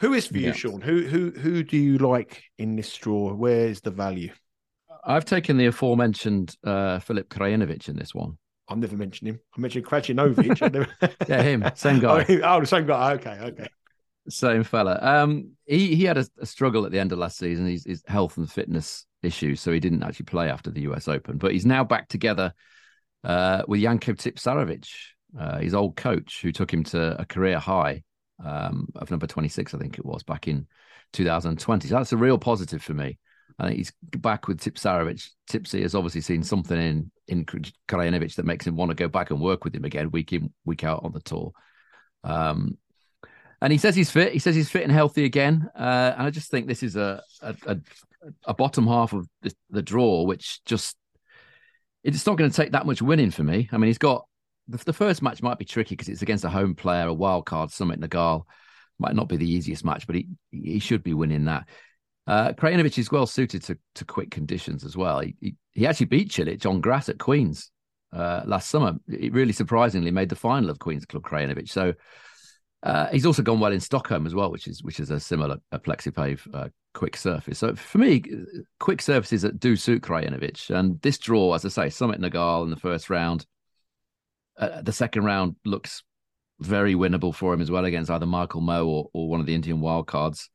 Who 0.00 0.14
is 0.14 0.26
for 0.26 0.38
you, 0.38 0.54
Sean? 0.54 0.80
Who 0.80 1.02
who 1.02 1.32
who 1.32 1.62
do 1.62 1.76
you 1.76 1.98
like 1.98 2.44
in 2.58 2.76
this 2.76 2.96
draw? 2.96 3.34
Where's 3.34 3.82
the 3.82 3.90
value? 3.90 4.32
I've 5.04 5.26
taken 5.26 5.58
the 5.58 5.66
aforementioned 5.66 6.56
uh, 6.64 6.98
Filip 6.98 7.28
Krajinovic 7.28 7.88
in 7.88 7.96
this 7.96 8.14
one. 8.14 8.38
I've 8.72 8.78
never 8.78 8.96
mentioned 8.96 9.28
him. 9.28 9.40
I 9.56 9.60
mentioned 9.60 9.84
Krajinovic. 9.86 10.72
Never- 10.72 11.14
Yeah, 11.28 11.42
him. 11.42 11.64
Same 11.74 12.00
guy. 12.00 12.24
Oh, 12.28 12.40
oh, 12.56 12.60
the 12.60 12.66
same 12.66 12.86
guy. 12.86 13.12
Okay, 13.14 13.38
okay. 13.40 13.68
Same 14.28 14.62
fella. 14.62 14.98
Um, 15.02 15.52
he 15.66 15.94
he 15.94 16.04
had 16.04 16.16
a, 16.18 16.26
a 16.40 16.46
struggle 16.46 16.86
at 16.86 16.92
the 16.92 16.98
end 16.98 17.12
of 17.12 17.18
last 17.18 17.38
season. 17.38 17.66
His, 17.66 17.84
his 17.84 18.02
health 18.06 18.36
and 18.36 18.50
fitness 18.50 19.06
issues, 19.22 19.60
so 19.60 19.72
he 19.72 19.80
didn't 19.80 20.02
actually 20.02 20.26
play 20.26 20.48
after 20.48 20.70
the 20.70 20.82
US 20.82 21.08
Open. 21.08 21.38
But 21.38 21.52
he's 21.52 21.66
now 21.66 21.84
back 21.84 22.08
together 22.08 22.52
uh, 23.24 23.62
with 23.66 23.80
Janko 23.80 24.12
Tipsarevic, 24.12 24.88
uh, 25.38 25.58
his 25.58 25.74
old 25.74 25.96
coach, 25.96 26.40
who 26.42 26.52
took 26.52 26.72
him 26.72 26.84
to 26.84 27.20
a 27.20 27.24
career 27.24 27.58
high 27.58 28.02
um, 28.44 28.88
of 28.94 29.10
number 29.10 29.26
twenty 29.26 29.48
six, 29.48 29.74
I 29.74 29.78
think 29.78 29.98
it 29.98 30.06
was, 30.06 30.22
back 30.22 30.46
in 30.48 30.66
2020. 31.12 31.88
So 31.88 31.94
that's 31.96 32.12
a 32.12 32.16
real 32.16 32.38
positive 32.38 32.82
for 32.82 32.94
me. 32.94 33.18
He's 33.70 33.92
back 34.18 34.48
with 34.48 34.60
Tipsarevic. 34.60 35.28
Tipsy 35.48 35.82
has 35.82 35.94
obviously 35.94 36.20
seen 36.20 36.42
something 36.42 36.78
in 36.78 37.10
in 37.28 37.44
Krajinovic 37.88 38.34
that 38.34 38.46
makes 38.46 38.66
him 38.66 38.76
want 38.76 38.90
to 38.90 38.94
go 38.94 39.08
back 39.08 39.30
and 39.30 39.40
work 39.40 39.64
with 39.64 39.74
him 39.74 39.84
again, 39.84 40.10
week 40.10 40.32
in 40.32 40.52
week 40.64 40.84
out 40.84 41.04
on 41.04 41.12
the 41.12 41.20
tour. 41.20 41.52
Um, 42.24 42.76
And 43.60 43.72
he 43.72 43.78
says 43.78 43.94
he's 43.94 44.10
fit. 44.10 44.32
He 44.32 44.40
says 44.40 44.56
he's 44.56 44.68
fit 44.70 44.82
and 44.82 44.90
healthy 44.90 45.24
again. 45.24 45.68
Uh, 45.76 46.12
and 46.16 46.26
I 46.26 46.30
just 46.30 46.50
think 46.50 46.66
this 46.66 46.82
is 46.82 46.96
a 46.96 47.22
a, 47.40 47.54
a, 47.66 47.76
a 48.46 48.54
bottom 48.54 48.86
half 48.88 49.12
of 49.12 49.28
the, 49.42 49.54
the, 49.70 49.82
draw, 49.82 50.24
which 50.24 50.60
just 50.64 50.96
it's 52.02 52.26
not 52.26 52.36
going 52.36 52.50
to 52.50 52.56
take 52.56 52.72
that 52.72 52.86
much 52.86 53.00
winning 53.00 53.30
for 53.30 53.44
me. 53.44 53.68
I 53.70 53.78
mean, 53.78 53.86
he's 53.86 53.98
got 53.98 54.26
the, 54.66 54.78
the 54.78 54.92
first 54.92 55.22
match 55.22 55.42
might 55.42 55.58
be 55.58 55.64
tricky 55.64 55.94
because 55.94 56.08
it's 56.08 56.22
against 56.22 56.44
a 56.44 56.48
home 56.48 56.74
player, 56.74 57.06
a 57.06 57.14
wild 57.14 57.46
card, 57.46 57.70
Sumit 57.70 57.98
Nagal. 57.98 58.42
Might 58.98 59.14
not 59.14 59.28
be 59.28 59.36
the 59.36 59.48
easiest 59.48 59.84
match, 59.84 60.06
but 60.08 60.16
he 60.16 60.26
he 60.50 60.80
should 60.80 61.04
be 61.04 61.14
winning 61.14 61.44
that. 61.44 61.68
Uh, 62.26 62.52
Krajinovic 62.52 62.98
is 62.98 63.10
well 63.10 63.26
suited 63.26 63.62
to, 63.64 63.78
to 63.96 64.04
quick 64.04 64.30
conditions 64.30 64.84
as 64.84 64.96
well. 64.96 65.20
He, 65.20 65.34
he, 65.40 65.54
he 65.72 65.86
actually 65.86 66.06
beat 66.06 66.30
Cilic 66.30 66.64
on 66.68 66.80
grass 66.80 67.08
at 67.08 67.18
Queens 67.18 67.70
uh, 68.12 68.42
last 68.46 68.70
summer. 68.70 68.94
It 69.08 69.32
really 69.32 69.52
surprisingly 69.52 70.10
made 70.10 70.28
the 70.28 70.36
final 70.36 70.70
of 70.70 70.78
Queens 70.78 71.04
Club 71.04 71.24
Krajinovic. 71.24 71.68
So 71.68 71.94
uh, 72.82 73.08
he's 73.08 73.26
also 73.26 73.42
gone 73.42 73.60
well 73.60 73.72
in 73.72 73.80
Stockholm 73.80 74.26
as 74.26 74.34
well, 74.34 74.50
which 74.50 74.66
is 74.66 74.82
which 74.82 75.00
is 75.00 75.10
a 75.10 75.20
similar 75.20 75.58
a 75.72 75.78
plexipave 75.78 76.40
uh, 76.54 76.68
quick 76.94 77.16
surface. 77.16 77.58
So 77.58 77.74
for 77.74 77.98
me, 77.98 78.22
quick 78.78 79.02
surfaces 79.02 79.42
that 79.42 79.60
do 79.60 79.76
suit 79.76 80.02
Krajinovic. 80.02 80.70
And 80.70 81.00
this 81.02 81.18
draw, 81.18 81.54
as 81.54 81.64
I 81.64 81.68
say, 81.68 81.86
Sumit 81.86 82.18
Nagal 82.18 82.64
in 82.64 82.70
the 82.70 82.76
first 82.76 83.10
round. 83.10 83.46
Uh, 84.58 84.82
the 84.82 84.92
second 84.92 85.24
round 85.24 85.56
looks 85.64 86.02
very 86.60 86.94
winnable 86.94 87.34
for 87.34 87.54
him 87.54 87.60
as 87.60 87.70
well 87.70 87.84
against 87.84 88.10
either 88.10 88.26
Michael 88.26 88.60
Mmoh 88.60 88.86
or, 88.86 89.10
or 89.12 89.28
one 89.28 89.40
of 89.40 89.46
the 89.46 89.54
Indian 89.54 89.80
wildcards. 89.80 90.48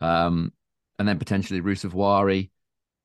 Um, 0.00 0.52
and 1.02 1.08
then 1.08 1.18
potentially 1.18 1.60
Ruusuvuori 1.60 2.48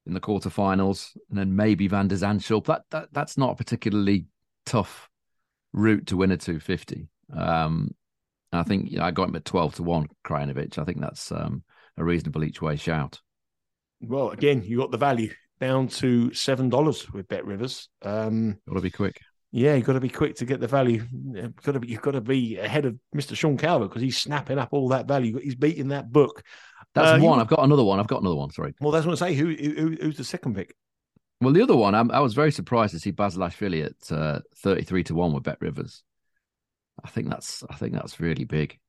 in 0.05 0.13
the 0.13 0.19
quarterfinals, 0.19 1.17
and 1.31 1.39
then 1.39 1.55
maybe 1.55 1.87
Van 1.87 2.07
der 2.07 2.15
Zandschulp. 2.15 2.65
That, 2.65 2.83
that 2.91 3.09
that's 3.11 3.39
not 3.39 3.53
a 3.53 3.55
particularly 3.55 4.27
tough 4.67 5.09
route 5.73 6.05
to 6.05 6.17
win 6.17 6.29
a 6.29 6.37
250. 6.37 7.07
Um, 7.35 7.95
I 8.53 8.61
think 8.61 8.91
you 8.91 8.99
know, 8.99 9.03
I 9.03 9.09
got 9.09 9.29
him 9.29 9.35
at 9.35 9.45
12 9.45 9.77
to 9.77 9.83
1, 9.83 10.09
Krajinovic. 10.23 10.77
I 10.77 10.83
think 10.83 11.01
that's 11.01 11.31
um, 11.31 11.63
a 11.97 12.03
reasonable 12.03 12.43
each 12.43 12.61
way 12.61 12.75
shout. 12.75 13.19
Well, 13.99 14.29
again, 14.29 14.61
you 14.61 14.77
got 14.77 14.91
the 14.91 14.97
value 14.97 15.33
down 15.59 15.87
to 15.87 16.29
$7 16.29 17.13
with 17.13 17.27
BetRivers. 17.27 17.87
Um, 18.03 18.59
got 18.67 18.75
to 18.75 18.81
be 18.81 18.91
quick. 18.91 19.19
Yeah, 19.51 19.73
you've 19.73 19.87
got 19.87 19.93
to 19.93 19.99
be 19.99 20.09
quick 20.09 20.35
to 20.35 20.45
get 20.45 20.59
the 20.59 20.67
value. 20.67 21.03
You've 21.33 21.55
got 21.55 21.71
to 21.71 21.79
be, 21.79 21.87
you've 21.87 22.01
got 22.03 22.11
to 22.11 22.21
be 22.21 22.57
ahead 22.59 22.85
of 22.85 22.95
Mr. 23.15 23.35
Sean 23.35 23.57
Calvert 23.57 23.89
because 23.89 24.03
he's 24.03 24.19
snapping 24.19 24.59
up 24.59 24.69
all 24.71 24.89
that 24.89 25.07
value. 25.07 25.39
He's 25.39 25.55
beating 25.55 25.87
that 25.87 26.11
book. 26.11 26.43
That's 26.97 27.21
uh, 27.21 27.25
one. 27.25 27.39
I've 27.39 27.47
got 27.47 27.63
another 27.63 27.83
one. 27.83 27.99
I've 27.99 28.07
got 28.07 28.21
another 28.21 28.35
one. 28.35 28.51
Sorry. 28.51 28.73
Well, 28.79 28.91
that's 28.91 29.05
what 29.05 29.21
I 29.21 29.29
say. 29.29 29.33
Who, 29.35 29.47
who 29.49 29.97
who's 30.01 30.17
the 30.17 30.23
second 30.23 30.55
pick? 30.55 30.75
Well, 31.39 31.53
the 31.53 31.61
other 31.61 31.75
one, 31.75 31.93
I'm, 31.93 32.09
i 32.09 32.19
was 32.19 32.33
very 32.33 32.51
surprised 32.51 32.93
to 32.93 32.99
see 32.99 33.11
Basilashvili 33.11 33.85
at 33.85 34.11
uh, 34.11 34.39
33 34.57 35.03
to 35.03 35.15
one 35.15 35.33
with 35.33 35.43
BetRivers. 35.43 36.01
I 37.03 37.09
think 37.09 37.29
that's 37.29 37.63
I 37.69 37.75
think 37.75 37.93
that's 37.93 38.19
really 38.19 38.43
big, 38.43 38.79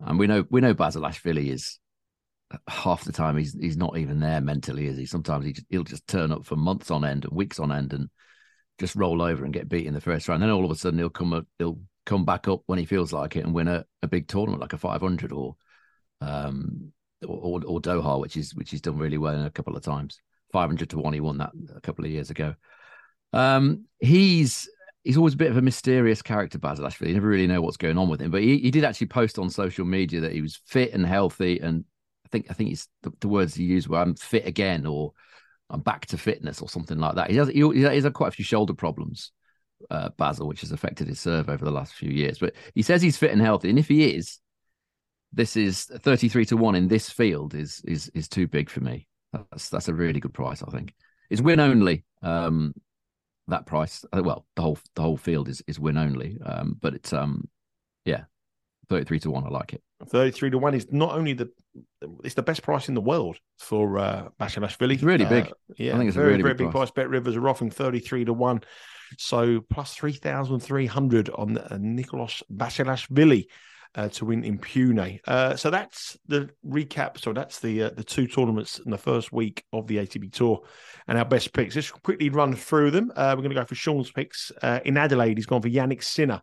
and 0.00 0.18
we 0.18 0.26
know 0.26 0.44
we 0.50 0.60
know 0.60 0.74
Basilashvili 0.74 1.50
is 1.50 1.78
half 2.68 3.04
the 3.04 3.12
time 3.12 3.36
he's 3.36 3.54
he's 3.54 3.78
not 3.78 3.96
even 3.96 4.20
there 4.20 4.40
mentally, 4.40 4.86
is 4.86 4.98
he? 4.98 5.06
Sometimes 5.06 5.46
he 5.46 5.52
just, 5.52 5.66
he'll 5.70 5.84
just 5.84 6.06
turn 6.06 6.32
up 6.32 6.44
for 6.44 6.56
months 6.56 6.90
on 6.90 7.04
end 7.04 7.24
and 7.24 7.34
weeks 7.34 7.58
on 7.58 7.72
end 7.72 7.92
and 7.92 8.10
just 8.78 8.94
roll 8.94 9.22
over 9.22 9.44
and 9.44 9.54
get 9.54 9.68
beat 9.68 9.86
in 9.86 9.94
the 9.94 10.00
first 10.00 10.28
round. 10.28 10.42
Then 10.42 10.50
all 10.50 10.64
of 10.64 10.70
a 10.70 10.74
sudden 10.74 10.98
he'll 10.98 11.08
come 11.08 11.46
he'll 11.58 11.78
come 12.04 12.24
back 12.24 12.46
up 12.46 12.62
when 12.66 12.78
he 12.78 12.84
feels 12.84 13.12
like 13.12 13.36
it 13.36 13.44
and 13.44 13.54
win 13.54 13.68
a, 13.68 13.84
a 14.02 14.06
big 14.06 14.28
tournament 14.28 14.60
like 14.60 14.72
a 14.72 14.78
500 14.78 15.32
or 15.32 15.56
um 16.20 16.92
or, 17.24 17.60
or, 17.64 17.80
Doha, 17.80 18.20
which 18.20 18.36
is 18.36 18.54
which 18.54 18.70
he's 18.70 18.80
done 18.80 18.98
really 18.98 19.18
well 19.18 19.34
in 19.34 19.46
a 19.46 19.50
couple 19.50 19.76
of 19.76 19.82
times. 19.82 20.20
500 20.52 20.90
to 20.90 20.98
one, 20.98 21.12
he 21.12 21.20
won 21.20 21.38
that 21.38 21.52
a 21.74 21.80
couple 21.80 22.04
of 22.04 22.10
years 22.10 22.30
ago. 22.30 22.54
Um, 23.32 23.86
he's 23.98 24.68
he's 25.04 25.16
always 25.16 25.34
a 25.34 25.38
bit 25.38 25.50
of 25.50 25.56
a 25.56 25.62
mysterious 25.62 26.20
character, 26.20 26.58
Basilashvili. 26.58 27.08
You 27.08 27.14
never 27.14 27.28
really 27.28 27.46
know 27.46 27.62
what's 27.62 27.76
going 27.76 27.98
on 27.98 28.08
with 28.08 28.20
him. 28.20 28.30
But 28.30 28.42
he, 28.42 28.58
he 28.58 28.70
did 28.70 28.84
actually 28.84 29.06
post 29.06 29.38
on 29.38 29.50
social 29.50 29.84
media 29.84 30.20
that 30.20 30.32
he 30.32 30.42
was 30.42 30.60
fit 30.66 30.92
and 30.92 31.06
healthy, 31.06 31.60
and 31.60 31.84
I 32.24 32.28
think 32.28 32.46
I 32.50 32.54
think 32.54 32.78
the, 33.02 33.12
the 33.20 33.28
words 33.28 33.54
he 33.54 33.64
used 33.64 33.88
were 33.88 33.98
"I'm 33.98 34.14
fit 34.14 34.46
again" 34.46 34.84
or 34.84 35.12
"I'm 35.70 35.80
back 35.80 36.06
to 36.06 36.18
fitness" 36.18 36.60
or 36.60 36.68
something 36.68 36.98
like 36.98 37.14
that. 37.14 37.30
He 37.30 37.36
has 37.36 37.48
he, 37.48 37.68
he 37.72 37.82
has 37.82 38.04
had 38.04 38.14
quite 38.14 38.28
a 38.28 38.32
few 38.32 38.44
shoulder 38.44 38.74
problems, 38.74 39.32
uh, 39.90 40.10
Basil, 40.16 40.48
which 40.48 40.60
has 40.62 40.72
affected 40.72 41.08
his 41.08 41.20
serve 41.20 41.48
over 41.48 41.64
the 41.64 41.70
last 41.70 41.94
few 41.94 42.10
years. 42.10 42.38
But 42.38 42.54
he 42.74 42.82
says 42.82 43.00
he's 43.00 43.16
fit 43.16 43.32
and 43.32 43.40
healthy, 43.40 43.70
and 43.70 43.78
if 43.78 43.88
he 43.88 44.10
is, 44.10 44.38
this 45.32 45.56
is 45.56 45.84
33 45.84 46.44
to 46.46 46.56
1 46.56 46.74
in 46.74 46.88
this 46.88 47.10
field 47.10 47.54
is 47.54 47.82
is 47.86 48.10
is 48.14 48.28
too 48.28 48.46
big 48.46 48.70
for 48.70 48.80
me. 48.80 49.06
That's 49.32 49.68
that's 49.68 49.88
a 49.88 49.94
really 49.94 50.20
good 50.20 50.34
price, 50.34 50.62
I 50.62 50.70
think. 50.70 50.94
It's 51.30 51.42
win 51.42 51.60
only. 51.60 52.04
Um, 52.22 52.74
that 53.48 53.66
price. 53.66 54.04
Uh, 54.12 54.22
well, 54.22 54.46
the 54.56 54.62
whole 54.62 54.78
the 54.94 55.02
whole 55.02 55.16
field 55.16 55.48
is 55.48 55.62
is 55.66 55.78
win 55.78 55.96
only. 55.96 56.38
Um, 56.44 56.76
but 56.80 56.94
it's 56.94 57.12
um, 57.12 57.48
yeah, 58.04 58.24
thirty 58.88 59.04
three 59.04 59.20
to 59.20 59.30
one. 59.30 59.44
I 59.44 59.48
like 59.48 59.72
it. 59.74 59.82
Thirty 60.08 60.30
three 60.30 60.50
to 60.50 60.58
one 60.58 60.74
is 60.74 60.86
not 60.90 61.14
only 61.14 61.32
the 61.32 61.50
it's 62.24 62.34
the 62.34 62.42
best 62.42 62.62
price 62.62 62.88
in 62.88 62.94
the 62.94 63.00
world 63.00 63.38
for 63.58 63.98
uh, 63.98 64.28
Basilashvili. 64.40 64.94
It's 64.94 65.02
really 65.02 65.24
big. 65.24 65.46
Uh, 65.46 65.74
yeah, 65.76 65.94
I 65.94 65.98
think 65.98 66.08
it's 66.08 66.16
very, 66.16 66.28
a 66.28 66.30
really 66.30 66.42
very 66.42 66.54
big, 66.54 66.66
big 66.66 66.72
price. 66.72 66.90
price. 66.90 67.06
BetRivers 67.06 67.36
are 67.36 67.48
offering 67.48 67.70
thirty 67.70 68.00
three 68.00 68.24
to 68.24 68.32
one, 68.32 68.62
so 69.18 69.60
plus 69.70 69.94
three 69.94 70.12
thousand 70.12 70.60
three 70.60 70.86
hundred 70.86 71.30
on 71.30 71.58
uh, 71.58 71.78
Nicholas 71.80 72.42
Basilashvili 72.52 73.46
uh, 73.94 74.08
to 74.08 74.24
win 74.24 74.44
in 74.44 74.58
Pune. 74.58 75.20
Uh, 75.26 75.56
so 75.56 75.70
that's 75.70 76.16
the 76.26 76.50
recap. 76.66 77.18
So 77.18 77.32
that's 77.32 77.60
the 77.60 77.84
uh, 77.84 77.90
the 77.90 78.04
two 78.04 78.26
tournaments 78.26 78.78
in 78.78 78.90
the 78.90 78.98
first 78.98 79.32
week 79.32 79.64
of 79.72 79.86
the 79.86 79.96
ATP 79.96 80.32
Tour 80.32 80.62
and 81.08 81.18
our 81.18 81.24
best 81.24 81.52
picks. 81.52 81.76
Let's 81.76 81.90
quickly 81.90 82.28
run 82.28 82.54
through 82.54 82.90
them. 82.90 83.12
Uh, 83.14 83.34
we're 83.36 83.42
going 83.42 83.54
to 83.54 83.60
go 83.60 83.64
for 83.64 83.74
Sean's 83.74 84.10
picks. 84.10 84.52
Uh, 84.62 84.80
in 84.84 84.96
Adelaide, 84.96 85.38
he's 85.38 85.46
gone 85.46 85.62
for 85.62 85.68
Jannik 85.68 86.02
Sinner. 86.02 86.42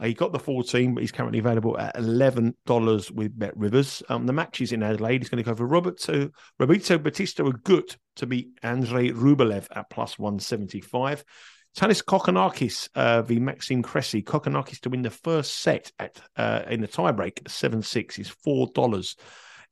Uh, 0.00 0.06
he 0.06 0.14
got 0.14 0.32
the 0.32 0.38
14, 0.38 0.94
but 0.94 1.02
he's 1.02 1.12
currently 1.12 1.38
available 1.38 1.78
at 1.78 1.94
$11 1.96 3.10
with 3.12 3.38
BetRivers. 3.38 4.02
Um, 4.08 4.26
the 4.26 4.32
matches 4.32 4.72
in 4.72 4.82
Adelaide, 4.82 5.22
he's 5.22 5.28
going 5.28 5.42
to 5.42 5.48
go 5.48 5.54
for 5.54 5.66
Roberto, 5.66 6.30
Roberto 6.58 6.98
Bautista 6.98 7.44
Agut 7.44 7.96
to 8.16 8.26
beat 8.26 8.48
Andrey 8.62 9.12
Rublev 9.12 9.66
at 9.74 9.90
plus 9.90 10.18
175. 10.18 11.24
Thanasi 11.76 12.04
Kokkinakis 12.04 12.88
uh, 12.94 13.22
v 13.22 13.40
Maxime 13.40 13.82
Cressy. 13.82 14.22
Kokkinakis 14.22 14.80
to 14.80 14.90
win 14.90 15.02
the 15.02 15.10
first 15.10 15.56
set 15.56 15.90
at 15.98 16.20
uh, 16.36 16.62
in 16.68 16.80
the 16.80 16.88
tiebreak, 16.88 17.48
7 17.48 17.82
6 17.82 18.18
is 18.18 18.32
$4. 18.46 19.16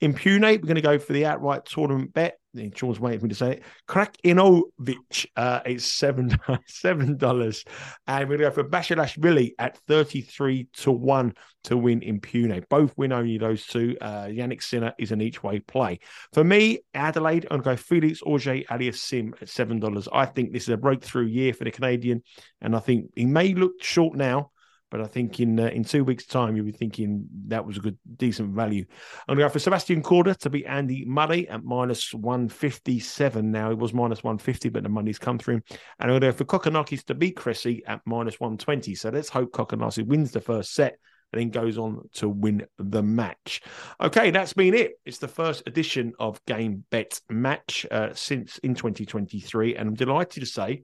In 0.01 0.13
Pune, 0.13 0.41
we're 0.41 0.59
going 0.59 0.75
to 0.75 0.81
go 0.81 0.99
for 0.99 1.13
the 1.13 1.27
outright 1.27 1.65
tournament 1.65 2.13
bet. 2.13 2.39
Sean's 2.75 3.01
waiting 3.01 3.21
for 3.21 3.27
me 3.27 3.31
to 3.31 3.35
say 3.35 3.53
it. 3.53 3.63
Krajinovic 3.89 5.27
uh, 5.37 5.61
is 5.67 5.85
seven 5.85 6.37
seven 6.67 7.17
dollars, 7.17 7.65
and 8.07 8.29
we're 8.29 8.37
going 8.37 8.51
to 8.51 8.57
go 8.57 8.63
for 8.63 8.69
Basilashvili 8.69 9.53
at 9.59 9.79
thirty 9.89 10.21
three 10.21 10.69
to 10.75 10.93
one 10.93 11.35
to 11.65 11.77
win 11.77 12.03
in 12.03 12.21
Pune. 12.21 12.63
Both 12.69 12.97
win 12.97 13.13
only 13.13 13.39
those 13.39 13.67
two. 13.67 13.97
Uh, 14.01 14.27
Jannik 14.27 14.63
Sinner 14.63 14.93
is 14.99 15.13
an 15.13 15.21
each 15.21 15.43
way 15.43 15.61
play. 15.61 16.01
For 16.33 16.45
me, 16.45 16.81
Adelaide, 16.95 17.47
I'm 17.51 17.61
going 17.61 17.77
to 17.77 17.83
go 17.83 17.87
Felix 17.89 18.21
Auger 18.23 18.63
Aliassime 18.71 19.41
at 19.41 19.49
seven 19.49 19.81
dollars. 19.81 20.09
I 20.13 20.27
think 20.27 20.53
this 20.53 20.65
is 20.65 20.71
a 20.71 20.77
breakthrough 20.77 21.27
year 21.27 21.55
for 21.55 21.65
the 21.65 21.71
Canadian, 21.71 22.23
and 22.61 22.77
I 22.77 22.81
think 22.81 23.11
he 23.17 23.25
may 23.25 23.55
look 23.55 23.83
short 23.83 24.17
now, 24.17 24.51
but 24.93 25.01
I 25.01 25.07
think 25.07 25.41
in 25.41 25.59
uh, 25.59 25.69
in 25.69 25.85
two 25.85 26.05
weeks' 26.05 26.27
time, 26.27 26.55
you'll 26.55 26.67
be 26.67 26.71
thinking 26.71 27.27
that 27.49 27.65
was 27.67 27.79
a 27.79 27.81
good, 27.81 27.97
decent 28.17 28.55
value. 28.55 28.85
I'm 29.27 29.37
going 29.37 29.49
to 29.49 29.49
go 29.49 29.53
for 29.55 29.59
Sebastian 29.59 30.03
Korda 30.03 30.37
to 30.37 30.51
beat 30.51 30.67
Andy 30.67 31.07
Murray 31.07 31.49
at 31.49 31.65
minus 31.65 32.13
157 32.13 33.51
now. 33.51 33.71
It 33.71 33.79
was 33.79 33.95
minus 33.95 34.23
150, 34.23 34.69
but 34.69 34.83
the 34.83 34.91
money's 34.91 35.19
come 35.19 35.39
through. 35.39 35.63
And 35.71 35.81
I'm 36.01 36.09
going 36.11 36.21
to 36.21 36.27
go 36.27 36.33
for 36.33 36.45
Kokkinakis 36.45 37.07
to 37.07 37.15
beat 37.15 37.37
Cressy 37.37 37.83
at 37.87 38.03
minus 38.05 38.39
120. 38.39 38.95
So 38.95 39.09
let's 39.09 39.31
hope 39.31 39.53
Kokkinakis 39.53 40.07
wins 40.07 40.31
the 40.31 40.43
first 40.43 40.75
set 40.75 40.99
and 41.33 41.41
then 41.41 41.49
goes 41.49 41.79
on 41.79 42.03
to 42.17 42.29
win 42.29 42.67
the 42.79 43.03
match. 43.03 43.63
Okay, 43.99 44.31
that's 44.31 44.53
been 44.53 44.75
it. 44.75 44.93
It's 45.07 45.19
the 45.19 45.27
first 45.27 45.63
edition 45.67 46.13
of 46.19 46.45
Game 46.45 46.85
Bet 46.91 47.19
Match 47.31 47.87
uh, 47.91 48.11
since 48.13 48.59
in 48.59 48.75
2023. 48.75 49.77
And 49.77 49.89
I'm 49.89 49.95
delighted 49.95 50.41
to 50.41 50.47
say 50.47 50.83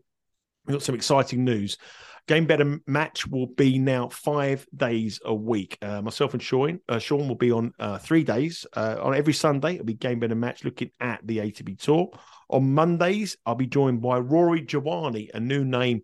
we've 0.68 0.74
got 0.74 0.82
some 0.82 0.94
exciting 0.94 1.44
news. 1.44 1.78
Game 2.26 2.44
Better 2.44 2.78
Match 2.86 3.26
will 3.26 3.46
be 3.46 3.78
now 3.78 4.10
five 4.10 4.66
days 4.76 5.18
a 5.24 5.34
week. 5.34 5.78
Uh, 5.80 6.02
myself 6.02 6.34
and 6.34 6.42
Sean, 6.42 6.78
uh, 6.86 6.98
Sean 6.98 7.26
will 7.26 7.36
be 7.36 7.50
on 7.50 7.72
uh, 7.78 7.96
three 7.96 8.22
days. 8.22 8.66
Uh, 8.74 8.96
on 9.00 9.14
every 9.14 9.32
Sunday, 9.32 9.74
it'll 9.74 9.86
be 9.86 9.94
Game 9.94 10.20
Better 10.20 10.34
Match 10.34 10.62
looking 10.62 10.90
at 11.00 11.26
the 11.26 11.38
ATP 11.38 11.80
Tour. 11.80 12.10
On 12.50 12.74
Mondays, 12.74 13.38
I'll 13.46 13.54
be 13.54 13.66
joined 13.66 14.02
by 14.02 14.18
Rory 14.18 14.60
Giovanni, 14.60 15.30
a 15.32 15.40
new 15.40 15.64
name 15.64 16.02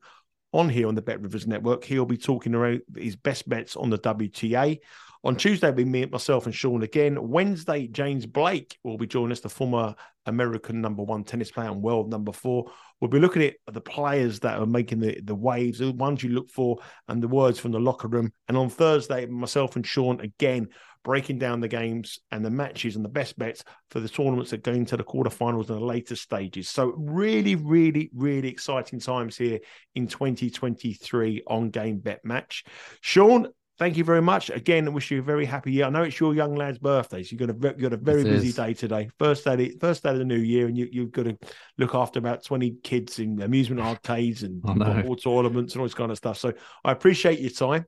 on 0.55 0.69
here 0.69 0.87
on 0.89 0.95
the 0.95 1.03
BetRivers 1.03 1.47
Network. 1.47 1.85
He'll 1.85 2.07
be 2.07 2.17
talking 2.17 2.55
around 2.55 2.83
his 2.97 3.17
best 3.17 3.49
bets 3.49 3.77
on 3.77 3.91
the 3.91 3.99
WTA. 3.99 4.79
On 5.25 5.35
Tuesday, 5.35 5.69
it'll 5.69 5.77
be 5.77 5.85
me, 5.85 6.07
myself, 6.07 6.47
and 6.47 6.55
Sean 6.55 6.83
again. 6.83 7.29
Wednesday, 7.29 7.89
James 7.89 8.25
Blake 8.25 8.79
will 8.85 8.99
be 8.99 9.07
joining 9.07 9.33
us, 9.33 9.41
the 9.41 9.49
former 9.49 9.95
American 10.27 10.81
number 10.81 11.03
one 11.03 11.25
tennis 11.25 11.51
player 11.51 11.71
and 11.71 11.83
world 11.83 12.11
number 12.11 12.31
four. 12.31 12.67
We'll 13.01 13.11
be 13.11 13.19
looking 13.19 13.43
at 13.43 13.57
the 13.73 13.81
players 13.81 14.41
that 14.41 14.59
are 14.61 14.67
making 14.67 15.01
the, 15.01 15.21
the 15.25 15.35
waves, 15.35 15.79
the 15.81 15.93
ones 15.93 16.23
you 16.23 16.31
look 16.31 16.51
for, 16.51 16.79
and 17.09 17.23
the 17.23 17.29
words 17.29 17.59
from 17.59 17.73
the 17.73 17.81
locker 17.81 18.09
room. 18.09 18.33
And 18.49 18.57
on 18.57 18.69
Thursday, 18.69 19.27
myself 19.27 19.77
and 19.77 19.87
Sean 19.87 20.21
again 20.21 20.69
breaking 21.05 21.39
down 21.39 21.61
the 21.61 21.69
games 21.69 22.19
and 22.33 22.45
the 22.45 22.51
matches 22.51 22.97
and 22.97 23.05
the 23.05 23.11
best 23.11 23.39
bets 23.39 23.63
for 23.91 24.01
the 24.01 24.09
tournaments 24.09 24.51
that 24.51 24.65
go 24.65 24.73
into 24.73 24.97
the 24.97 25.05
quarterfinals 25.05 25.69
and 25.69 25.79
the 25.79 25.85
later 25.85 26.17
stages. 26.17 26.69
So, 26.69 26.95
really, 26.97 27.55
really, 27.55 28.11
really 28.15 28.49
exciting 28.49 28.99
times 28.99 29.37
here 29.37 29.61
in 29.95 30.09
2023 30.09 31.43
on 31.47 31.71
Game 31.71 31.99
Bet 31.99 32.25
Match. 32.25 32.65
Sean, 33.03 33.49
thank 33.79 33.97
you 33.97 34.05
very 34.05 34.23
much 34.23 34.51
again. 34.51 34.87
I 34.87 34.91
wish 34.91 35.11
you 35.11 35.21
a 35.21 35.23
very 35.23 35.45
happy 35.45 35.73
year. 35.73 35.85
I 35.85 35.91
know 35.91 36.03
it's 36.03 36.19
your 36.19 36.35
young 36.35 36.55
lad's 36.55 36.79
birthday, 36.79 37.23
so 37.23 37.31
you've 37.33 37.41
got 37.41 37.51
a, 37.51 37.75
got 37.75 37.93
a 37.93 37.97
very 37.97 38.23
it 38.23 38.25
busy 38.25 38.49
is. 38.49 38.57
day 38.57 38.75
today. 38.75 39.11
First 39.19 39.45
day, 39.45 39.77
first 39.81 40.03
day 40.03 40.11
of 40.11 40.19
the 40.19 40.25
new 40.25 40.39
year, 40.39 40.67
and 40.67 40.77
you, 40.77 40.89
you've 40.91 41.13
got 41.13 41.25
to 41.25 41.37
look 41.79 41.95
after 41.95 42.19
about 42.19 42.45
twenty 42.45 42.77
kids 42.83 43.19
in 43.19 43.41
amusement 43.43 43.81
arcades 43.81 44.43
and 44.43 44.63
football 44.67 45.17
tournaments 45.17 45.75
and 45.75 45.81
all 45.81 45.87
this 45.87 45.95
kind 45.95 46.11
of 46.11 46.17
stuff. 46.17 46.39
So 46.39 46.53
I 46.85 46.93
appreciate 46.93 47.41
your 47.41 47.51
time. 47.51 47.85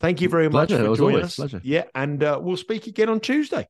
Thank 0.00 0.20
you 0.20 0.28
very 0.28 0.50
pleasure. 0.50 0.78
much 0.78 0.86
for 0.86 0.96
joining 0.96 1.22
us. 1.22 1.36
Pleasure. 1.36 1.60
Yeah, 1.64 1.84
and 1.94 2.22
uh, 2.22 2.38
we'll 2.42 2.56
speak 2.56 2.86
again 2.86 3.08
on 3.08 3.20
Tuesday. 3.20 3.66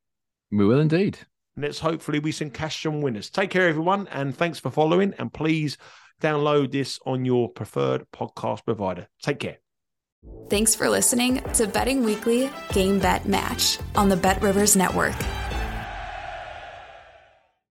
We 0.51 0.64
will 0.64 0.81
indeed. 0.81 1.18
And 1.55 1.64
let's 1.64 1.79
hopefully 1.79 2.18
we 2.18 2.33
can 2.33 2.51
cash 2.51 2.83
some 2.83 3.01
winners. 3.01 3.31
Take 3.31 3.51
care, 3.51 3.68
everyone, 3.68 4.09
and 4.09 4.37
thanks 4.37 4.59
for 4.59 4.70
following. 4.70 5.14
And 5.18 5.33
please 5.33 5.79
download 6.20 6.72
this 6.72 6.99
on 7.07 7.24
your 7.24 7.49
preferred 7.49 8.07
podcast 8.12 8.64
provider. 8.64 9.09
Take 9.22 9.41
care. 9.41 9.59
Thanks 10.51 10.74
for 10.74 10.89
listening 10.89 11.43
to 11.55 11.66
Betting 11.66 12.03
Weekly 12.03 12.51
Game 12.72 12.99
Bet 12.99 13.27
Match 13.27 13.79
on 13.95 14.09
the 14.09 14.16
BetRivers 14.16 14.77
Network. 14.77 15.14